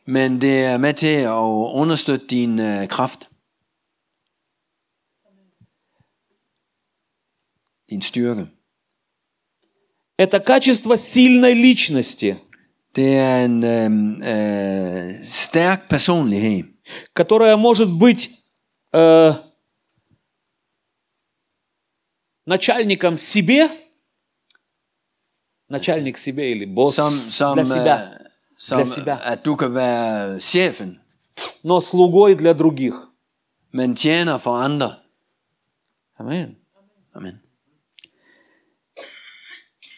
men 0.07 0.41
det 0.41 0.63
er 0.63 0.77
med 0.77 0.93
til 0.93 1.15
at 1.15 1.31
understøtte 1.81 2.27
din 2.27 2.59
øh, 2.59 2.87
kraft. 2.87 3.29
Din 7.89 8.01
styrke. 8.01 8.47
Это 10.17 10.39
качество 10.39 10.95
сильной 10.95 11.53
личности, 11.53 12.35
Det 12.95 13.15
er 13.15 13.45
en 13.45 13.63
øh, 13.63 13.91
øh, 14.31 15.15
stærk 15.23 15.89
personlighed, 15.89 16.63
которая 17.13 17.55
может 17.57 17.89
быть 17.99 18.29
э, 18.93 19.33
начальником 22.47 23.17
себе, 23.17 23.69
начальник 25.69 26.17
себе 26.17 26.51
или 26.51 26.65
босс 26.65 26.95
som, 26.95 27.11
som, 27.31 27.55
для 27.55 27.65
себя, 27.65 28.09
øh, 28.13 28.27
som 28.57 28.77
Для 28.77 28.85
себя. 28.85 29.19
at 29.23 29.43
du 29.45 29.55
kan 29.55 29.73
være 29.73 30.39
chefen, 30.39 30.99
но 31.63 31.81
слугой 31.81 32.35
для 32.35 32.53
других. 32.53 32.93
men 33.71 33.95
tjener 33.95 34.39
for 34.39 34.55
andre. 34.55 34.95
Амин. 36.19 36.57
Amen. 37.13 37.39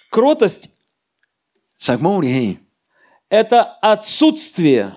Кротость 0.10 0.70
Sagmodighed,– 1.80 2.58
это 3.30 3.64
отсутствие, 3.82 4.96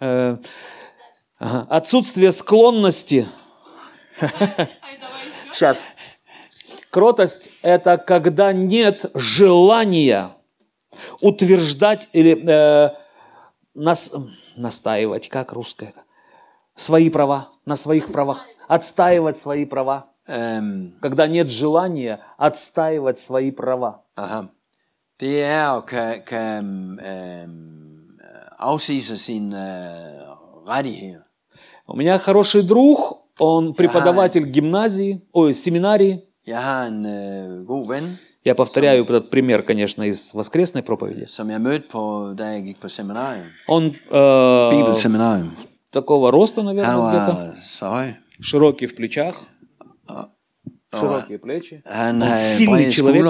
э, 0.00 0.36
отсутствие 1.38 2.32
склонности. 2.32 3.28
Сейчас. 5.52 5.78
Кротость– 7.00 7.50
это 7.62 7.98
когда 7.98 8.54
нет 8.54 9.04
желания 9.14 10.30
утверждать 11.20 12.08
или 12.14 12.32
э, 12.48 12.90
нас- 13.74 14.14
настаивать, 14.56 15.28
как 15.28 15.52
русское, 15.52 15.92
свои 16.74 17.10
права, 17.10 17.50
на 17.66 17.76
своих 17.76 18.10
правах, 18.10 18.46
отстаивать 18.66 19.36
свои 19.36 19.66
права. 19.66 20.06
øhm, 20.26 20.98
Когда 21.02 21.26
нет 21.26 21.50
желания 21.50 22.20
отстаивать 22.38 23.18
свои 23.18 23.50
права. 23.50 24.02
det 25.18 25.42
er 25.42 25.76
at 25.76 25.84
kan, 25.84 26.22
kan 26.24 26.98
øhm, 27.04 28.18
afsige 28.58 29.02
sig 29.02 29.18
sine 29.18 29.52
øh, 29.54 30.66
rettigheder. 30.66 31.24
У 31.86 31.94
меня 31.94 32.16
хороший 32.18 32.62
друг, 32.62 33.18
он 33.38 33.74
преподаватель 33.74 34.46
гимназии, 34.46 35.20
ой, 35.34 35.52
семинарии. 35.52 36.22
Jeg 36.46 36.62
har 36.62 36.86
en 36.86 37.06
øh, 37.06 37.66
god 37.66 37.88
ven, 37.88 38.18
Я 38.46 38.54
повторяю 38.54 39.04
этот 39.04 39.28
пример, 39.30 39.62
конечно, 39.62 40.04
из 40.04 40.32
воскресной 40.32 40.84
проповеди. 40.84 41.26
Он 43.66 43.96
э, 44.08 45.10
такого 45.90 46.30
роста, 46.30 46.62
наверное, 46.62 47.08
где-то, 47.10 47.56
широкий 48.40 48.86
в 48.86 48.94
плечах, 48.94 49.34
широкие 50.94 51.40
плечи. 51.40 51.82
Он 51.84 52.22
сильный 52.36 52.92
человек, 52.92 53.24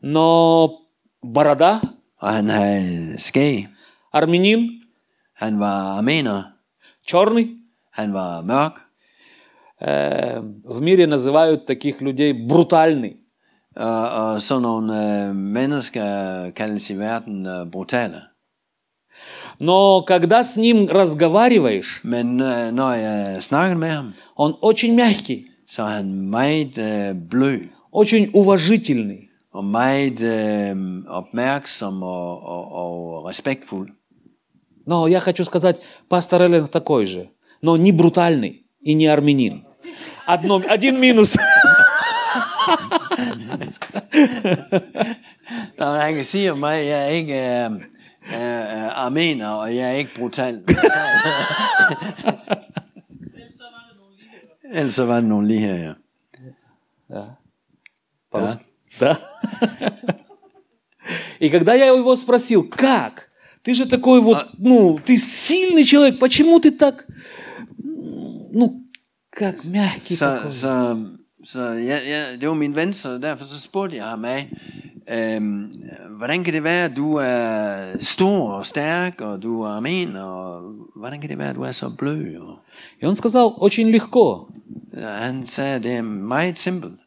но 0.00 0.78
борода, 1.20 1.80
армянин, 4.12 4.84
черный. 7.02 7.56
Э, 9.80 10.40
в 10.64 10.80
мире 10.82 11.06
называют 11.06 11.66
таких 11.66 12.00
людей 12.00 12.32
брутальный. 12.32 13.16
og 13.76 14.40
sådan 14.40 14.62
nogle 14.62 14.92
øh, 15.28 15.36
mennesker 15.36 16.50
kaldes 16.50 16.90
i 16.90 16.94
verden 16.94 17.46
brutale. 17.70 18.20
Но 19.60 20.02
когда 20.02 20.44
с 20.44 20.56
ним 20.56 20.86
разговариваешь, 20.86 22.00
Men 22.04 22.40
øh, 22.40 22.72
når 22.72 22.92
jeg 22.92 23.76
med 23.76 23.90
ham, 23.90 24.14
он 24.36 24.54
очень 24.62 24.96
мягкий, 24.96 25.46
så 25.66 25.82
er 25.82 25.88
han 25.88 26.30
meget 26.30 26.78
øh, 26.78 27.14
blød, 27.30 27.60
очень 27.92 28.30
уважительный. 28.34 29.28
og 29.52 29.64
meget 29.64 30.22
øh, 30.22 30.76
opmærksom 31.08 32.02
og, 32.02 32.42
og, 32.42 32.72
og 32.72 33.24
respektfuld. 33.28 33.88
Но 34.86 35.06
я 35.06 35.20
хочу 35.20 35.44
сказать, 35.44 35.80
пастор 36.08 36.42
Эллен 36.42 36.66
такой 36.66 37.04
же, 37.06 37.30
но 37.60 37.76
не 37.76 37.92
брутальный 37.92 38.64
и 38.80 38.94
не 38.94 39.06
армянин. 39.06 39.64
Одно, 40.28 40.62
один 40.68 41.00
минус. 41.00 41.36
Nå, 45.78 45.84
han 45.84 46.14
kan 46.14 46.24
sige 46.24 46.52
om 46.52 46.58
mig, 46.58 46.80
at 46.80 46.86
jeg 46.86 47.04
er 47.04 47.08
ikke 47.08 47.34
øh, 47.34 47.72
øh, 47.72 48.60
øh, 48.60 49.04
armener, 49.04 49.48
og 49.48 49.76
jeg 49.76 49.88
er 49.88 49.92
ikke 49.92 50.14
brutal. 50.14 50.64
Ellers 54.74 54.94
så 54.94 55.04
var 55.06 55.14
det 55.14 55.24
nogle 55.24 55.48
lige 55.48 55.60
her, 55.60 55.74
ja. 55.74 55.92
По-русски. 58.30 58.64
Да. 59.00 59.16
И 61.40 61.48
когда 61.48 61.74
я 61.74 61.86
его 61.86 62.16
спросил, 62.16 62.68
как? 62.68 63.30
Ты 63.62 63.72
же 63.74 63.86
такой 63.86 64.20
вот, 64.20 64.46
ну, 64.58 64.98
ты 65.04 65.16
сильный 65.16 65.84
человек, 65.84 66.18
почему 66.18 66.60
ты 66.60 66.70
так, 66.70 67.06
ну, 67.78 68.84
как 69.38 69.64
мягкий 69.64 70.16
Så, 70.16 70.24
такой? 70.26 70.52
så, 70.52 71.04
så 71.44 71.60
jeg, 71.60 72.00
jeg, 72.12 72.40
det 72.40 72.48
var 72.48 72.54
min 72.54 72.74
ven, 72.74 72.92
så 72.92 73.18
derfor 73.18 73.44
så 73.44 73.60
spurgte 73.60 73.96
jeg 73.96 74.04
ham 74.04 74.24
af, 74.24 74.50
øhm, 75.10 75.72
hvordan 76.18 76.44
kan 76.44 76.54
det 76.54 76.64
være, 76.64 76.84
at 76.84 76.96
du 76.96 77.14
er 77.14 77.76
stor 78.00 78.52
og 78.52 78.66
stærk, 78.66 79.20
og 79.20 79.42
du 79.42 79.62
er 79.62 79.68
armener, 79.68 80.22
og 80.22 80.72
hvordan 80.96 81.20
kan 81.20 81.30
det 81.30 81.38
være, 81.38 81.50
at 81.50 81.56
du 81.56 81.62
er 81.62 81.72
så 81.72 81.90
blød? 81.98 82.36
Og, 82.36 82.58
И 83.02 83.06
он 83.06 83.14
сказал, 83.16 83.52
очень 83.56 83.90
легко 83.90 84.46
han 84.94 85.46
sagde, 85.46 85.82
det 85.82 85.92
er 85.96 86.02
meget 86.02 86.58
simpelt. 86.58 86.98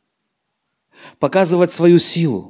показывать 1.19 1.71
свою 1.73 1.99
силу. 1.99 2.43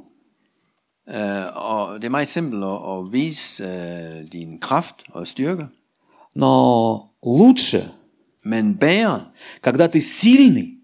Øh, 1.08 1.46
og 1.56 1.94
det 2.00 2.04
er 2.04 2.10
meget 2.10 2.28
simpelt 2.28 2.64
at, 2.64 2.78
at 2.98 3.12
vise 3.12 3.62
øh, 3.64 4.32
din 4.32 4.58
kraft 4.60 4.94
og 5.12 5.26
styrke. 5.26 5.66
Но 6.36 6.96
лучше, 7.26 7.82
Men 8.44 8.74
bedre, 8.78 9.20
когда 9.60 9.88
ты 9.88 10.00
сильный, 10.00 10.78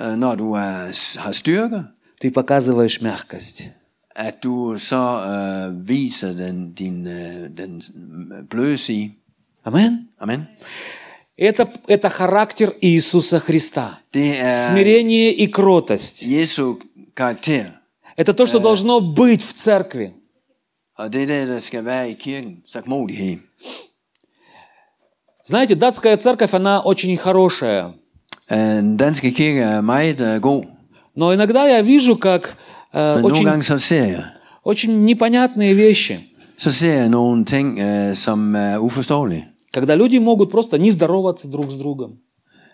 øh, 0.00 0.16
når 0.16 0.34
du 0.34 0.52
er, 0.54 0.92
har 1.18 1.32
styrke, 1.32 1.84
ты 2.20 2.30
показываешь 2.30 3.00
мягкость. 3.00 3.62
at 4.16 4.42
du 4.42 4.78
så 4.78 5.04
øh, 5.26 5.88
viser 5.88 6.32
den, 6.32 6.72
din 6.72 7.06
øh, 7.06 7.50
den 7.58 7.82
bløde 8.50 8.78
side. 8.78 9.10
Амен. 9.64 10.08
Amen. 10.20 10.46
Это, 11.36 11.68
это 11.88 12.08
характер 12.08 12.72
Иисуса 12.80 13.38
Христа. 13.40 13.98
Er 14.14 14.68
Смирение 14.68 15.32
и 15.32 15.46
кротость. 15.46 16.22
Jesu 16.22 16.78
karakter. 17.16 17.66
Это 18.16 18.34
то, 18.34 18.46
что 18.46 18.60
должно 18.60 19.00
быть 19.00 19.42
в 19.42 19.52
церкви. 19.52 20.12
Og 20.96 21.12
det 21.12 21.22
er 21.22 21.26
det, 21.26 21.48
der 21.48 21.58
skal 21.58 21.84
være 21.84 22.10
i 22.10 22.14
kirken. 22.14 22.56
Sagmodighed. 22.66 23.38
Знаете, 25.46 25.74
датская 25.74 26.16
церковь, 26.16 26.54
она 26.54 26.80
очень 26.80 27.16
хорошая. 27.16 27.92
Øh, 28.50 28.56
Den 28.80 28.96
danske 28.96 29.30
kirke 29.30 29.60
er 29.60 29.80
meget 29.80 30.20
øh, 30.20 30.40
god. 30.42 30.64
Но 31.16 31.32
иногда 31.34 31.64
я 31.66 31.82
вижу, 31.82 32.16
как 32.16 32.56
э, 32.94 33.14
Men 33.14 33.22
nogle 33.22 33.24
очень, 33.32 33.44
gange 33.46 33.62
så 33.62 33.78
ser 33.78 34.04
jeg, 34.04 34.24
очень 34.64 35.04
непонятные 35.04 35.74
вещи. 35.74 36.18
så 36.58 36.72
ser 36.72 36.92
jeg 36.94 37.08
nogle 37.08 37.44
ting, 37.44 37.78
øh, 37.78 38.14
som 38.14 38.54
er 38.56 38.78
uforståelige. 38.78 39.44
Когда 39.74 39.94
люди 39.96 40.18
могут 40.18 40.50
просто 40.50 40.78
не 40.78 40.90
здороваться 40.90 41.48
друг 41.48 41.70
с 41.70 41.74
другом. 41.76 42.10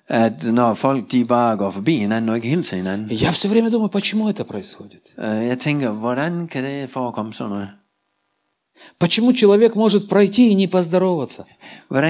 At 0.08 0.44
når 0.52 0.74
folk 0.74 1.12
de 1.12 1.24
bare 1.24 1.56
går 1.56 1.70
forbi 1.70 1.96
hinanden 1.96 2.28
og 2.28 2.36
ikke 2.36 2.48
hilser 2.48 2.76
hinanden. 2.76 3.10
И 3.10 3.14
я 3.14 3.30
все 3.30 3.48
время 3.48 3.70
думаю, 3.70 3.88
почему 3.90 4.28
это 4.30 4.44
происходит? 4.44 5.02
Øh, 5.18 5.46
Jeg 5.48 5.58
tænker, 5.58 5.90
hvordan 5.90 6.46
kan 6.48 6.64
det 6.64 6.90
forekomme 6.90 7.32
sådan 7.32 7.50
noget? 7.50 7.68
Почему 8.98 9.32
человек 9.32 9.76
может 9.76 10.08
пройти 10.08 10.50
и 10.50 10.54
не 10.54 10.68
поздороваться? 10.68 11.46
А, 11.88 12.02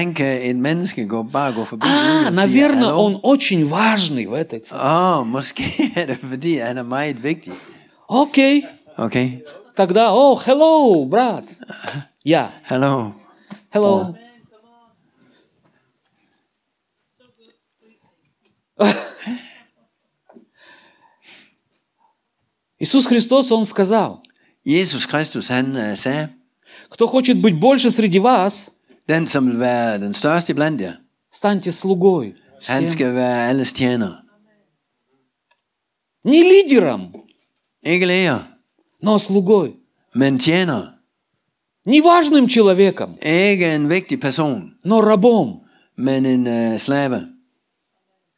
наверное, 2.31 2.93
он 2.93 3.19
очень 3.23 3.65
важный 3.67 4.25
в 4.25 4.33
этой 4.33 4.59
церкви. 4.59 4.85
Oh, 4.85 5.23
er 5.95 6.09
er. 6.09 7.53
Окей, 8.09 8.65
Okay? 8.97 9.45
тогда, 9.75 10.13
о, 10.13 10.35
hello, 10.45 11.05
брат. 11.05 11.45
Я, 12.23 12.51
Hello. 12.69 13.13
hello. 13.73 14.15
Иисус 22.79 23.05
Христос, 23.05 23.51
Он 23.51 23.65
сказал, 23.65 24.23
Kristus, 24.65 25.49
han 25.49 25.75
uh, 25.75 25.95
sagde, 25.95 26.40
кто 26.91 27.07
хочет 27.07 27.41
быть 27.41 27.55
больше 27.59 27.89
среди 27.89 28.19
вас, 28.19 28.71
den 29.07 29.27
som 29.27 29.47
vil 29.47 29.59
være 29.59 29.99
den 29.99 30.13
største 30.13 30.53
blandt 30.53 30.81
jer, 30.81 30.93
станьте 31.31 31.71
слугой. 31.71 32.35
han 32.67 32.83
всем». 32.83 32.87
skal 32.87 33.15
være 33.15 33.49
alles 33.49 33.73
tjener. 33.73 34.11
Не 36.23 36.43
лидером, 36.43 37.13
Ikke 37.85 38.39
но 39.01 39.17
слугой. 39.17 39.75
men 40.15 40.37
tjener. 40.37 40.97
Не 41.85 42.01
важным 42.01 42.47
человеком, 42.47 43.17
Ikke 43.21 43.75
en 43.75 43.89
vigtig 43.89 44.19
person, 44.19 44.71
но 44.83 45.01
рабом. 45.01 45.61
men 45.97 46.25
en 46.25 46.47
uh, 46.47 46.77
slave. 46.77 47.27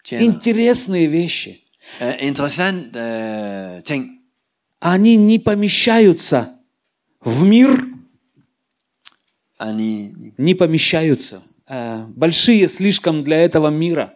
Tjener. 0.04 0.22
Интересные 0.22 1.08
вещи. 1.08 1.60
Uh, 2.00 2.22
interessant 2.22 2.96
uh, 2.96 3.82
ting. 3.82 4.20
Они 4.80 5.16
не 5.16 5.40
помещаются 5.40 6.50
в 7.22 7.44
мир, 7.44 7.93
Они, 9.64 10.14
не 10.38 10.56
помещаются. 10.56 11.44
Э, 11.70 12.06
Большие 12.16 12.68
слишком 12.68 13.24
для 13.24 13.38
этого 13.38 13.70
мира. 13.70 14.14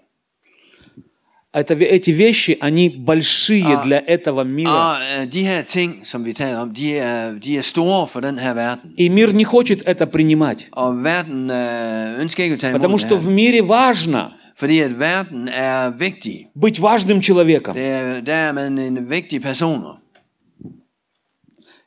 Это, 1.53 1.73
эти 1.73 2.11
вещи, 2.11 2.57
они 2.59 2.89
большие 2.89 3.81
для 3.83 4.03
этого 4.05 4.43
мира. 4.43 4.69
og 4.69 4.97
uh, 4.97 5.25
de 5.25 5.43
her 5.43 5.63
ting, 5.63 6.05
som 6.05 6.23
vi 6.25 6.33
taler 6.33 6.57
om, 6.57 6.73
de 6.73 6.97
er, 6.97 7.31
de 7.39 7.57
er 7.57 7.61
store 7.61 8.07
for 8.07 8.19
den 8.19 8.37
her 8.37 8.53
verden. 8.53 8.93
И 8.97 9.09
мир 9.09 9.31
не 9.33 9.43
хочет 9.45 9.81
это 9.87 10.05
принимать. 10.05 10.67
Og 10.71 11.03
verden 11.03 11.49
uh, 11.49 12.21
ønsker 12.21 12.43
ikke 12.43 12.53
at 12.53 12.59
tage 12.59 12.71
imod 12.71 12.81
Потому 12.81 12.97
что 12.97 13.15
в 13.15 13.29
мире 13.29 13.61
важно 13.61 14.33
Fordi 14.55 14.81
at 14.81 14.91
verden 14.99 15.47
er 15.47 15.97
vigtig. 15.97 16.47
быть 16.55 16.79
важным 16.79 17.21
человеком. 17.21 17.75
Er, 17.75 18.21
der 18.21 18.49
er 18.49 18.53
man 18.53 18.77
en 18.77 19.09
vigtig 19.09 19.41
person. 19.41 19.97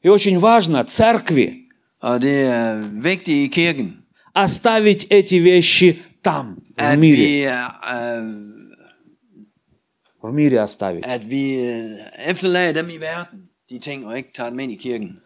И 0.03 0.09
очень 0.09 0.39
важно 0.39 0.85
церкви 0.85 1.60
Og 2.03 2.23
det 2.23 2.41
er 2.47 2.77
vigtigt 3.03 3.29
i 3.29 3.47
kirken, 3.47 3.97
оставить 4.35 5.05
эти 5.11 5.39
вещи 5.41 6.03
там, 6.23 6.57
в 6.79 6.97
мире. 6.97 7.17
vi, 7.17 7.47
uh, 7.47 8.51
В 10.23 10.33
мире 10.33 10.61
оставить. 10.63 11.05
at 11.07 11.31
vi 11.31 11.57
uh, 11.59 12.31
efterlader 12.31 12.73
dem 12.73 12.91
i 12.91 12.97
verden, 12.97 13.39
de 13.71 13.79
ting, 13.79 14.07
og 14.07 14.17
ikke 14.17 14.29
tager 14.35 14.51
dem 14.51 14.59
ind 14.59 14.73
i 14.73 14.77
kirken. 14.77 15.19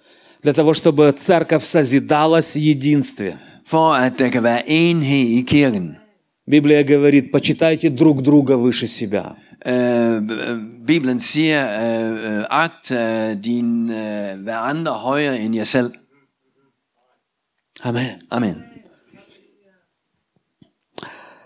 Для 0.42 0.52
того, 0.52 0.74
чтобы 0.74 1.12
церковь 1.12 1.64
созидалась 1.64 2.52
в 2.54 2.58
единстве. 2.58 3.38
For 3.66 3.94
at 3.94 4.12
der 4.18 4.28
kan 4.28 4.42
være 4.42 4.62
enhed 4.70 5.28
i 5.28 5.42
kirken. 5.46 5.96
Библия 6.50 6.84
говорит, 6.84 7.32
почитайте 7.32 7.90
друг 7.90 8.22
друга 8.22 8.56
выше 8.56 8.86
себя. 8.86 9.36
Uh, 9.66 10.20
Bibelen 10.86 11.20
siger, 11.20 11.60
uh, 11.64 12.38
uh, 12.38 12.44
agt 12.50 12.90
uh, 12.90 13.44
din 13.44 13.84
uh, 13.84 14.42
hver 14.44 14.58
andre 14.58 14.92
højere 14.92 15.40
end 15.40 15.54
jer 15.56 15.64
selv. 15.64 15.90
Амен. 17.82 18.22
Amen. 18.30 18.64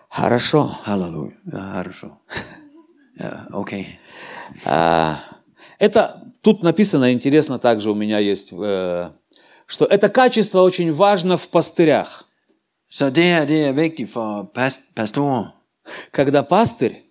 Хорошо. 0.08 0.78
Ja, 0.86 1.72
хорошо. 1.72 2.18
Okay. 3.52 3.84
А, 4.64 5.18
Это 5.78 6.22
тут 6.42 6.62
написано, 6.62 7.12
интересно 7.12 7.58
также 7.58 7.90
у 7.90 7.94
меня 7.94 8.18
есть, 8.18 8.52
э, 8.52 9.10
что 9.66 9.84
это 9.84 10.08
качество 10.08 10.62
очень 10.62 10.92
важно 10.92 11.36
в 11.36 11.48
пастырях. 11.48 12.24
Så 12.88 13.10
det 13.10 13.32
her, 13.32 13.46
det 13.46 13.68
er 13.68 13.72
vigtigt 13.72 14.10
for 14.12 14.52
past, 14.52 14.94
pastorer. 14.94 15.52
Когда 16.10 16.42
пастырь, 16.42 17.02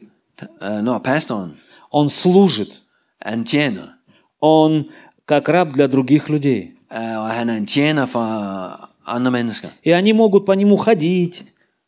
Uh, 0.62 0.82
når 0.82 1.00
pastoren, 1.00 1.58
он 1.90 2.10
служит, 2.10 2.84
han 3.26 3.44
tjener, 3.44 3.96
он 4.40 4.92
как 5.26 5.50
раб 5.50 5.74
для 5.74 5.88
других 5.88 6.30
людей. 6.30 6.78
uh, 6.92 7.18
og 7.18 7.30
han 7.30 7.50
er 7.50 7.58
en 7.58 7.66
tjener 7.66 8.06
for 8.06 8.90
andre 9.08 9.32
mennesker. 9.32 9.68
И 9.84 9.90
они 9.92 10.14
могут 10.14 10.46
по 10.46 10.52
нему 10.54 10.78
ходить, 10.78 11.44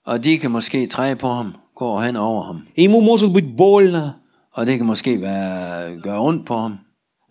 Og 0.05 0.23
de 0.23 0.37
kan 0.37 0.51
måske 0.51 0.85
træde 0.87 1.15
på 1.15 1.27
ham, 1.27 1.53
gå 1.75 1.99
hen 1.99 2.15
over 2.15 2.43
ham. 2.43 2.61
ему 2.77 3.01
может 3.01 3.31
быть 3.33 3.55
больно, 3.57 4.11
Og 4.53 4.67
det 4.67 4.77
kan 4.77 4.85
måske 4.85 5.21
være, 5.21 5.97
gøre 6.01 6.19
ondt 6.19 6.45
på 6.45 6.57
ham. 6.57 6.77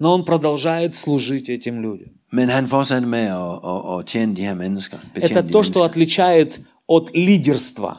но 0.00 0.14
он 0.14 0.24
продолжает 0.24 0.94
служить 0.94 1.48
этим 1.48 1.80
людям. 1.82 2.08
Men 2.32 2.48
han 2.48 2.66
fortsatte 2.66 3.06
med 3.08 3.18
at, 3.18 3.58
at, 3.64 3.98
at 3.98 4.06
tjene 4.06 4.34
de 4.36 4.42
her 4.42 4.54
mennesker. 4.54 4.98
Это 5.14 5.42
то, 5.42 5.62
что 5.62 5.82
отличает 5.84 6.60
от 6.88 7.10
лидерства. 7.14 7.96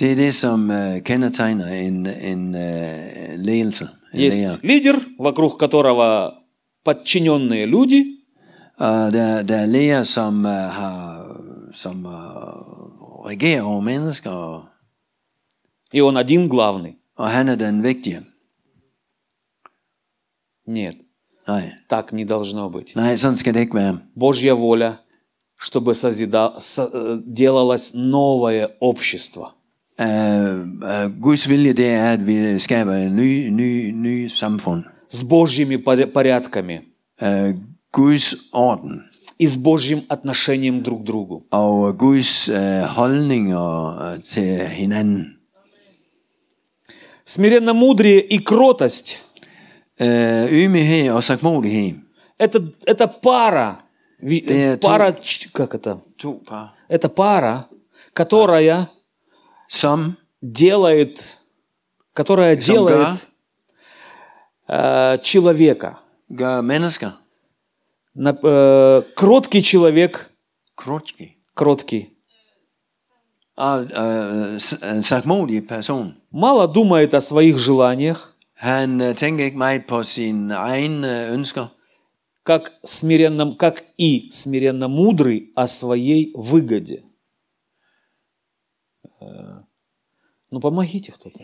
Det 0.00 0.12
er 0.12 0.16
det, 0.16 0.34
som 0.34 0.70
uh, 0.70 0.98
kendetegner 1.04 1.66
en, 1.66 2.06
en 2.06 2.54
uh, 2.54 2.60
ledelse. 3.36 3.84
En 4.14 4.20
Есть 4.20 4.38
leder. 4.40 4.56
лидер, 4.62 4.96
вокруг 5.18 5.58
которого 5.58 6.32
подчиненные 6.84 7.66
люди, 7.66 8.04
Og 8.78 9.12
der, 9.12 9.42
der 9.42 9.56
er 9.56 9.66
læger, 9.66 10.02
som, 10.02 10.44
uh, 10.44 10.50
har, 10.50 11.23
som 11.74 12.06
uh, 12.06 13.26
regerer 13.30 13.62
over 13.62 13.80
mennesker, 13.80 14.30
og, 14.30 14.62
и 15.92 16.00
он 16.00 16.16
один 16.16 16.48
главный. 16.48 16.96
og 17.16 17.30
han 17.30 17.48
er 17.48 17.54
den 17.56 17.82
vigtige. 17.82 18.20
Нет, 20.66 20.94
Nej, 21.48 21.72
так 21.88 22.12
не 22.12 22.24
должно 22.24 22.70
быть. 22.70 22.92
nej, 22.96 23.16
sådan 23.16 23.36
skal 23.36 23.54
det 23.54 23.60
ikke 23.60 23.74
være. 23.74 23.98
Божья 24.16 24.54
воля, 24.54 24.92
чтобы 25.60 25.94
созида- 25.94 26.56
со- 26.58 26.90
э, 26.94 27.22
делалось 27.36 27.92
новое 27.94 28.68
общество. 28.80 29.52
Uh, 29.98 30.04
uh, 30.04 31.20
Guds 31.20 31.48
vilje, 31.48 31.72
det 31.72 31.88
er, 31.90 32.12
at 32.12 32.26
vi 32.26 32.58
skaber 32.58 32.94
en 32.94 33.16
ny, 33.16 33.48
ny, 33.50 33.90
ny 33.90 34.28
samfund. 34.28 34.84
с 35.10 35.22
Божьими 35.24 35.76
поря- 35.76 36.12
порядками 36.12 36.80
Uh, 37.22 37.52
Guds 37.92 38.34
orden 38.52 39.02
и 39.38 39.46
с 39.46 39.56
Божьим 39.56 40.02
отношением 40.08 40.82
друг 40.82 41.00
к 41.02 41.04
другу. 41.04 41.42
og 41.50 41.96
Guds 42.02 42.48
uh, 42.48 42.86
holdninger 42.86 43.98
uh, 43.98 44.22
til 44.22 44.58
hinanden. 44.68 45.36
Смиренно-мудрие 47.26 48.20
и 48.20 48.38
кротость 48.38 49.20
Uh, 50.00 50.04
ydmyghed 50.50 51.10
og 51.12 51.22
sagmodighed.– 51.24 51.94
это, 52.38 52.58
это 52.86 53.06
пара, 53.22 53.76
Det 54.22 54.50
er 54.50 54.74
to- 54.76 54.88
пара, 54.88 55.12
ч- 55.22 55.48
как 55.52 55.74
это? 55.74 56.00
To 56.18 56.40
par. 56.44 56.66
Это 56.88 57.08
пара, 57.08 57.68
которая 58.12 58.88
Som, 59.68 60.16
делает, 60.42 61.38
которая 62.12 62.56
som 62.60 62.86
gør, 62.86 62.88
делает 62.88 63.26
э, 64.68 65.18
человека. 65.22 65.98
gør 66.36 66.60
mennesker 66.60 67.10
На- 68.14 68.38
э, 68.42 69.02
кроткий 69.16 69.62
человек, 69.62 70.30
кроткий, 71.54 72.10
uh, 73.82 74.56
s- 74.56 74.82
en 74.82 75.02
sagmodig 75.02 75.66
person. 75.66 76.14
мало 76.30 76.66
думает 76.68 77.14
о 77.14 77.20
своих 77.20 77.58
желаниях, 77.58 78.30
Han 78.62 79.14
tænker 79.16 79.44
ikke 79.44 79.58
meget 79.58 79.86
på 79.86 80.02
sine 80.02 80.54
egne 80.54 81.06
uh, 81.28 81.32
ønsker, 81.34 81.66
как, 82.44 82.70
смиренно, 82.84 83.56
как 83.58 83.84
и 83.98 84.30
смиренно 84.32 84.88
мудрый 84.88 85.50
о 85.56 85.66
своей 85.66 86.32
выгоде. 86.36 87.02
Э, 89.20 89.62
Ну, 90.50 90.60
помогите 90.60 91.10
кто-то. 91.10 91.40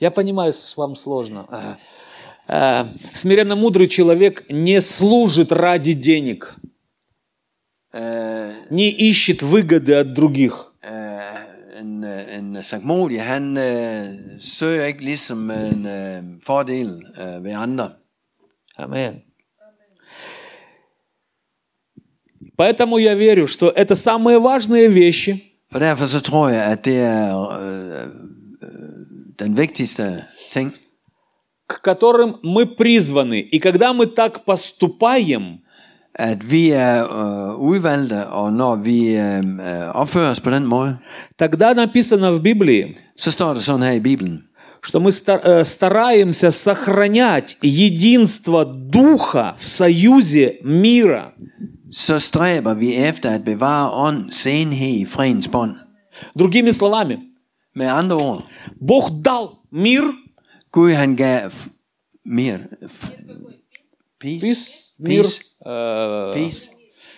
Я 0.00 0.10
понимаю, 0.10 0.52
с- 0.52 0.76
вам 0.76 0.94
сложно. 0.94 1.46
А, 2.48 2.84
э, 2.84 2.86
Смиренно 3.14 3.56
мудрый 3.56 3.88
человек 3.88 4.44
не 4.50 4.80
служит 4.80 5.52
ради 5.52 5.92
денег, 5.94 6.54
uh, 7.92 8.52
не 8.70 8.90
ищет 8.90 9.42
выгоды 9.42 9.94
от 9.94 10.12
других. 10.14 10.72
uh, 10.82 11.80
en, 11.80 12.04
uh, 12.04 12.36
en 12.38 12.62
sagmodig, 12.62 13.22
han 13.22 13.56
uh, 13.56 14.40
søger 14.40 14.84
ikke 14.84 15.04
ligesom 15.04 15.50
en 15.50 15.86
uh, 15.86 16.42
fordel 16.42 17.02
uh, 17.18 17.44
ved 17.44 17.52
andre. 17.52 17.90
Амен. 18.78 19.22
Поэтому 22.56 22.96
я 22.98 23.14
верю, 23.14 23.46
что 23.46 23.68
это 23.68 23.94
самые 23.94 24.38
важные 24.38 24.88
вещи, 24.88 25.42
Og 25.72 25.80
derfor 25.80 26.06
så 26.06 26.20
tror 26.20 26.48
jeg, 26.48 26.64
at 26.64 26.84
det 26.84 27.00
er 27.00 27.48
øh, 27.48 28.02
øh, 28.62 28.68
den 29.38 29.56
vigtigste 29.56 30.24
ting, 30.52 30.72
к 31.66 31.80
которым 31.82 32.38
мы 32.42 32.66
призваны. 32.66 33.40
И 33.40 33.58
когда 33.58 33.92
мы 33.92 34.06
так 34.06 34.44
поступаем, 34.44 35.60
at 36.18 36.50
vi 36.50 36.70
er 36.70 37.04
øh, 37.04 37.60
udvalgte, 37.60 38.26
og 38.26 38.52
når 38.52 38.74
vi 38.76 39.16
øh, 39.16 39.38
øh, 39.38 39.88
opfører 39.94 40.30
os 40.30 40.40
på 40.40 40.50
den 40.50 40.66
måde, 40.66 40.98
тогда 41.38 41.74
написано 41.74 42.32
в 42.32 42.42
Библии, 42.42 42.94
så 43.16 43.30
står 43.30 43.54
der 43.54 43.60
sådan 43.60 43.82
her 43.82 43.92
i 43.92 44.00
Bibelen, 44.00 44.42
что 44.82 45.00
мы 45.00 45.10
э, 45.10 45.64
стараемся 45.64 46.50
сохранять 46.50 47.56
единство 47.62 48.64
Духа 48.64 49.54
в 49.58 49.66
союзе 49.66 50.52
мира. 50.64 51.32
så 51.92 52.18
stræber 52.18 52.74
vi 52.74 52.94
efter 52.94 53.30
at 53.30 53.44
bevare 53.44 53.90
åndens 53.90 54.46
enhed 54.46 54.94
i 55.00 55.04
fredens 55.04 55.48
bånd. 55.48 55.74
Другими 56.38 56.72
словами, 56.72 57.16
Med 57.74 57.86
andre 57.86 58.16
ord, 58.16 58.42
Бог 58.80 59.10
дал 59.22 59.48
мир, 59.72 60.02
Gud 60.76 60.92
han 60.92 61.16
gav 61.16 61.48
f- 61.48 61.68
Peace. 64.22 64.40
Peace, 64.40 64.64
мир, 64.98 65.24
Peace. 65.24 65.40
э, 65.64 66.32
Peace. 66.36 66.62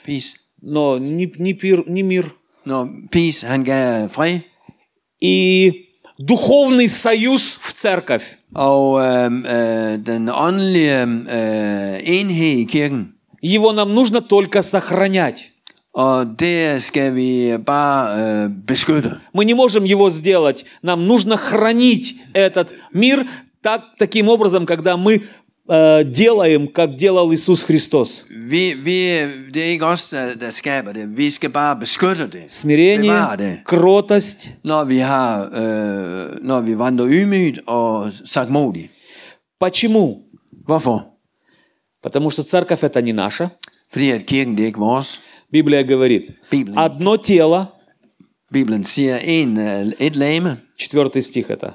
Peace. 0.06 0.30
но 0.62 0.98
не, 0.98 1.26
не, 1.38 1.54
пир, 1.54 1.84
не 1.86 2.02
мир, 2.02 2.34
Nå, 2.64 2.86
peace, 3.11 3.42
han 3.46 3.64
gav 3.64 4.09
fred. 4.14 4.40
и 5.20 5.86
духовный 6.18 6.88
союз 6.88 7.59
в 7.62 7.72
церковь. 7.72 8.24
Og 8.54 9.00
øh, 9.00 9.32
øh, 9.32 10.06
den 10.06 10.28
åndelige 10.28 11.02
øh, 11.02 12.00
enhed 12.18 12.59
i 12.59 12.64
kirken. 12.64 13.14
Его 13.42 13.72
нам 13.72 13.88
нужно 13.94 14.20
только 14.20 14.62
сохранять. 14.62 15.38
Og 15.94 16.26
det 16.40 16.82
skal 16.82 17.14
vi 17.14 17.56
bare 17.66 18.44
øh, 18.44 18.50
beskytte. 18.66 19.20
Мы 19.34 19.44
не 19.44 19.54
можем 19.54 19.84
его 19.84 20.11
сделать. 20.11 20.64
Нам 20.82 21.06
нужно 21.06 21.36
хранить 21.36 22.14
этот 22.34 22.72
мир 22.92 23.26
так, 23.68 23.82
таким 23.98 24.28
образом, 24.28 24.64
когда 24.66 24.96
мы 24.96 25.22
э, 25.68 26.04
делаем, 26.04 26.68
как 26.68 26.96
делал 26.96 27.32
Иисус 27.34 27.62
Христос. 27.62 28.24
Vi, 28.30 28.74
vi, 28.74 28.98
det 29.52 29.62
er 29.62 29.70
ikke 29.74 29.86
os, 29.86 30.08
der, 30.08 30.34
der 30.40 30.50
skaber 30.50 30.92
det. 30.92 31.16
Vi 31.16 31.30
skal 31.30 31.50
bare 31.50 31.76
beskytte 31.76 32.22
det. 32.22 32.30
Bevare 32.30 32.48
Смирение, 32.48 33.36
det. 33.38 33.58
кротость. 33.64 34.50
Når 34.64 34.84
vi, 34.84 34.98
har, 34.98 35.42
øh, 35.44 36.44
når 36.44 36.60
vi 36.60 36.78
vandrer 36.78 37.06
ydmygt 37.08 37.60
og 37.66 38.12
sagtmodigt. 38.24 38.90
Почему? 39.60 40.16
Hvorfor? 40.66 41.06
Потому 42.02 42.30
что 42.30 42.42
церковь 42.42 42.84
это 42.84 43.00
не 43.02 43.12
наша. 43.12 43.50
Fordi 43.92 44.10
at 44.10 44.26
kirken 44.26 44.56
det 44.56 44.62
er 44.62 44.66
ikke 44.66 44.78
vores. 44.78 45.20
Библия 45.52 45.82
говорит, 45.82 46.22
Bibelen, 46.50 46.78
одно 46.78 47.16
тело, 47.16 47.64
Bibelen 48.52 48.84
siger 48.84 49.18
en, 49.18 49.58
øh, 49.58 49.86
et 49.98 50.16
lame, 50.16 50.56
четвертый 50.78 51.22
стих 51.22 51.50
это, 51.50 51.70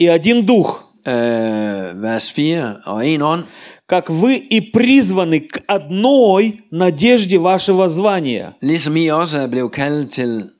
и 0.00 0.06
один 0.06 0.46
дух, 0.46 0.82
øh, 0.82 0.87
vers 1.06 2.32
4, 2.32 2.76
og 2.86 3.06
en 3.06 3.22
ånd, 3.22 3.44
как 3.86 4.10
вы 4.10 4.36
и 4.36 4.60
призваны 4.60 5.40
к 5.40 5.62
одной 5.66 6.60
надежде 6.70 7.38
вашего 7.38 7.88
звания. 7.88 8.54
ligesom 8.60 8.96
I 8.96 9.08
også 9.08 9.38
er 9.38 9.46
blevet 9.46 9.72
kaldet 9.72 10.10
til 10.10 10.50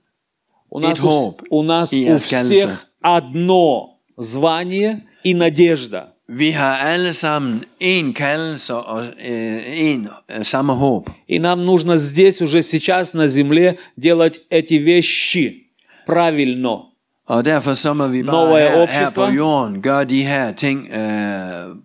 У 0.70 0.80
нас, 0.80 1.00
у, 1.00 1.34
у 1.50 1.62
нас 1.62 1.92
у 1.92 2.16
всех 2.18 2.86
одно 3.00 3.98
звание 4.18 5.02
и 5.24 5.34
надежда. 5.34 6.12
Vi 6.28 6.50
har 6.50 6.76
alle 6.76 7.14
sammen 7.14 7.64
en 7.80 8.12
kaldelse 8.14 8.74
og 8.74 9.04
øh, 9.28 9.80
en 9.80 10.08
øh, 10.38 10.44
samme 10.44 10.72
håb. 10.72 11.10
И 11.28 11.38
нам 11.38 11.64
нужно 11.64 11.96
здесь, 11.96 12.42
уже 12.42 12.62
сейчас 12.62 13.14
на 13.14 13.28
земле, 13.28 13.78
делать 13.96 14.40
эти 14.50 14.74
вещи 14.74 15.68
правильно. 16.06 16.87
Og 17.28 17.44
derfor 17.44 17.72
så 17.74 17.94
må 17.94 18.06
vi 18.06 18.22
bare 18.22 18.36
Новое 18.44 18.62
her, 18.62 18.74
her 18.74 18.82
общество. 18.82 19.26
på 19.26 19.32
jorden 19.32 19.82
gøre 19.82 20.04
de 20.04 20.22
her 20.22 20.52
ting 20.52 20.88
øh, 20.92 21.00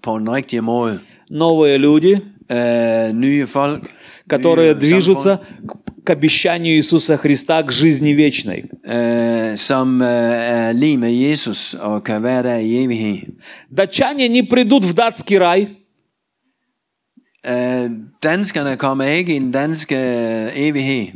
på 0.03 0.19
den 0.19 0.29
rigtige 0.31 0.61
måde. 0.61 0.99
Новые 1.31 1.77
люди, 1.77 2.15
Øh, 2.51 3.13
nye 3.13 3.47
folk, 3.47 3.81
которые 4.29 4.73
nye 4.73 4.79
движутся 4.79 5.39
к, 6.05 6.09
обещанию 6.09 6.75
Иисуса 6.75 7.17
Христа 7.17 7.63
к 7.63 7.71
жизни 7.71 8.13
вечной. 8.13 8.63
øh, 8.85 9.57
øh, 10.01 10.73
er. 12.93 13.25
Датчане 13.71 14.27
не 14.27 14.43
придут 14.43 14.83
в 14.85 14.93
датский 14.93 15.37
рай, 15.37 15.67
Øh, 17.45 17.89
danskerne 18.23 18.77
kommer 18.77 19.03
ikke 19.03 19.35
i 19.35 19.39
den 19.39 19.51
danske 19.51 19.95
øh, 19.95 20.51
evighed. 20.55 21.07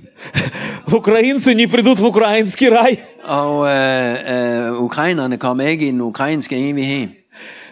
Украинцы 0.96 1.54
не 1.54 1.68
придут 1.68 2.00
в 2.00 2.06
украинский 2.06 2.70
рай. 2.70 3.00
Og 3.26 3.68
øh, 3.68 4.16
øh, 4.72 4.82
ukrainerne 4.84 5.38
kommer 5.38 5.64
ikke 5.64 5.88
i 5.88 5.92
den 5.92 6.02
ukrainske 6.02 6.70
evighed. 6.70 7.08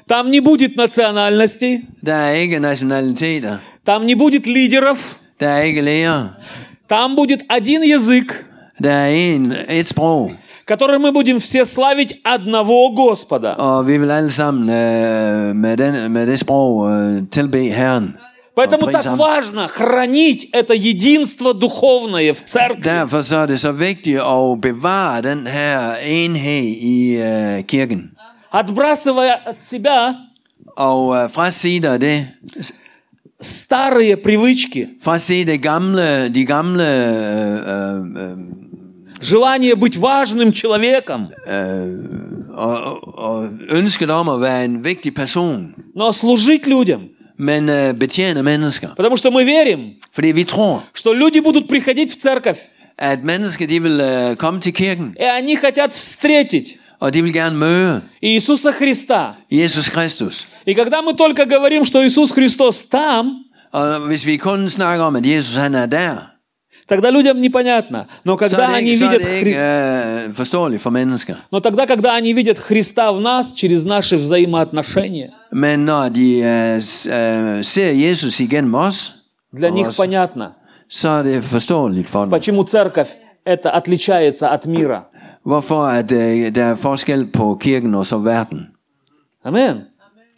Там 0.10 0.26
не 0.32 0.42
будет 0.42 0.76
национальностей, 0.78 1.80
Der 2.06 2.14
er 2.16 2.32
ikke 2.32 2.60
nationaliteter. 2.60 3.58
там 3.86 4.06
не 4.06 4.16
будет 4.16 4.46
лидеров, 4.48 5.16
Der 5.40 5.48
er 5.48 5.62
ikke 5.62 5.82
læger. 5.82 6.28
там 6.90 7.16
будет 7.16 7.42
один 7.50 7.82
язык, 7.84 8.46
Der 8.84 8.92
er 8.92 9.08
en, 9.36 9.54
et 9.70 9.88
sprog. 9.88 10.32
который 10.68 10.98
мы 11.00 11.12
будем 11.12 11.40
все 11.40 11.66
славить 11.66 12.14
одного 12.26 12.92
Господа. 12.96 13.54
Og 13.58 13.88
vi 13.88 13.98
vil 13.98 14.12
alle 14.12 14.32
sammen 14.32 14.70
øh, 14.70 15.56
med, 15.56 15.78
den, 15.78 16.12
med 16.12 16.28
det 16.28 16.40
sprog 16.40 16.92
øh, 16.92 17.22
tilbe 17.32 17.58
Herren. 17.60 18.16
Поэтому 18.56 18.86
так 18.92 19.06
важно 19.18 19.68
хранить 19.68 20.50
это 20.54 20.74
единство 20.74 21.54
духовное 21.54 22.34
в 22.34 22.42
церкви. 22.44 22.82
Derfor 22.84 23.22
så 23.22 23.36
er 23.38 23.48
det 23.48 23.60
så 23.60 23.72
vigtigt 23.72 24.20
at 24.20 24.62
bevare 24.62 25.22
den 25.22 25.48
her 25.48 25.96
enhed 26.06 26.64
i 26.96 27.16
øh, 27.22 27.64
kirken. 27.64 28.12
Отбрасывая 28.52 29.36
от 29.46 29.62
себя 29.62 30.14
Og 30.78 31.16
øh, 31.16 31.30
det, 31.98 32.28
старые 33.42 34.16
привычки, 34.18 34.86
gamle, 35.58 36.30
de 36.30 36.46
gamle 36.46 36.84
øh, 36.84 38.00
øh, 38.00 38.38
желание 39.22 39.76
быть 39.76 39.98
важным 40.02 40.52
человеком, 40.54 41.22
øh, 41.48 42.54
og, 42.54 42.84
og- 42.84 43.18
og 43.18 43.48
ønsket 43.70 44.10
om 44.10 44.30
at 44.30 44.42
være 44.42 44.66
en 44.66 44.84
vigtig 44.84 45.14
person, 45.14 45.74
но 45.96 46.12
служить 46.12 46.66
людям. 46.68 47.02
Men 47.38 47.70
øh, 47.70 47.94
betjene 48.00 48.44
mennesker. 48.44 48.88
Потому 48.96 49.18
что 49.18 49.32
мы 49.32 49.44
верим, 49.44 49.80
Fordi 50.14 50.32
vi 50.32 50.46
tror, 50.46 50.82
что 50.94 51.14
люди 51.14 51.40
будут 51.40 51.68
приходить 51.68 52.12
в 52.12 52.16
церковь, 52.22 52.60
at 52.98 53.24
mennesker 53.24 53.66
de 53.68 53.80
vil 53.82 54.00
øh, 54.02 54.36
komme 54.36 54.60
til 54.62 54.74
kirken, 54.74 55.16
и 55.20 55.24
они 55.24 55.56
хотят 55.56 55.94
встретить 55.94 56.78
og 57.00 57.14
de 57.14 57.22
vil 57.24 57.34
gerne 57.34 57.56
møde 57.58 58.02
Иисуса 58.22 58.72
Христа. 58.72 59.36
Jesus 59.52 59.90
Kristus. 59.90 60.48
И 60.66 60.74
когда 60.74 61.02
мы 61.02 61.14
только 61.14 61.46
говорим, 61.46 61.84
что 61.86 62.04
Иисус 62.06 62.32
Христос 62.32 62.84
там, 62.84 63.42
Og 63.72 64.00
hvis 64.00 64.26
vi 64.26 64.38
kun 64.38 64.70
snakker 64.70 65.04
om, 65.06 65.16
at 65.16 65.26
Jesus 65.26 65.56
han 65.56 65.76
er 65.76 65.86
der, 65.86 66.16
тогда 66.88 67.10
людям 67.12 67.42
непонятно. 67.42 68.08
Но 68.24 68.38
когда 68.38 68.68
er 68.70 68.76
они 68.76 68.92
ikke, 68.92 69.06
er 69.06 69.10
видят 69.12 69.22
Хри- 69.22 69.36
ikke 69.36 70.28
øh, 70.28 70.34
forståeligt 70.36 70.82
for 70.82 70.90
mennesker. 70.90 71.36
Но 71.52 71.60
тогда, 71.60 71.86
когда 71.86 72.16
они 72.16 72.34
видят 72.34 72.58
Христа 72.58 73.12
в 73.12 73.20
нас 73.22 73.54
через 73.56 73.84
наши 73.86 74.16
взаимоотношения, 74.18 75.32
Men 75.56 75.80
når 75.80 76.10
de 76.10 76.30
øh, 76.40 76.76
øh, 76.76 77.64
ser 77.64 77.92
Jesus 77.92 78.40
igennem 78.40 78.74
os, 78.74 79.14
для 79.58 79.70
них 79.70 79.88
os, 79.88 79.98
понятно, 79.98 80.52
så 80.90 81.10
er 81.10 81.24
det 81.24 81.44
forståeligt 81.44 82.08
for 82.08 82.26
dem. 82.26 82.30
почему 82.30 82.64
церковь 82.64 83.10
это 83.46 83.70
отличается 83.70 84.50
от 84.50 84.66
мира. 84.66 85.02
Hvorfor 85.46 85.84
at, 85.86 86.12
øh, 86.12 86.56
der 86.56 86.64
er 86.64 86.76
forskel 86.76 87.28
på 87.34 87.58
kirken 87.62 87.96
og 87.96 88.06
så 88.06 88.18
verden. 88.18 88.68
Амин. 89.46 89.82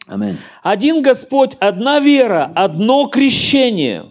Amen. 0.09 0.37
Один 0.63 1.03
Господь, 1.03 1.57
одна 1.61 1.99
вера, 1.99 2.51
одно 2.55 3.09
крещение. 3.11 4.01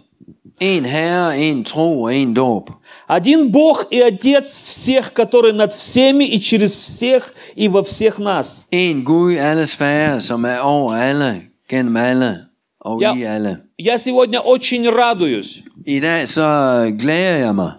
En 0.59 0.85
herre, 0.85 1.37
en 1.37 1.63
tro 1.63 2.01
og 2.03 2.15
en 2.15 2.33
dåb. 2.33 2.69
Один 3.09 3.51
Бог 3.51 3.85
и 3.91 4.01
Отец 4.01 4.57
всех, 4.57 5.13
который 5.13 5.53
над 5.53 5.71
всеми 5.73 6.23
и 6.25 6.39
через 6.39 6.75
всех 6.75 7.33
и 7.55 7.67
во 7.69 7.83
всех 7.83 8.17
нас. 8.19 8.63
En 8.71 9.03
Gud, 9.03 9.37
alles 9.37 9.75
færre, 9.75 10.19
som 10.21 10.45
er 10.45 10.59
over 10.59 10.93
alle, 10.95 11.41
gennem 11.69 11.95
alle 11.97 12.35
og 12.81 13.01
Ja. 13.01 13.13
i 13.15 13.23
alle. 13.23 13.57
Я 13.79 13.97
сегодня 13.97 14.39
очень 14.39 14.89
радуюсь, 14.89 15.63
I 15.85 15.99
dag 15.99 16.27
så 16.27 16.91
glæder 16.99 17.37
jeg 17.45 17.55
mig, 17.55 17.71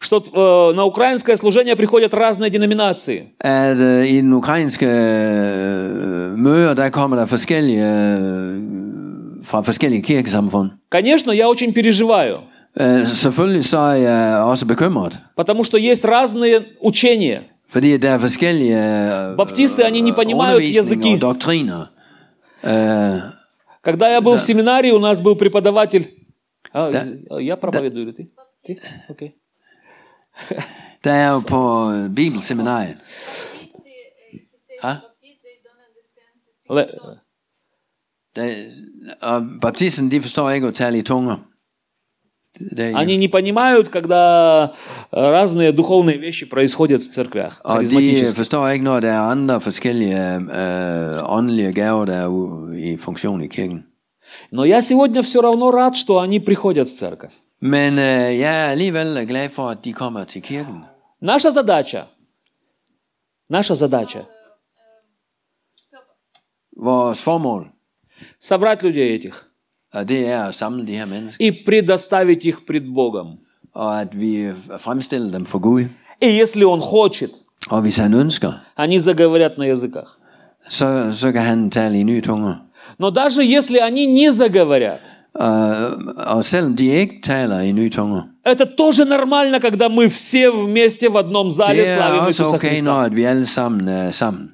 что 0.00 0.18
э, 0.20 0.74
на 0.76 0.84
украинское 0.84 1.36
служение 1.36 1.76
приходят 1.76 2.12
разные 2.14 2.50
деноминации. 2.50 3.22
at 3.40 3.76
øh, 3.76 4.06
i 4.06 4.16
den 4.20 4.32
ukrainske 4.32 4.86
øh, 4.86 6.38
møder, 6.38 6.74
der 6.74 6.88
kommer 6.90 7.16
der 7.16 7.26
forskellige 7.26 7.84
øh, 7.84 8.58
fra 9.50 9.60
forskellige 9.62 10.02
kirkesamfund. 10.02 10.68
Конечно, 10.90 11.30
я 11.32 11.46
очень 11.48 11.72
переживаю, 11.74 12.36
Øh, 12.80 13.06
selvfølgelig 13.06 13.64
så 13.64 13.78
er 13.78 13.92
jeg 14.08 14.38
også 14.38 14.66
bekymret, 14.66 15.18
потому 15.36 15.64
что 15.64 15.76
есть 15.90 16.04
разные 16.04 16.56
учения. 16.80 17.38
fordi 17.68 17.96
der 17.96 18.10
er 18.10 18.18
forskellige 18.18 18.78
øh, 19.30 19.36
Баптисты, 19.36 19.82
они 19.82 20.00
не 20.00 20.12
понимают 20.12 20.62
языки. 20.62 21.14
og 21.14 21.20
doktriner. 21.22 21.80
Когда 23.88 24.06
я 24.16 24.20
был 24.20 24.36
в 24.36 24.40
семинарии, 24.40 24.90
у 24.90 24.98
нас 24.98 25.20
был 25.20 25.34
преподаватель... 25.36 26.04
А, 26.72 26.90
Да. 26.92 27.02
Я 27.40 27.56
проповедую 27.56 28.02
или 28.06 28.12
ты? 28.18 28.30
Ты? 28.66 28.76
Окей. 29.08 29.30
der 31.04 31.12
er 31.24 31.28
jo 31.34 31.40
på 31.54 31.90
øh, 31.92 32.14
bibelseminariet. 32.14 32.96
Og 39.22 39.46
baptisten, 39.60 40.10
de 40.10 40.20
forstår 40.20 40.50
ikke 40.50 40.66
at 40.66 40.74
tale 40.74 40.98
i 40.98 41.02
tunger. 41.02 41.36
Det 42.58 42.80
er, 42.80 42.96
Они 42.96 43.16
не 43.16 43.28
понимают, 43.28 43.88
когда 43.88 44.72
э, 45.12 45.16
разные 45.16 45.72
духовные 45.72 46.18
вещи 46.18 46.46
происходят 46.46 47.02
в 47.02 47.10
церквях. 47.12 47.60
er 47.64 47.78
øh, 47.78 47.86
er. 53.48 53.82
Но 54.52 54.64
я 54.64 54.82
сегодня 54.82 55.22
все 55.22 55.40
равно 55.40 55.70
рад, 55.70 55.96
что 55.96 56.18
они 56.18 56.40
приходят 56.40 56.88
в 56.88 56.98
церковь. 56.98 57.32
Men 57.60 57.92
øh, 57.92 58.38
jeg 58.38 58.66
er 58.66 58.70
alligevel 58.70 59.26
glad 59.26 59.48
for, 59.50 59.68
at 59.70 59.84
de 59.84 59.92
kommer 59.92 60.24
til 60.24 60.42
kirken. 60.42 60.84
Наша 61.20 61.50
задача, 61.50 62.06
наша 63.48 63.74
задача 63.74 64.26
Vores 66.76 67.22
formål, 67.22 67.77
собрать 68.40 68.82
людей 68.82 69.14
этих 69.18 69.44
og 69.94 70.08
det 70.08 70.28
er 70.28 70.48
at 70.48 70.54
samle 70.54 70.86
de 70.86 70.92
her 70.92 71.06
mennesker, 71.06 71.44
и 71.44 71.50
предоставить 71.50 72.44
их 72.44 72.66
пред 72.66 72.82
Богом. 72.94 73.26
og 73.74 74.00
at 74.00 74.20
vi 74.20 74.48
fremstiller 74.78 75.30
dem 75.32 75.46
for 75.46 75.58
Gud. 75.58 75.84
И 76.20 76.26
если 76.42 76.64
Он 76.64 76.80
хочет, 76.80 77.30
Og 77.70 77.80
hvis 77.80 77.98
han 77.98 78.14
ønsker, 78.14 78.52
они 78.76 78.98
заговорят 78.98 79.58
на 79.58 79.66
языках. 79.66 80.18
så, 80.68 81.10
så 81.12 81.32
kan 81.32 81.42
han 81.42 81.70
tale 81.70 81.98
i 82.00 82.02
nye 82.02 82.20
tunger. 82.20 82.54
Но 82.98 83.10
даже 83.10 83.42
если 83.42 83.78
они 83.78 84.06
не 84.06 84.32
заговорят, 84.32 85.00
Og, 85.34 86.44
selvom 86.44 86.76
de 86.76 86.84
ikke 86.84 87.20
taler 87.22 87.60
i 87.60 87.72
nye 87.72 87.90
tunger, 87.90 88.22
это 88.44 88.64
тоже 88.64 89.04
нормально, 89.04 89.60
когда 89.60 89.88
мы 89.88 90.08
все 90.08 90.50
вместе 90.50 91.08
в 91.08 91.16
одном 91.16 91.50
зале 91.50 91.82
er 91.82 91.96
славим 91.96 92.28
Иисуса 92.28 92.56
okay, 92.56 92.68
Христа. 92.68 92.84
når 92.84 93.02
at 93.02 93.16
vi 93.16 93.22
alle 93.24 93.46
sammen 93.46 93.88
er 93.88 94.10
sammen. 94.10 94.50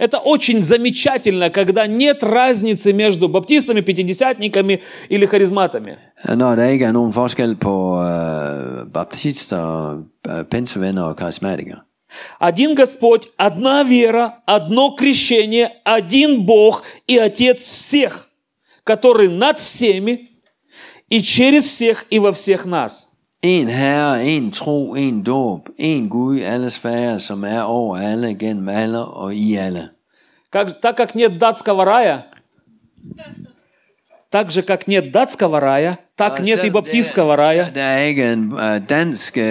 Это 0.00 0.18
очень 0.18 0.64
замечательно, 0.64 1.50
когда 1.50 1.86
нет 1.86 2.24
разницы 2.24 2.90
между 2.94 3.28
баптистами, 3.28 3.82
пятидесятниками 3.82 4.80
или 5.10 5.26
харизматами. 5.26 5.98
Når 6.24 6.56
der 6.56 6.68
ikke 6.68 6.84
er 6.84 6.92
nogen 6.92 7.12
forskel 7.12 7.56
på 7.56 8.02
øh, 8.02 8.92
baptister, 8.94 9.98
øh, 10.28 10.44
pinsevenner 10.44 11.02
og 11.02 11.16
karismatikere. 11.16 11.80
Один 12.40 12.74
Господь, 12.74 13.28
одна 13.38 13.84
вера, 13.84 14.42
одно 14.46 14.96
крещение, 14.98 15.68
один 15.84 16.46
Бог 16.46 16.82
и 17.06 17.18
Отец 17.18 17.70
всех, 17.70 18.28
который 18.84 19.28
над 19.28 19.58
всеми 19.60 20.28
и 21.10 21.20
через 21.20 21.64
всех 21.66 22.06
и 22.10 22.18
во 22.18 22.32
всех 22.32 22.64
нас. 22.64 23.09
En 23.43 23.67
herre, 23.67 24.23
en 24.23 24.51
tro, 24.51 24.95
en 24.95 25.23
dåb, 25.23 25.69
en 25.77 26.09
Gud 26.09 26.37
i 26.37 26.41
alle 26.41 26.69
sfærer, 26.69 27.17
som 27.17 27.43
er 27.43 27.61
over 27.61 27.97
alle, 27.97 28.33
gennem 28.33 28.69
alle 28.69 28.99
og 29.05 29.35
i 29.35 29.55
alle. 29.55 29.89
Как, 30.51 30.81
так 30.81 30.97
как 30.97 31.15
нет 31.15 31.37
датского 31.37 31.85
рая, 31.85 32.25
так 34.29 34.51
же 34.51 34.61
как 34.63 34.87
нет 34.87 35.11
датского 35.11 35.59
рая, 35.59 35.99
так 36.17 36.39
Og 36.39 36.45
нет 36.45 36.59
и 36.59 36.61
selvom 36.61 36.73
баптистского 36.73 37.35
der, 37.35 37.37
raya. 37.37 37.71
der 37.75 37.83
er 37.83 38.01
ikke 38.03 38.33
en 38.33 38.53
uh, 38.53 38.87
dansk 38.89 39.37
uh, 39.37 39.43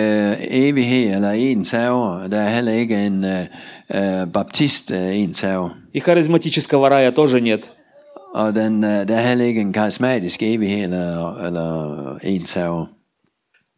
evighed 0.50 1.14
eller 1.14 1.30
en 1.30 1.64
terror. 1.64 2.26
Der 2.28 2.40
er 2.40 2.48
heller 2.48 2.72
ikke 2.72 3.06
en 3.06 3.24
uh, 3.24 3.30
uh, 3.94 4.32
baptist 4.32 4.90
uh, 4.90 5.16
en 5.16 5.34
terror. 5.34 5.72
И 5.92 6.00
харизматического 6.00 6.88
рая 6.88 7.10
тоже 7.10 7.40
нет. 7.40 7.70
Og 8.34 8.54
den, 8.54 8.84
uh, 8.84 8.90
der 8.90 9.16
er 9.16 9.20
heller 9.20 9.44
ikke 9.44 9.60
en 9.60 9.72
karismatisk 9.72 10.42
evighed 10.42 10.84
eller, 10.84 11.38
eller 11.46 12.18
en 12.22 12.44
terror. 12.44 12.88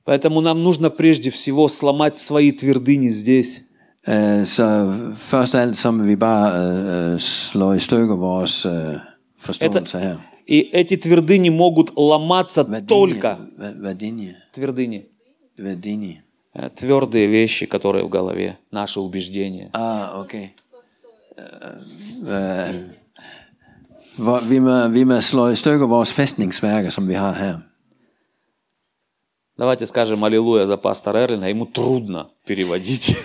Поэтому 0.05 0.41
нам 0.41 0.63
нужно 0.63 0.89
прежде 0.89 1.29
всего 1.29 1.67
сломать 1.67 2.19
свои 2.19 2.51
твердыни 2.51 3.09
здесь. 3.09 3.61
Uh, 4.07 4.43
så 4.45 4.93
først 5.31 5.55
alt, 5.55 5.77
så 5.77 5.91
må 5.91 6.03
vi 6.03 6.15
bare 6.15 7.13
uh, 7.13 7.19
slå 7.19 7.73
i 7.73 7.79
stykker 7.79 8.15
vores 8.15 8.65
uh, 8.65 8.71
forståelse 9.37 9.99
her. 9.99 10.17
И 10.47 10.59
эти 10.73 10.97
твердыни 10.97 11.49
могут 11.49 11.91
ломаться 11.97 12.63
только 12.87 13.37
Hvad- 13.57 13.81
Værdinje. 13.81 14.35
твердыни. 14.53 15.05
Э, 16.53 16.69
Твердые 16.75 17.27
вещи, 17.27 17.65
которые 17.65 18.03
в 18.03 18.09
голове, 18.09 18.57
наши 18.71 18.99
убеждения. 18.99 19.69
Ah, 19.73 20.19
okay. 20.21 20.49
Uh, 21.37 22.27
uh, 22.27 22.75
hvor, 24.17 24.39
vi, 24.39 24.59
må, 24.59 24.87
vi 24.87 25.03
må 25.03 25.21
slå 25.21 25.47
i 25.49 25.55
stykker 25.55 25.85
vores 25.87 26.13
fæstningsværker, 26.13 26.89
som 26.89 27.07
vi 27.07 27.13
har 27.13 27.33
her. 27.33 27.57
Давайте 29.61 29.85
скажем 29.85 30.25
аллилуйя 30.25 30.65
за 30.65 30.75
пастора 30.75 31.19
Эрлина, 31.19 31.45
ему 31.45 31.67
трудно 31.67 32.31
переводить. 32.47 33.15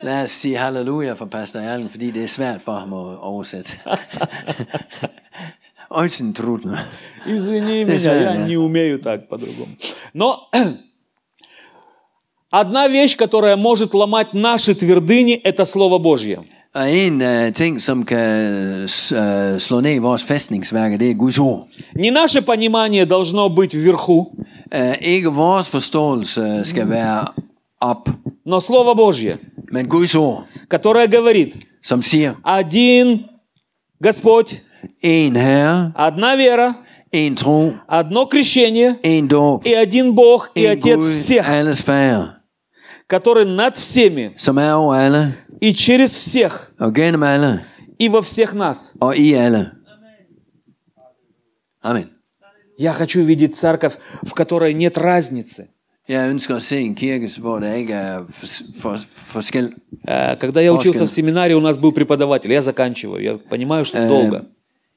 Lad 0.00 0.24
os 0.24 0.30
sige 0.30 0.56
halleluja 0.56 1.16
for 1.16 1.28
Pastor 1.28 1.60
Erling, 1.60 1.90
fordi 1.90 2.12
det 2.12 2.22
er 2.22 2.28
svært 2.28 2.62
for 2.64 2.78
ham 2.78 2.94
at 2.94 3.18
oversætte. 3.18 3.72
Очень 5.90 6.34
трудно. 6.34 6.78
Извини 7.26 7.84
меня, 7.84 7.96
Извини, 7.96 8.22
я 8.22 8.36
не 8.46 8.56
умею 8.56 9.00
так 9.00 9.28
по-другому. 9.28 9.72
Но 10.14 10.48
одна 12.50 12.86
вещь, 12.86 13.16
которая 13.16 13.56
может 13.56 13.92
ломать 13.92 14.34
наши 14.34 14.76
твердыни, 14.76 15.34
это 15.34 15.64
Слово 15.64 15.98
Божье. 15.98 16.44
Og 16.74 16.92
en 16.92 17.22
uh, 17.22 17.52
ting, 17.54 17.80
som 17.80 18.04
kan 18.04 18.82
uh, 18.84 19.58
slå 19.58 19.80
ned 19.80 20.00
vores 20.00 20.22
fæstningsværker, 20.22 20.96
det 20.98 21.10
er 21.10 21.14
Guds 21.14 21.38
ord. 21.38 21.68
Не 21.96 22.10
наше 22.10 22.42
понимание 22.42 23.04
должно 23.06 23.48
быть 23.48 23.74
вверху, 23.74 24.36
Uh, 24.74 24.94
ikke 25.00 25.28
vores 25.28 25.68
forståelse 25.68 26.60
skal 26.64 26.90
være 26.90 27.26
op, 27.80 28.08
но 28.46 28.60
Слово 28.60 28.94
Божье, 28.94 29.38
men 29.72 29.88
Guds 29.88 30.14
ord, 30.14 30.46
которое 30.70 31.06
говорит, 31.06 31.54
som 31.82 32.02
siger, 32.02 32.34
один 32.44 33.24
Господь, 34.04 34.54
en 35.02 35.36
herre, 35.36 35.92
одна 35.94 36.36
вера, 36.36 36.74
en 37.12 37.36
tro, 37.36 37.72
одно 37.88 38.24
крещение 38.24 38.96
en 39.04 39.28
dåb, 39.28 39.66
и 39.66 39.74
один 39.74 40.14
Бог 40.14 40.50
и 40.54 40.64
en 40.64 40.70
Отец 40.78 40.96
Gud, 40.96 41.12
всех, 41.12 41.50
alles 41.50 41.82
færre, 41.82 42.28
который 43.12 43.44
над 43.44 43.76
всеми 43.76 44.34
и 45.60 45.74
через 45.74 46.14
всех 46.14 46.72
и 47.98 48.08
во 48.08 48.22
всех 48.22 48.54
нас. 48.54 48.94
Amen. 51.84 52.08
Я 52.78 52.92
хочу 52.92 53.20
видеть 53.20 53.56
церковь, 53.56 53.94
в 54.22 54.32
которой 54.34 54.72
нет 54.72 54.96
разницы. 54.96 55.68
Jeg 56.08 56.30
ønsker 56.30 56.56
at 56.56 56.62
se 56.62 56.78
en 56.80 56.94
kirke, 56.94 57.28
hvor 57.38 57.58
der 57.60 57.74
ikke 57.74 57.94
er 57.94 58.24
for, 58.30 58.46
for, 58.80 58.98
forskel. 59.26 59.72
Э, 60.08 60.36
Когда 60.36 60.60
я 60.60 60.72
учился 60.72 61.06
в 61.06 61.10
семинаре, 61.10 61.54
у 61.54 61.60
нас 61.60 61.78
был 61.78 61.92
преподаватель. 61.92 62.52
Я 62.52 62.60
заканчиваю. 62.60 63.22
Я 63.22 63.38
понимаю, 63.38 63.84
что 63.84 64.08
долго. 64.08 64.44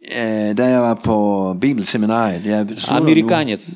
Øh, 0.02 0.58
da 0.58 0.64
jeg 0.64 0.82
var 0.82 0.94
på 1.04 1.58
bibelseminariet, 1.62 2.46
jeg 2.46 2.66
nu, 2.66 2.76
Американец, 2.90 3.70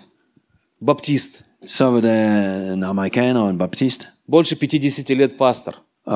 баптист, 0.86 1.44
så 1.68 1.86
var 1.92 2.02
der 2.02 2.74
en 2.74 2.84
amerikaner 2.84 3.42
og 3.42 3.50
en 3.50 3.58
baptist. 3.58 4.08
Больше 4.30 4.56
50 4.56 5.10
лет 5.16 5.38
пастор. 5.38 5.74
Og 6.06 6.16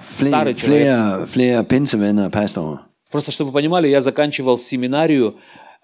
flere, 0.00 0.30
Старый 0.30 0.54
человек. 0.54 0.58
flere, 0.58 1.26
flere 1.26 1.64
pinsevenner 1.64 2.24
og 2.24 2.32
pastorer. 2.32 2.78
Просто 3.10 3.30
чтобы 3.32 3.50
вы 3.50 3.54
понимали, 3.60 3.88
я 3.88 4.00
заканчивал 4.00 4.56
семинарию 4.58 5.34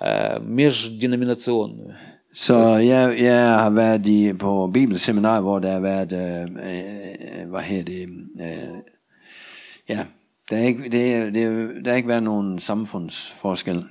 э, 0.01 0.39
межденоминационную. 0.41 1.95
Så 2.35 2.55
jeg, 2.93 3.19
jeg 3.21 3.59
har 3.59 3.71
været 3.71 4.07
i, 4.07 4.33
på 4.33 4.71
bibelseminariet, 4.75 5.43
hvor 5.43 5.59
der 5.59 5.73
har 5.73 5.81
været, 5.81 6.13
øh, 6.13 6.43
øh, 6.43 7.51
hvad 7.51 7.61
hedder 7.61 7.85
det, 7.85 8.09
øh, 8.41 8.79
ja, 9.89 10.05
der 10.51 10.57
har 10.57 10.65
ikke, 10.65 10.89
det, 10.89 11.15
er- 11.15 11.31
det, 11.31 11.43
er- 11.43 11.83
der 11.85 11.91
har 11.91 11.97
ikke 11.97 12.09
været 12.09 12.23
nogen 12.23 12.59
samfundsforskel. 12.59 13.85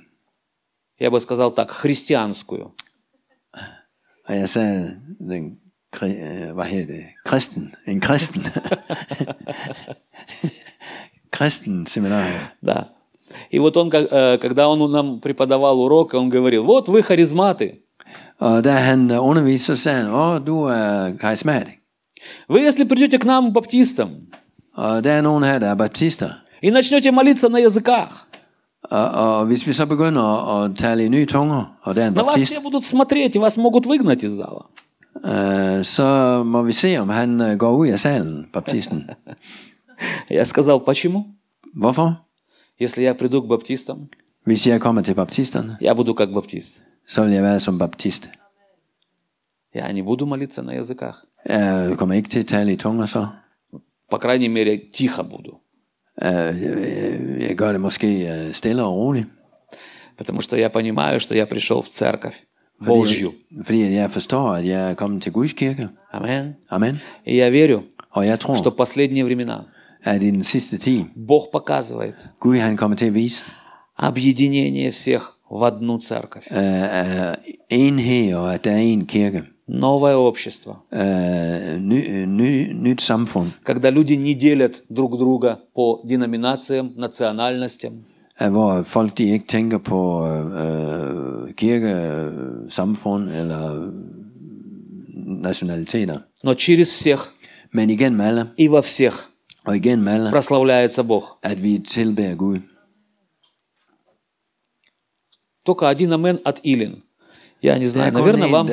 Я 1.00 1.10
бы 1.10 1.20
сказал 1.20 1.50
так, 1.54 1.70
христианскую. 1.70 2.70
Og 4.28 4.36
jeg 4.36 4.48
sagde, 4.48 4.96
den, 5.18 5.44
kri- 5.44 5.54
øh, 5.54 5.65
hvad 5.98 6.64
hedder 6.64 6.86
det, 6.86 7.04
kristen, 7.24 7.74
en 7.86 8.00
kristen. 8.00 8.46
kristen 11.38 11.86
seminarie. 11.86 12.40
Да. 12.62 12.88
И 13.50 13.58
вот 13.58 13.76
он, 13.76 13.90
э, 13.92 14.38
когда 14.38 14.68
он 14.68 14.90
нам 14.90 15.20
преподавал 15.20 15.80
урок, 15.80 16.14
он 16.14 16.28
говорил, 16.28 16.64
вот 16.64 16.88
вы 16.88 17.02
харизматы. 17.02 17.82
Da 18.40 18.70
han 18.70 19.10
øh, 19.10 19.24
underviste, 19.24 19.66
så 19.66 19.82
sagde 19.82 20.02
han, 20.02 20.14
åh, 20.14 20.46
du 20.46 20.64
er 20.64 21.16
karismatik. 21.18 21.78
Вы, 22.48 22.60
если 22.60 22.84
придете 22.84 23.18
к 23.18 23.24
нам, 23.24 23.52
баптистам, 23.52 24.10
der 24.76 25.12
er 25.12 25.20
nogen 25.20 25.44
her, 25.44 25.58
der 25.58 25.70
er 25.70 25.74
baptister. 25.74 26.30
и 26.62 26.70
начнете 26.70 27.10
молиться 27.10 27.48
на 27.48 27.58
языках, 27.58 28.26
Og, 28.90 29.08
og 29.08 29.46
hvis 29.46 29.66
vi 29.66 29.72
så 29.72 29.86
begynder 29.86 30.22
at, 30.22 30.70
at 30.70 30.76
tale 30.78 31.04
i 31.04 31.08
nye 31.08 31.26
tunger, 31.26 31.76
og 31.82 31.94
der 31.96 32.02
er 32.02 32.06
en 32.06 32.12
на 32.12 32.22
вас 32.22 32.34
baptist, 32.34 32.44
все 32.44 32.60
будут 32.60 32.84
смотреть, 32.84 33.36
и 33.36 33.38
вас 33.38 33.56
могут 33.56 33.86
выгнать 33.86 34.24
из 34.24 34.30
зала. 34.30 34.66
Øh, 35.24 35.84
så 35.84 36.42
må 36.46 36.62
vi 36.62 36.72
se, 36.72 36.96
om 36.96 37.08
han 37.08 37.40
øh, 37.40 37.58
går 37.58 37.72
ud 37.76 37.86
af 37.88 38.00
salen, 38.00 38.46
baptisten. 38.52 39.10
Я 40.30 40.44
сказал, 40.44 40.80
почему? 40.80 41.24
Hvorfor? 41.74 42.08
Если 42.80 43.02
я 43.02 43.14
приду 43.14 43.42
к 43.42 43.48
баптистам, 43.48 44.08
Hvis 44.46 44.66
jeg 44.66 44.80
kommer 44.80 45.02
til 45.02 45.14
baptisterne, 45.14 45.76
я 45.80 45.94
буду 45.94 46.14
как 46.14 46.28
баптист. 46.34 46.84
så 47.08 47.24
vil 47.24 47.32
jeg 47.32 47.42
være 47.42 47.60
som 47.60 47.78
baptist. 47.78 48.28
Я 49.74 49.92
не 49.92 50.02
буду 50.02 50.26
молиться 50.26 50.62
на 50.62 50.72
языках. 50.74 51.24
Jeg 51.48 51.94
kommer 51.98 52.14
ikke 52.14 52.28
til 52.28 52.38
at 52.40 52.46
tale 52.46 52.72
i 52.72 52.76
tunger 52.76 53.06
så. 53.06 53.26
По 54.10 54.16
крайней 54.18 54.48
мере, 54.48 54.80
тихо 54.94 55.22
буду. 55.22 55.52
Øh, 56.22 56.62
jeg- 56.62 57.48
Jeg 57.48 57.56
gør 57.56 57.72
det 57.72 57.80
måske 57.80 58.08
øh, 58.32 58.52
stille 58.52 58.82
og 58.82 58.92
roligt. 58.94 59.26
Потому 60.18 60.40
что 60.40 60.56
я 60.56 60.68
понимаю, 60.68 61.20
что 61.20 61.34
я 61.34 61.46
пришел 61.46 61.82
в 61.82 61.88
церковь. 61.88 62.36
Божью. 62.84 63.32
Fordi, 63.56 63.64
fordi 63.64 63.94
jeg 63.94 64.10
forstår, 64.10 64.52
at 64.52 64.66
jeg 64.66 64.90
er 64.90 64.94
kommet 64.94 65.22
til 65.22 65.32
Guds 65.32 65.52
kirke. 65.52 65.88
Амен. 66.12 66.54
Amen. 66.70 66.96
И 67.26 67.36
я 67.36 67.50
верю, 67.50 67.80
Og 68.10 68.26
jeg 68.26 68.38
tror, 68.40 68.56
что 68.56 68.70
последние 68.70 69.24
времена 69.24 69.64
at 70.04 70.22
i 70.22 70.30
den 70.30 70.44
sidste 70.44 70.78
tid, 70.78 71.04
Бог 71.28 71.50
показывает 71.52 72.14
Gud 72.40 72.56
han 72.58 72.76
kommer 72.76 72.96
til 72.96 73.06
at 73.06 73.14
vise 73.14 73.42
объединение 73.98 74.90
всех 74.90 75.32
в 75.50 75.64
одну 75.64 75.98
церковь. 76.00 76.46
uh, 76.50 76.56
uh, 76.56 77.34
enhed, 77.70 78.34
og 78.34 78.54
at 78.54 78.64
der 78.64 78.70
er 78.70 78.78
en 78.78 79.06
kirke. 79.06 79.42
Новое 79.68 80.14
общество. 80.16 80.76
Ny, 81.78 82.72
nyt 82.72 83.00
samfund, 83.02 83.50
Когда 83.64 83.90
люди 83.90 84.16
не 84.16 84.34
делят 84.34 84.82
друг 84.90 85.18
друга 85.18 85.58
по 85.74 86.00
деноминациям, 86.04 86.92
национальностям, 86.96 87.92
hvor 88.40 88.82
folk 88.82 89.18
de 89.18 89.24
ikke 89.30 89.46
tænker 89.46 89.78
på 89.78 90.24
uh, 90.24 91.50
kirke, 91.56 92.30
samfund 92.70 93.30
eller 93.30 93.92
nationaliteter. 95.42 96.18
но 96.44 96.54
через 96.54 96.88
всех 96.88 97.32
Men 97.72 97.90
igennem 97.90 98.20
alle, 98.20 98.46
и 98.56 98.68
во 98.68 98.80
всех 98.80 99.12
og 99.66 99.76
igennem 99.76 100.08
alle, 100.08 100.30
прославляется 100.30 101.02
Бог. 101.02 101.38
at 101.42 101.62
vi 101.62 101.78
tilbærer 101.78 102.34
Gud. 102.36 102.60
Только 105.66 105.88
один 105.88 106.12
амен 106.12 106.38
от 106.44 106.60
Илин. 106.62 107.02
Я 107.62 107.78
не 107.78 107.86
знаю, 107.86 108.12
Я 108.12 108.18
наверное, 108.18 108.48
вам 108.48 108.66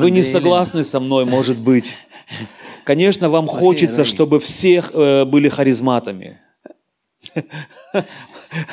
вы 0.00 0.10
не 0.10 0.22
согласны 0.22 0.82
со 0.84 0.98
мной, 0.98 1.24
может 1.24 1.58
быть. 1.58 1.92
Конечно, 2.84 3.28
вам 3.28 3.46
хочется, 3.46 4.02
Илин. 4.02 4.04
чтобы 4.12 4.40
все 4.40 4.80
э, 4.80 5.24
были 5.24 5.48
харизматами. 5.48 6.40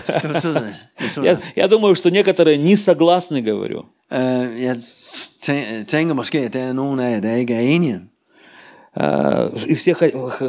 Stod- 0.07 0.73
det 0.99 1.09
stod 1.11 1.23
Я, 1.25 1.39
я 1.55 1.67
думаю, 1.67 1.95
что 1.95 2.09
некоторые 2.09 2.57
не 2.57 2.75
согласны, 2.75 3.41
говорю. 3.41 3.85
Øh, 4.11 4.63
jeg 4.63 4.75
tæ- 5.41 5.83
tænker 5.85 6.13
måske, 6.13 6.39
at 6.39 6.53
der 6.53 6.59
er 6.63 6.73
nogen 6.73 6.99
af 6.99 7.11
jer, 7.11 7.19
der 7.19 7.35
ikke 7.35 7.53
er 7.53 7.59
enige. 7.61 7.99
А, 8.95 9.49
И 9.67 9.73
все 9.75 9.93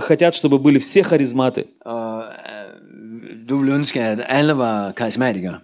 хотят, 0.00 0.34
чтобы 0.34 0.58
были 0.58 0.78
все 0.78 1.02
харизматы. 1.02 1.64
Og 1.84 2.22
øh, 2.22 3.48
du 3.48 3.58
vil 3.58 3.68
ønske, 3.72 4.00
at 4.00 4.20
alle 4.28 4.56
var 4.58 4.92
karismatikere. 4.92 5.58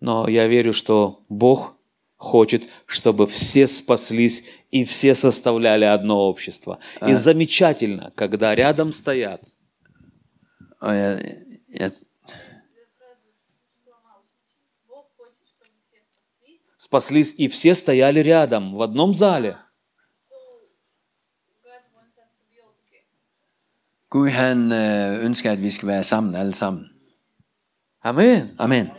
Но 0.00 0.28
я 0.28 0.46
верю, 0.46 0.72
что 0.72 1.18
Бог 1.28 1.74
хочет, 2.18 2.62
чтобы 2.86 3.26
все 3.26 3.66
спаслись 3.66 4.42
и 4.72 4.84
все 4.84 5.14
составляли 5.14 5.84
одно 5.84 6.16
общество. 6.28 6.78
И 7.06 7.14
замечательно, 7.14 8.12
когда 8.14 8.54
рядом 8.54 8.92
стоят 8.92 9.40
Хочет, 10.80 11.16
чтобы 15.46 15.70
все 15.80 15.98
спаслись. 16.76 17.34
и 17.38 17.48
все 17.48 17.74
стояли 17.74 18.20
рядом 18.20 18.74
в 18.74 18.82
одном 18.82 19.14
зале. 19.14 19.58
Gud 24.10 24.30
han 24.30 24.72
øh, 24.72 25.24
ønsker, 25.24 25.50
at 25.50 25.62
vi 25.62 25.70
skal 25.70 25.88
være 25.88 26.04
sammen 26.04 26.34
alle 26.34 26.54
sammen. 26.54 26.90
Амин. 28.04 28.50
Amen. 28.58 28.90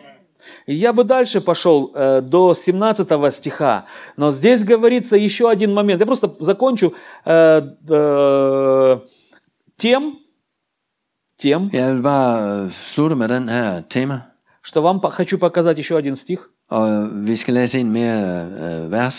И 0.66 0.74
я 0.74 0.94
бы 0.94 1.04
дальше 1.04 1.42
пошел 1.42 1.92
э, 1.94 2.22
до 2.22 2.54
17 2.54 3.34
стиха, 3.34 3.86
но 4.16 4.32
здесь 4.32 4.64
говорится 4.64 5.16
еще 5.18 5.50
один 5.50 5.74
момент. 5.74 6.00
Я 6.00 6.06
просто 6.06 6.36
закончу 6.40 6.94
э, 7.26 7.62
э, 7.90 9.00
тем, 9.76 10.20
тем, 11.40 11.70
Jeg 11.74 11.96
vil 11.96 12.02
bare 12.02 12.64
øh, 12.66 12.72
slutte 12.72 13.16
med 13.16 13.28
den 13.30 13.50
her 13.50 13.82
tema. 13.90 14.22
что 14.64 14.82
вам 14.82 15.00
по- 15.02 15.10
хочу 15.10 15.38
показать 15.38 15.78
еще 15.80 15.98
один 15.98 16.16
стих, 16.16 16.40
Og 16.70 17.10
vi 17.28 17.36
skal 17.36 17.54
læse 17.54 17.80
en 17.80 17.92
mere 17.92 18.46
øh, 18.46 18.92
vers, 18.92 19.16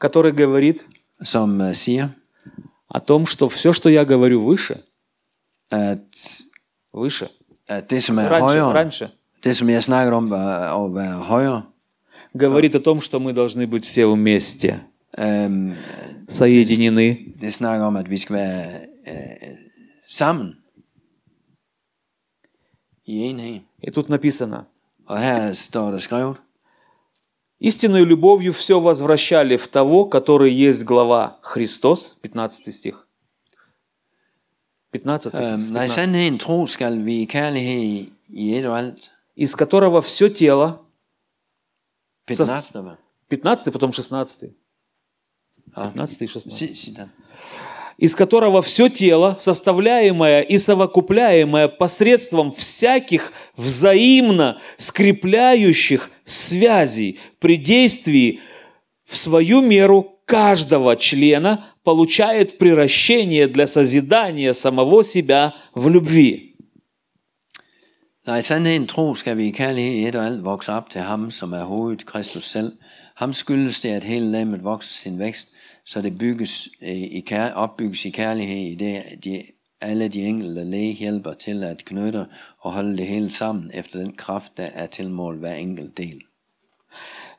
который 0.00 0.32
говорит 0.32 0.84
som 1.24 1.60
øh, 1.60 1.74
siger, 1.74 2.08
о 2.94 3.00
том, 3.00 3.26
что 3.26 3.48
все, 3.48 3.72
что 3.72 3.88
я 3.88 4.04
говорю 4.04 4.40
выше, 4.42 4.76
at, 5.70 5.98
выше, 6.92 7.26
at 7.68 7.90
det, 7.90 8.02
som 8.02 8.18
er 8.18 8.28
раньше, 8.28 8.40
højere, 8.60 8.72
раньше, 8.74 9.08
det, 9.44 9.56
som 9.56 9.68
jeg 9.70 9.82
snakkede 9.82 10.16
om 10.16 10.30
var, 10.30 10.84
at 10.84 10.94
være 10.94 11.18
højere, 11.18 11.62
говорит 12.38 12.74
о 12.74 12.80
том, 12.80 13.00
что 13.00 13.18
мы 13.18 13.32
должны 13.32 13.66
быть 13.66 13.84
все 13.84 14.04
вместе, 14.06 14.80
øhm, 15.18 15.72
соединены. 16.28 17.16
det 17.40 17.54
snakker 17.54 17.86
om, 17.86 17.96
at 17.96 18.10
vi 18.10 18.18
skal 18.18 18.36
være 18.36 18.64
øh, 19.08 19.48
sammen 20.12 20.56
i 23.04 23.22
enhed. 23.30 23.62
И 23.82 23.90
тут 23.90 24.08
написано, 24.08 24.66
Og 25.06 25.18
her 25.18 25.52
står 25.52 25.90
der 25.90 25.98
skrevet, 25.98 26.36
истинной 27.60 28.04
любовью 28.04 28.52
все 28.52 28.80
возвращали 28.80 29.56
в 29.56 29.68
того, 29.68 30.04
который 30.04 30.52
есть 30.52 30.84
глава 30.84 31.38
Христос, 31.42 32.18
15 32.22 32.72
стих. 32.72 33.06
15 34.92 35.32
øhm, 35.34 35.60
стих. 35.60 35.72
når 35.72 35.82
i 35.82 35.88
15. 35.88 35.88
sandheden 35.88 36.38
tro 36.38 36.66
skal 36.66 37.04
vi 37.04 37.22
i 37.22 37.24
kærlighed 37.24 37.82
i, 37.82 38.12
i 38.28 38.58
et 38.58 38.66
og 38.66 38.78
alt. 38.78 39.10
из 39.36 39.54
которого 39.54 40.00
все 40.00 40.28
тело, 40.28 40.78
15. 42.28 42.82
hvad? 42.82 42.96
15, 43.30 43.72
потом 43.72 43.92
16, 43.92 44.54
15 45.74 46.24
и 46.24 46.28
16, 46.28 46.52
Sig, 46.52 46.78
sig 46.78 46.96
det. 46.96 47.08
Из 47.98 48.14
которого 48.14 48.62
все 48.62 48.88
тело, 48.88 49.36
составляемое 49.38 50.40
и 50.42 50.58
совокупляемое 50.58 51.68
посредством 51.68 52.52
всяких 52.52 53.32
взаимно 53.56 54.58
скрепляющих 54.76 56.10
связей 56.24 57.18
при 57.38 57.56
действии 57.56 58.40
в 59.04 59.16
свою 59.16 59.60
меру 59.60 60.20
каждого 60.26 60.96
члена 60.96 61.64
получает 61.84 62.58
приращение 62.58 63.46
для 63.46 63.66
созидания 63.66 64.54
самого 64.54 65.04
себя 65.04 65.54
в 65.74 65.88
любви. 65.88 66.48
Når 68.26 68.34
i 68.34 68.42
sandheden 68.42 68.86
tro 68.86 69.14
skal 69.14 69.36
vi 69.36 69.46
i 69.46 69.50
kærlighed 69.50 69.92
i 69.92 70.08
et 70.08 70.14
og 70.14 70.26
alt 70.26 70.44
vokse 70.44 70.72
op 70.72 70.90
til 70.90 71.00
ham, 71.00 71.30
som 71.30 71.52
er 71.52 71.64
hovedet, 71.64 72.06
Kristus 72.06 72.44
selv. 72.50 72.72
Ham 73.14 73.32
skyldes 73.32 73.80
det, 73.80 73.88
at 73.88 74.04
hele 74.04 74.30
lammet 74.30 74.64
vokser 74.64 74.92
sin 74.92 75.18
vækst, 75.18 75.48
så 75.85 76.01
det 76.01 76.17
bygges 76.17 76.69
øh, 76.81 76.89
i 76.89 77.23
kær, 77.27 77.51
opbygges 77.51 78.05
i 78.05 78.09
kærlighed 78.09 78.57
i 78.57 78.75
det, 78.75 79.03
de, 79.23 79.43
alle 79.81 80.07
de 80.07 80.21
enkelte 80.21 80.63
læge 80.63 80.93
hjælper 80.93 81.33
til 81.33 81.63
at 81.63 81.85
knytte 81.85 82.25
og 82.59 82.71
holde 82.71 82.97
det 82.97 83.07
hele 83.07 83.29
sammen 83.29 83.71
efter 83.73 83.99
den 83.99 84.15
kraft, 84.15 84.57
der 84.57 84.63
er 84.63 84.85
tilmålt 84.85 85.39
hver 85.39 85.53
enkelt 85.53 85.97
del. 85.97 86.21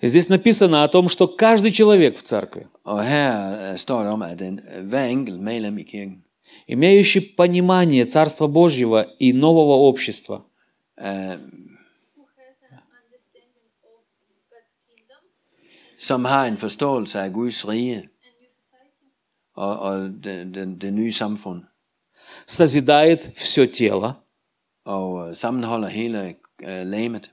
Здесь 0.02 0.28
написано 0.28 0.84
о 0.84 0.88
том, 0.88 1.08
что 1.08 1.26
каждый 1.26 1.72
человек 1.72 2.18
в 2.18 2.22
церкви, 2.22 2.62
Og 2.84 3.04
her 3.04 3.72
øh, 3.72 3.78
står 3.78 4.02
der 4.02 4.10
om, 4.10 4.22
at 4.22 4.38
den, 4.38 4.60
øh, 4.76 4.88
hver 4.88 5.04
enkelt 5.04 5.40
medlem 5.40 5.78
i 5.78 5.82
kirken, 5.82 6.24
имеющий 6.68 7.20
понимание 7.36 8.04
Царства 8.04 8.46
Божьего 8.46 9.04
и 9.20 9.32
нового 9.32 9.88
общества, 9.88 10.42
øh, 11.00 11.06
Who 11.06 12.24
has 12.38 12.56
an 12.70 12.78
understanding 13.00 13.66
of 13.82 13.98
God's 14.52 14.72
kingdom 14.88 15.22
som 15.98 16.24
har 16.24 16.46
en 16.46 16.56
forståelse 16.56 17.20
af 17.20 17.32
Guds 17.32 17.68
rige 17.68 17.96
and 17.96 18.04
new 18.04 18.08
society 18.08 18.11
og, 19.55 19.79
og 19.79 19.99
det, 20.23 20.55
det, 20.55 20.81
det 20.81 20.93
nye 20.93 21.11
samfund, 21.13 21.61
созидает 22.47 23.31
все 23.35 23.65
тело, 23.65 24.11
og 24.85 25.29
øh, 25.29 25.35
sammenholder 25.35 25.87
hele 25.87 26.35
øh, 26.63 26.85
lamet. 26.85 27.31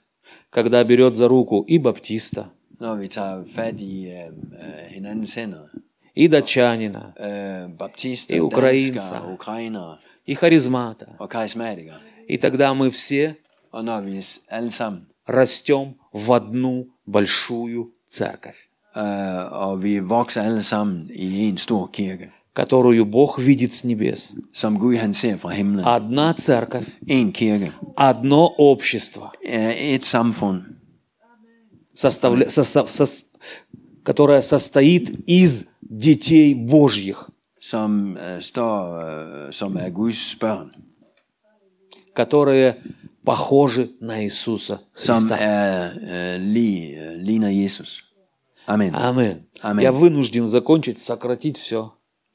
когда 0.53 0.83
берет 0.85 1.17
за 1.17 1.29
руку 1.29 1.65
и 1.69 1.79
баптиста, 1.79 2.45
når 2.81 2.95
vi 2.95 3.09
tager 3.09 3.45
fat 3.55 3.81
i 3.81 4.07
øh, 4.07 4.27
øh, 4.27 4.87
hinandens 4.91 5.35
hænder. 5.35 5.65
и 6.17 6.27
датчанина, 6.29 7.13
Øh, 7.21 7.79
baptister, 7.79 8.37
I 8.37 8.41
ukrainser. 8.41 8.93
danskere, 9.01 9.33
ukrainere 9.33 9.97
и 10.27 10.35
харизмата. 10.35 11.07
og 11.19 11.29
karismatikere. 11.29 12.01
И 12.29 12.37
тогда 12.37 12.75
мы 12.75 12.91
все 12.91 13.35
Og 13.73 13.85
når 13.85 14.01
vi 14.01 14.23
alle 14.49 14.71
sammen, 14.71 15.07
растем 15.29 15.95
в 16.15 16.33
одну 16.33 16.87
большую 17.07 17.91
церковь, 18.11 18.59
øh, 18.59 18.70
og 19.51 19.83
vi 19.83 19.99
vokser 19.99 20.43
alle 20.43 20.63
sammen 20.63 21.11
i 21.15 21.49
en 21.49 21.59
stor 21.59 21.87
kirke, 21.93 22.31
которую 22.55 23.05
Бог 23.05 23.39
видит 23.39 23.73
с 23.75 23.85
небес. 23.85 24.33
som 24.55 24.79
Gud 24.79 24.97
han 24.97 25.15
ser 25.15 25.37
fra 25.37 25.51
himlen. 25.51 25.85
Одна 25.85 26.33
церковь, 26.33 26.87
En 27.09 27.33
kirke, 27.33 27.73
одно 27.97 28.51
общество, 28.59 29.31
er 29.47 29.73
et 29.95 30.05
samfund, 30.05 30.61
составля- 31.95 32.49
сосо- 32.51 32.87
сос- 32.89 33.25
которое 34.05 34.43
состоит 34.43 35.11
из 35.27 35.65
детей 35.83 36.55
Божьих, 36.55 37.29
som 37.61 38.17
øh, 38.17 38.41
står, 38.43 39.01
øh, 39.47 39.53
som 39.53 39.77
er 39.77 39.91
Guds 39.91 40.35
børn, 40.41 40.71
которые 42.15 42.75
похожи 43.25 43.89
на 44.01 44.23
Иисуса 44.25 44.79
som 44.95 45.15
Христа. 45.15 45.37
er 45.37 45.91
øh, 46.37 46.41
lige, 46.41 47.05
øh, 47.05 47.21
ligner 47.21 47.49
Jesus. 47.49 48.05
Amen. 48.73 48.95
Амин. 48.95 49.37
Аминь. 49.63 49.83
Я 49.83 49.93
вынужден 49.93 50.47
закончить, 50.47 50.99
сократить 50.99 51.59
все. 51.59 51.81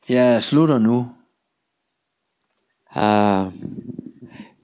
Jeg 0.07 0.41
slutter 0.41 0.79
nu, 0.79 1.05
А, 2.93 3.51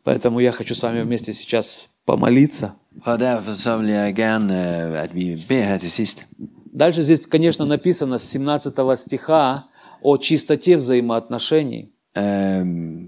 поэтому 0.04 0.40
я 0.40 0.52
хочу 0.52 0.74
с 0.76 0.84
вами 0.84 1.02
вместе 1.02 1.34
сейчас 1.34 1.88
помолиться. 2.06 2.76
Og 3.06 3.20
derfor 3.20 3.52
så 3.52 3.78
vil 3.78 3.88
jeg 3.90 4.16
gerne, 4.16 4.54
øh, 4.54 5.04
at 5.04 5.16
vi 5.16 5.36
beder 5.48 5.64
her 5.64 5.78
til 5.78 5.92
sidst. 5.92 6.26
Дальше 6.74 7.02
здесь, 7.02 7.26
конечно, 7.28 7.66
написано 7.66 8.18
с 8.20 8.24
17 8.24 8.96
стиха 8.96 9.66
о 10.02 10.18
чистоте 10.18 10.78
взаимоотношений. 10.78 11.92
Øhm, 12.18 13.08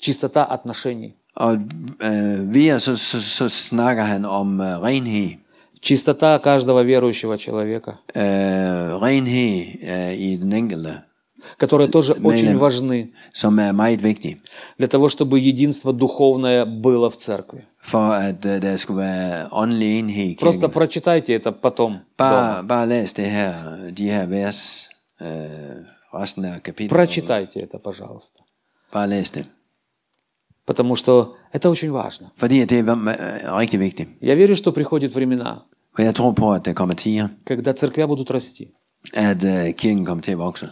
Чистота 0.00 0.44
отношений. 0.44 1.12
og 1.36 1.54
øh, 2.02 2.54
videre 2.54 2.80
så, 2.80 2.96
så, 2.96 3.22
så 3.22 3.48
snakker 3.48 4.02
han 4.02 4.24
om 4.24 4.60
øh, 4.60 4.82
renhed. 4.82 5.30
Чистота 5.84 6.38
каждого 6.38 6.82
верующего 6.82 7.36
человека, 7.36 7.98
den 10.40 10.52
enkelte, 10.52 11.02
которые 11.58 11.88
тоже 11.88 12.14
очень 12.14 12.56
важны 12.56 13.12
vigtig. 14.00 14.40
для 14.78 14.88
того, 14.88 15.10
чтобы 15.10 15.38
единство 15.38 15.92
духовное 15.92 16.64
было 16.64 17.10
в 17.10 17.16
церкви. 17.18 17.66
Просто 20.40 20.68
прочитайте 20.70 21.34
это 21.34 21.52
потом. 21.52 22.00
Прочитайте 26.88 27.60
это, 27.60 27.78
пожалуйста. 27.78 28.40
Потому 30.64 30.96
что 30.96 31.36
это 31.52 31.68
очень 31.68 31.90
важно. 31.90 32.32
Я 32.40 34.34
верю, 34.34 34.56
что 34.56 34.72
приходят 34.72 35.14
времена, 35.14 35.66
Og 35.98 36.04
jeg 36.04 36.14
tror 36.14 36.32
på, 36.32 36.52
at 36.52 36.64
der 36.64 36.72
kommer 36.72 36.94
tider, 36.94 37.28
когда 37.46 37.72
церквя 37.72 38.06
будут 38.06 38.30
расти. 38.30 38.68
at 39.14 39.44
øh, 39.44 39.74
kirken 39.74 40.04
kommer 40.04 40.22
til 40.22 40.30
at 40.32 40.38
vokse. 40.38 40.68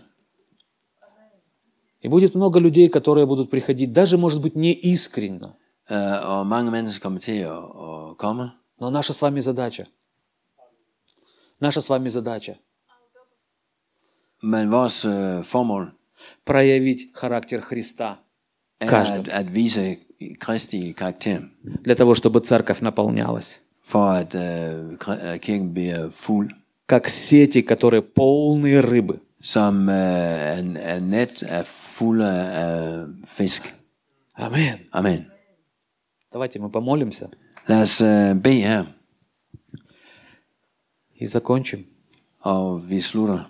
И 2.04 2.08
будет 2.08 2.34
много 2.34 2.58
людей, 2.58 2.88
которые 2.88 3.26
будут 3.26 3.50
приходить, 3.50 3.92
даже, 3.92 4.16
может 4.16 4.42
быть, 4.42 4.56
не 4.56 4.74
искренно. 4.74 5.54
Øh, 5.90 6.30
og 6.30 6.46
mange 6.46 6.70
mennesker 6.70 7.02
kommer 7.02 7.20
til 7.20 7.38
at, 7.38 7.48
at 7.48 8.16
komme. 8.18 8.50
Но 8.80 8.90
наша 8.90 9.12
с 9.12 9.22
вами 9.22 9.40
задача. 9.40 9.86
Наша 11.60 11.80
с 11.80 11.88
вами 11.88 12.08
задача 12.08 12.54
Men 14.42 14.70
vores 14.70 15.04
øh, 15.04 15.44
formål 15.44 15.92
проявить 16.44 17.00
характер 17.14 17.60
Христа 17.60 18.18
er 18.80 18.88
каждому, 18.88 19.22
at, 19.22 19.28
at 19.28 19.54
vise 19.54 19.96
Kristi 20.40 20.92
karakter, 20.92 21.40
для 21.62 21.94
того, 21.94 22.14
чтобы 22.14 22.40
церковь 22.40 22.80
наполнялась. 22.80 23.61
For 23.92 24.06
at 24.22 24.34
øh, 24.34 24.96
kri- 25.02 25.22
øh, 25.26 25.38
kirken 25.40 25.74
bliver 25.74 26.10
fuld, 26.10 26.50
Как 26.92 27.08
сети, 27.08 27.60
которые 27.62 28.02
полные 28.02 28.80
рыбы. 28.80 29.18
som 29.42 29.88
øh, 29.88 30.58
en, 30.58 30.76
en 30.76 31.02
net 31.02 31.42
er 31.48 31.62
fuld 31.96 32.22
af 32.22 33.06
fisk. 33.26 33.62
Амин. 34.36 34.78
Amen. 34.92 35.26
Давайте 36.32 36.58
мы 36.58 36.70
помолимся 36.70 37.26
Lad 37.68 37.82
os 37.82 38.00
øh, 38.00 38.42
bede 38.42 38.60
her, 38.62 38.84
и 41.20 41.26
закончим. 41.26 41.84
og 42.40 42.88
vi 42.90 43.00
slutter. 43.00 43.44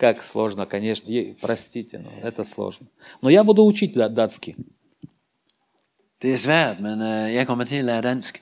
Как 0.00 0.22
сложно, 0.22 0.64
конечно. 0.64 1.10
Е- 1.10 1.34
Простите, 1.42 1.98
но 1.98 2.10
это 2.22 2.42
сложно. 2.44 2.86
Но 3.20 3.28
я 3.28 3.44
буду 3.44 3.62
учить 3.66 3.94
да- 3.94 4.08
датский. 4.08 4.54
Det 6.20 6.32
er 6.34 6.38
svært, 6.38 6.80
men 6.80 7.00
øh, 7.02 7.34
jeg 7.34 7.46
kommer 7.46 7.64
til 7.64 7.76
at 7.76 7.84
lære 7.84 8.02
dansk. 8.02 8.40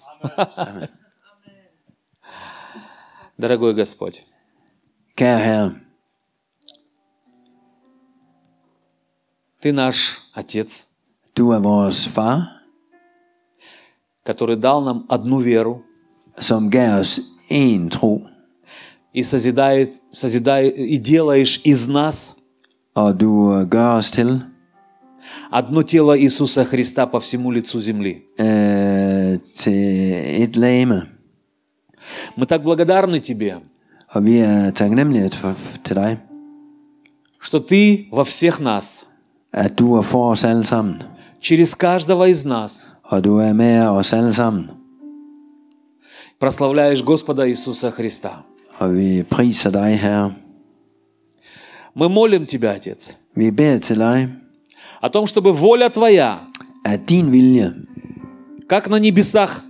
Дорогой 3.42 3.74
Господь, 3.74 4.24
Kære 5.16 5.38
Herre, 5.38 5.70
Ты 9.61 9.72
наш 9.72 9.96
Отец, 10.34 10.86
du 11.36 11.50
er 11.52 11.59
vores 11.61 12.06
far, 12.06 12.38
который 14.24 14.56
дал 14.56 14.80
нам 14.84 15.06
одну 15.09 15.38
веру 15.38 15.82
som 16.40 16.70
gav 16.70 17.00
os 17.00 17.20
en 17.50 17.90
tro, 17.90 18.26
и 19.12 19.22
созидает, 19.22 19.94
созидает, 20.12 20.76
и 20.76 20.96
делаешь 20.98 21.61
из 21.64 21.88
нас 21.88 22.36
og 22.94 23.16
du 23.16 23.64
gør 23.70 23.98
os 23.98 24.11
til 24.11 24.42
одно 25.50 25.82
тело 25.82 26.18
Иисуса 26.18 26.64
Христа 26.64 27.06
по 27.06 27.20
всему 27.20 27.50
лицу 27.50 27.80
земли. 27.80 28.24
til 29.54 30.42
et 30.42 30.56
lame. 30.56 31.02
Мы 32.36 32.46
так 32.46 32.62
благодарны 32.62 33.20
Тебе, 33.20 33.61
Og 34.14 34.24
vi 34.24 34.38
er 34.38 34.70
taknemmelige 34.70 35.30
for, 35.30 35.54
til 35.84 35.96
dig, 35.96 36.18
что 37.40 37.59
Ты 37.61 38.09
во 38.11 38.24
всех 38.24 38.61
нас, 38.61 39.06
at 39.52 39.78
du 39.78 39.94
er 39.96 40.02
for 40.02 40.30
os 40.32 40.44
alle 40.44 40.64
sammen, 40.64 41.02
через 41.40 41.74
каждого 41.74 42.28
из 42.28 42.44
нас 42.44 42.92
og 43.04 43.24
du 43.24 43.38
er 43.38 43.52
med 43.52 43.88
os 43.88 44.12
alle 44.12 44.32
sammen. 44.32 44.70
прославляешь 46.40 47.02
Господа 47.02 47.48
Иисуса 47.48 47.90
Христа. 47.90 48.44
Og 48.79 48.95
vi 48.97 49.22
priser 49.22 49.70
dig, 49.70 50.01
Herre. 50.01 50.35
Мы 51.95 52.09
молим 52.09 52.47
Тебя, 52.47 52.72
Отец, 52.72 53.16
Vi 53.35 53.51
beder 53.51 53.79
til 53.79 53.97
dig, 53.99 54.29
о 55.03 55.09
том, 55.09 55.26
чтобы 55.26 55.53
воля 55.53 55.89
Твоя, 55.89 56.39
at 56.85 57.01
din 57.09 57.33
vilje, 57.33 57.72
как 58.68 58.89
на 58.89 58.97
небесах, 58.99 59.62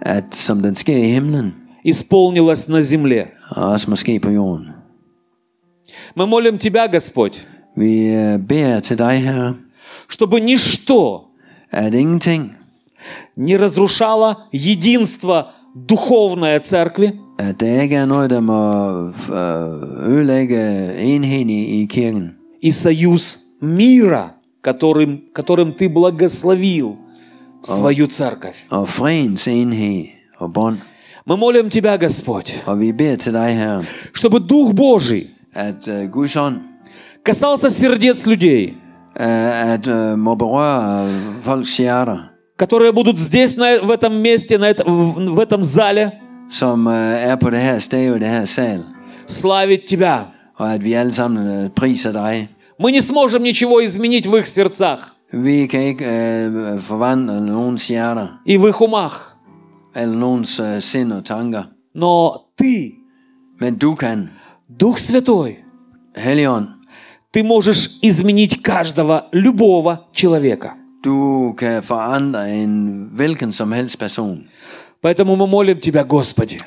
at 0.00 0.34
som 0.34 0.62
den 0.62 0.74
sker 0.74 0.96
i 0.96 1.08
himlen, 1.10 1.54
исполнилась 1.84 2.68
на 2.68 2.80
земле. 2.82 3.26
og 3.50 3.68
også 3.68 3.90
måske 3.90 4.20
på 4.20 4.30
jorden. 4.30 4.66
Мы 6.16 6.26
молим 6.26 6.58
Тебя, 6.58 6.86
Господь, 6.88 7.46
Vi 7.76 8.12
beder 8.48 8.80
til 8.80 8.98
dig, 8.98 9.22
Herre, 9.22 9.54
чтобы 10.08 10.40
ничто 10.40 11.20
at 11.72 11.94
ingenting, 11.94 12.56
не 13.36 13.56
разрушало 13.56 14.36
единство 14.52 15.52
духовной 15.74 16.58
церкви, 16.58 17.20
der 17.60 17.82
ikke 17.82 17.96
er 17.96 18.06
noget, 18.06 18.30
der 18.30 18.40
må 18.40 18.60
øh, 19.08 20.12
ødelægge 20.12 20.60
enheden 20.98 21.50
i, 21.50 21.82
i 21.82 21.86
kirken, 21.86 22.30
и 22.62 22.70
союз 22.70 23.22
мира, 23.62 24.24
которым, 24.62 25.10
которым 25.34 25.72
Ты 25.78 25.88
благословил 25.88 26.96
свою 27.62 28.06
церковь. 28.06 28.66
og 28.70 28.88
fredens 28.88 29.46
enhed 29.48 30.04
og 30.38 30.52
bånd. 30.52 30.78
Мы 31.26 31.36
молим 31.36 31.70
Тебя, 31.70 31.96
Господь, 31.98 32.50
Og 32.66 32.80
vi 32.80 32.92
beder 32.92 33.16
til 33.16 33.32
dig, 33.32 33.54
Herre, 33.56 33.84
чтобы 34.14 34.40
Дух 34.40 34.74
Божий 34.74 35.26
at 35.54 35.88
øh, 35.88 36.10
Guds 36.10 36.36
ånd 36.36 36.56
касался 37.24 37.70
сердец 37.70 38.26
людей, 38.26 38.74
øh, 39.20 39.72
at 39.72 39.86
må 40.18 40.34
berøre 40.34 41.08
folks 41.44 41.76
hjerter, 41.78 42.18
которые 42.58 42.92
будут 42.92 43.18
здесь, 43.18 43.56
на, 43.56 43.80
в 43.82 43.90
этом 43.90 44.14
месте, 44.22 44.58
на 44.58 44.68
это, 44.70 44.84
в, 44.84 45.34
в 45.34 45.40
этом 45.40 45.62
зале, 45.62 46.12
som 46.50 46.86
øh, 46.86 46.94
er 47.30 47.36
på 47.36 47.50
det 47.50 47.60
her 47.60 47.78
sted 47.78 48.16
i 48.16 48.18
det 48.18 48.28
her 48.28 48.44
sal, 48.44 48.80
славить 49.26 49.82
Тебя. 49.88 50.18
og 50.56 50.74
at 50.74 50.84
vi 50.84 50.92
alle 50.92 51.12
sammen 51.12 51.46
øh, 51.64 51.70
priser 51.70 52.12
dig. 52.12 52.48
Мы 52.78 52.92
не 52.92 53.00
сможем 53.02 53.42
ничего 53.42 53.84
изменить 53.84 54.26
в 54.26 54.36
их 54.36 54.46
сердцах 54.46 55.14
Vi 55.32 55.66
kan 55.66 55.80
ikke 55.82 56.04
øh, 56.04 56.80
forvandle 56.82 57.46
nogens 57.46 57.88
hjerter, 57.88 58.26
и 58.46 58.56
в 58.56 58.68
их 58.68 58.80
умах, 58.82 59.36
eller 59.96 60.16
nogens 60.18 60.60
øh, 60.60 60.80
sind 60.82 61.12
og 61.12 61.24
tanker, 61.24 61.62
но 61.94 62.32
Ты, 62.62 62.92
men 63.60 63.74
du 63.78 63.94
kan, 63.94 64.28
Дух 64.80 64.98
Святой, 64.98 65.58
Helligånd, 66.16 66.66
Ты 67.32 67.44
можешь 67.44 67.98
изменить 68.02 68.62
каждого, 68.62 69.24
любого 69.32 69.98
человека. 70.12 70.70
du 71.04 71.54
kan 71.58 71.82
forandre 71.82 72.50
en 72.50 73.08
hvilken 73.14 73.52
som 73.52 73.72
helst 73.72 73.98
person. 73.98 74.44
Поэтому 75.00 75.34
мы 75.36 75.46
молим 75.46 75.80
Тебя, 75.80 76.04
Господи, 76.04 76.60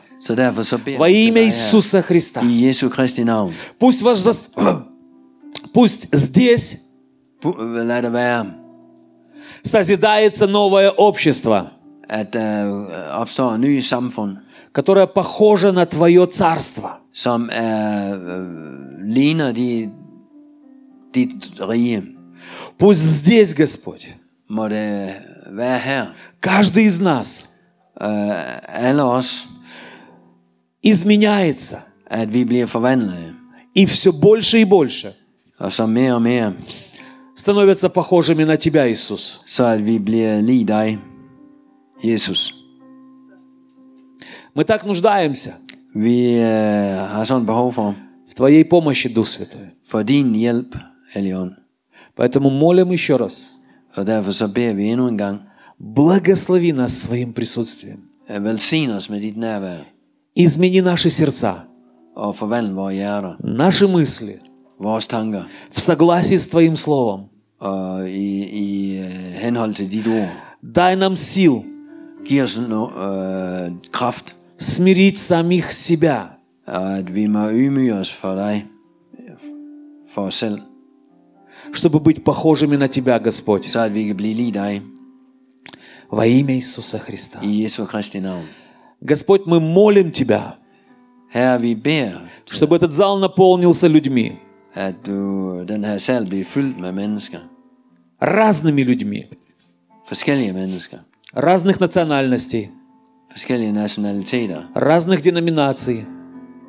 во 0.97 1.09
имя 1.09 1.43
Иисуса 1.43 2.01
Христа. 2.01 2.41
Jesu 2.41 2.89
Kristi 2.89 3.23
navn. 3.23 3.53
Пусть, 3.77 4.03
Пусть 5.73 6.15
здесь 6.15 6.93
være, 7.41 8.55
созидается 9.63 10.47
новое 10.47 10.91
общество, 10.91 11.71
ny 12.07 13.79
samfund, 13.79 14.37
которое 14.71 15.07
похоже 15.07 15.71
на 15.71 15.85
Твое 15.85 16.25
царство. 16.27 16.99
Пусть 22.77 23.01
здесь, 23.01 23.53
Господь, 23.53 24.09
каждый 26.39 26.83
из 26.85 26.99
нас 26.99 27.52
Øh, 28.03 28.85
alle 28.87 29.03
os, 29.03 29.47
изменяется. 30.83 31.77
at 32.07 32.33
vi 32.33 32.43
bliver 32.43 32.65
forvandlet, 32.65 33.33
И 33.75 33.85
все 33.85 34.11
больше 34.11 34.61
и 34.61 34.65
больше 34.65 35.07
og 35.59 35.73
så 35.73 35.85
mere 35.85 36.13
og 36.13 36.21
mere, 36.21 36.53
становятся 37.35 37.89
похожими 37.89 38.43
на 38.43 38.57
Тебя, 38.57 38.87
Иисус. 38.87 39.41
så 39.45 39.65
at 39.65 39.85
vi 39.85 39.99
bliver 39.99 40.41
lige 40.41 40.65
dig, 40.65 40.97
Jesus. 42.03 42.53
Мы 44.55 44.63
так 44.63 44.85
нуждаемся 44.85 45.53
Vi 45.95 46.35
øh, 46.35 46.43
har 47.15 47.23
sådan 47.23 47.45
behov 47.45 47.73
for, 47.73 47.95
в 48.29 48.33
Твоей 48.33 48.63
помощи, 48.69 49.13
Дух 49.13 49.27
Святой. 49.27 49.67
for 49.89 50.03
din 50.03 50.35
hjælp. 50.35 50.75
Поэтому 52.15 52.49
молим 52.49 52.91
еще 52.91 53.15
раз. 53.15 53.53
Og 53.95 54.07
derfor 54.07 54.31
så 54.31 54.47
beder 54.53 54.73
vi 54.73 54.83
endnu 54.85 55.07
en 55.07 55.17
gang, 55.17 55.41
Благослови 55.79 56.71
нас 56.73 57.01
своим 57.01 57.33
присутствием. 57.33 57.99
velsign 58.29 58.89
med 59.09 59.37
nærvær, 59.37 59.85
Измени 60.35 60.81
наши 60.81 61.09
сердца, 61.09 61.53
og 62.15 62.35
hjerter, 62.91 63.35
наши 63.43 63.85
мысли 63.87 64.39
vores 64.79 65.07
tanker, 65.07 65.43
в 65.71 65.79
согласии 65.79 66.37
с 66.37 66.47
Твоим 66.47 66.75
Словом. 66.75 67.29
og 67.59 68.09
i, 68.09 68.49
i 68.65 68.99
øh, 68.99 69.05
henhold 69.41 69.75
til 69.75 69.91
dit 69.91 70.07
ord. 70.07 70.29
Дай 70.75 70.95
нам 70.95 71.15
сил 71.15 71.63
Giv 72.25 72.43
os 72.43 72.59
no, 72.69 72.87
øh, 72.87 73.71
kraft, 73.91 74.35
смирить 74.59 75.19
самих 75.19 75.73
себя, 75.73 76.21
og 76.67 76.97
at 76.97 77.15
vi 77.15 77.27
må 77.27 77.49
ydmyge 77.49 77.93
os 77.93 78.11
for 78.11 78.35
dig, 78.35 78.65
for 80.13 80.21
os 80.21 80.33
selv, 80.33 80.57
чтобы 81.73 81.99
быть 81.99 82.23
похожими 82.23 82.75
на 82.75 82.87
Тебя, 82.87 83.19
Господь. 83.19 83.65
så 83.65 83.79
at 83.79 83.93
vi 83.93 84.03
kan 84.03 84.17
blive 84.17 84.33
lige 84.33 84.51
dig, 84.51 84.81
Во 86.13 86.27
имя 86.27 86.53
Иисуса 86.53 86.99
Христа. 86.99 87.39
i 87.41 87.63
Jesu 87.63 87.87
Kristi 87.87 88.19
navn. 88.19 88.45
Господь, 89.01 89.47
мы 89.47 89.59
молим 89.59 90.11
Тебя, 90.11 90.57
Herre, 91.33 91.59
vi 91.59 91.73
beder, 91.73 92.21
чтобы 92.45 92.75
этот 92.75 92.93
зал 92.93 93.17
наполнился 93.17 93.87
людьми, 93.87 94.39
at 94.75 95.03
du, 95.03 95.65
den 95.65 95.83
her 95.83 95.97
sal 95.97 96.25
bliver 96.25 96.45
fyldt 96.45 96.79
med 96.79 96.91
mennesker, 96.91 97.39
разными 98.21 98.83
людьми, 98.83 99.25
forskellige 100.05 100.53
mennesker, 100.53 100.99
разных 101.35 101.79
национальностей, 101.79 102.69
forskellige 103.31 103.71
nationaliteter, 103.71 104.61
разных 104.75 105.21
деноминаций, 105.23 106.05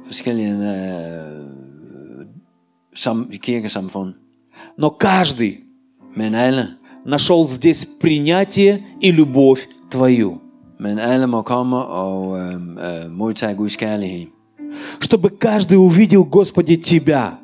forskellige 0.06 0.52
øh, 0.52 1.46
sam, 2.94 3.30
kirkesamfund, 3.42 4.14
но 4.78 4.90
каждый 4.90 5.60
men 6.16 6.34
alle, 6.34 6.68
нашел 7.04 7.48
здесь 7.48 7.84
принятие 7.84 8.84
и 9.00 9.10
любовь 9.10 9.68
Твою, 9.90 10.40
øh, 10.80 10.98
øh, 12.78 14.28
чтобы 15.00 15.30
каждый 15.30 15.74
увидел, 15.74 16.24
Господи, 16.24 16.76
Тебя 16.76 17.38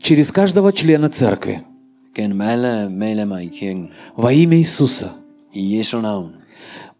через 0.00 0.32
каждого 0.32 0.72
члена 0.72 1.08
церкви. 1.10 1.62
Во 4.16 4.32
имя 4.32 4.58
Иисуса. 4.58 5.12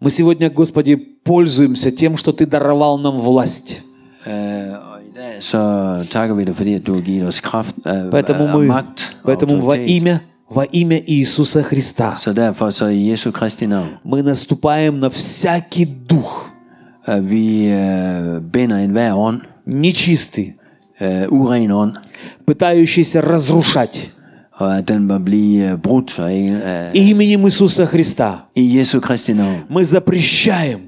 Мы 0.00 0.10
сегодня, 0.10 0.50
Господи, 0.50 0.94
пользуемся 0.96 1.90
тем, 1.90 2.16
что 2.16 2.32
Ты 2.32 2.46
даровал 2.46 2.98
нам 2.98 3.18
власть. 3.18 3.82
Øh, 5.16 5.22
og 5.36 5.42
så 5.42 6.06
takker 6.10 6.34
vi 6.34 6.44
dig, 6.44 6.56
fordi 6.56 6.74
at 6.74 6.86
du 6.86 6.94
har 6.94 7.00
givet 7.00 7.28
os 7.28 7.40
kraft, 7.40 7.74
øh, 7.86 7.92
Поэтому 8.12 8.42
øh, 8.42 8.54
мы, 8.54 8.66
magt 8.66 9.16
og 9.24 9.32
поэтому 9.32 9.60
во 9.60 9.74
имя, 9.74 10.18
во 10.54 10.64
имя 10.72 11.00
Иисуса 11.06 11.62
Христа 11.62 12.14
Så 12.20 12.32
derfor 12.32 12.70
så 12.70 12.86
i 12.86 13.12
Jesu 13.12 13.30
Kristi 13.30 13.66
navn, 13.66 13.88
мы 14.04 14.22
наступаем 14.22 15.00
на 15.00 15.10
всякий 15.10 15.84
дух, 16.10 16.50
vi 17.22 17.68
øh, 17.72 18.40
binder 18.52 18.76
enhver 18.76 19.14
ånd, 19.14 19.40
нечистый, 19.66 20.54
øh, 21.00 21.28
uren 21.28 21.70
ånd, 21.70 21.92
пытающийся 22.46 23.20
разрушать. 23.20 24.10
og 24.52 24.78
at 24.78 24.88
den 24.88 25.06
må 25.06 25.18
blive 25.18 25.70
øh, 25.70 25.78
brudt 25.78 26.18
og, 26.18 26.38
øh, 26.38 26.90
Именем 26.94 27.44
Иисуса 27.44 27.86
Христа 27.86 28.30
i 28.54 28.78
Jesu 28.78 29.00
Kristi 29.00 29.32
navn. 29.32 29.64
мы 29.70 29.82
запрещаем 29.82 30.78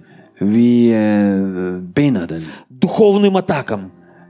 Vi 0.40 0.92
øh, 0.92 1.82
binder 1.94 2.26
den. 2.26 2.42
духовным 2.82 3.36
атакам. 3.36 3.80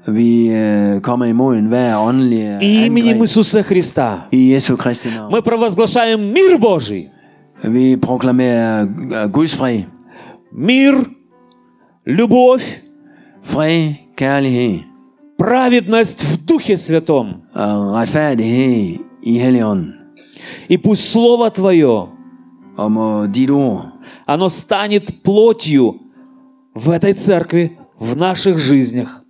Vi 0.07 0.51
øh, 0.53 1.01
kommer 1.01 1.27
imod 1.27 1.57
enhver 1.57 1.97
åndelig 1.97 2.59
Именем 2.63 3.23
Иисуса 3.23 3.63
Христа 3.63 4.27
i 4.33 4.55
Jesu 4.55 4.77
Kristi 4.77 5.09
navn. 5.09 5.31
мы 5.31 5.43
провозглашаем 5.43 6.33
мир 6.33 6.59
Божий. 6.59 7.09
Vi 7.63 7.97
proklamerer 7.97 8.83
øh, 9.13 9.31
Guds 9.33 9.55
fred, 9.55 9.85
Мир, 10.53 10.95
любовь, 12.07 12.65
fred, 13.43 13.95
kærlighed 14.17 14.79
праведность 15.39 16.23
в 16.25 16.47
Духе 16.47 16.77
Святом. 16.77 17.27
og 17.55 17.95
retfærdighed 17.95 18.99
i 19.23 19.39
Helligånden. 19.39 19.93
И 20.69 20.77
пусть 20.77 21.09
Слово 21.13 21.49
Твое, 21.51 22.09
Og 22.77 22.93
må 22.93 23.27
dit 23.27 23.51
ord 23.51 23.87
оно 24.27 24.49
станет 24.49 25.23
плотью 25.23 25.95
в 26.75 26.91
этой 26.91 27.13
церкви, 27.15 27.79
в 27.99 28.17
наших 28.17 28.59
жизнях. 28.59 29.24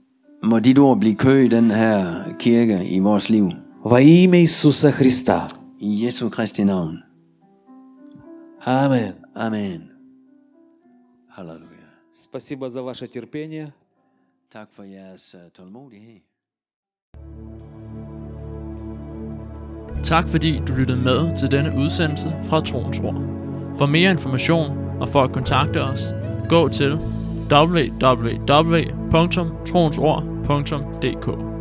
Må 0.43 0.59
dit 0.59 0.79
ord 0.79 0.99
blive 0.99 1.15
kø 1.15 1.45
i 1.45 1.47
den 1.47 1.71
her 1.71 2.23
kirke 2.39 2.85
i 2.85 2.99
vores 2.99 3.29
liv. 3.29 3.51
Во 3.85 3.97
имя 3.97 4.37
Иисуса 4.37 4.91
Христа. 4.91 5.47
I 5.79 6.05
Jesu 6.05 6.29
Kristi 6.29 6.63
navn. 6.63 7.03
Амин. 8.65 9.13
Amen. 9.35 9.81
Halleluja. 11.29 11.89
Спасибо 12.13 12.69
за 12.69 12.81
ваше 12.81 13.07
терпение. 13.07 13.71
Tak 14.51 14.67
for 14.73 14.83
jeres 14.83 15.35
uh, 15.35 15.51
tålmodighed. 15.53 16.21
Tak 20.03 20.29
fordi 20.29 20.61
du 20.67 20.73
lyttede 20.73 20.97
med 20.97 21.35
til 21.35 21.51
denne 21.51 21.71
udsendelse 21.77 22.35
fra 22.43 22.59
Troens 22.59 22.99
Ord. 22.99 23.15
For 23.77 23.85
mere 23.85 24.11
information 24.11 24.77
og 25.01 25.09
for 25.09 25.23
at 25.23 25.31
kontakte 25.31 25.83
os, 25.83 26.13
gå 26.49 26.69
til 26.69 26.99
www.radioplay.dk 30.44 31.53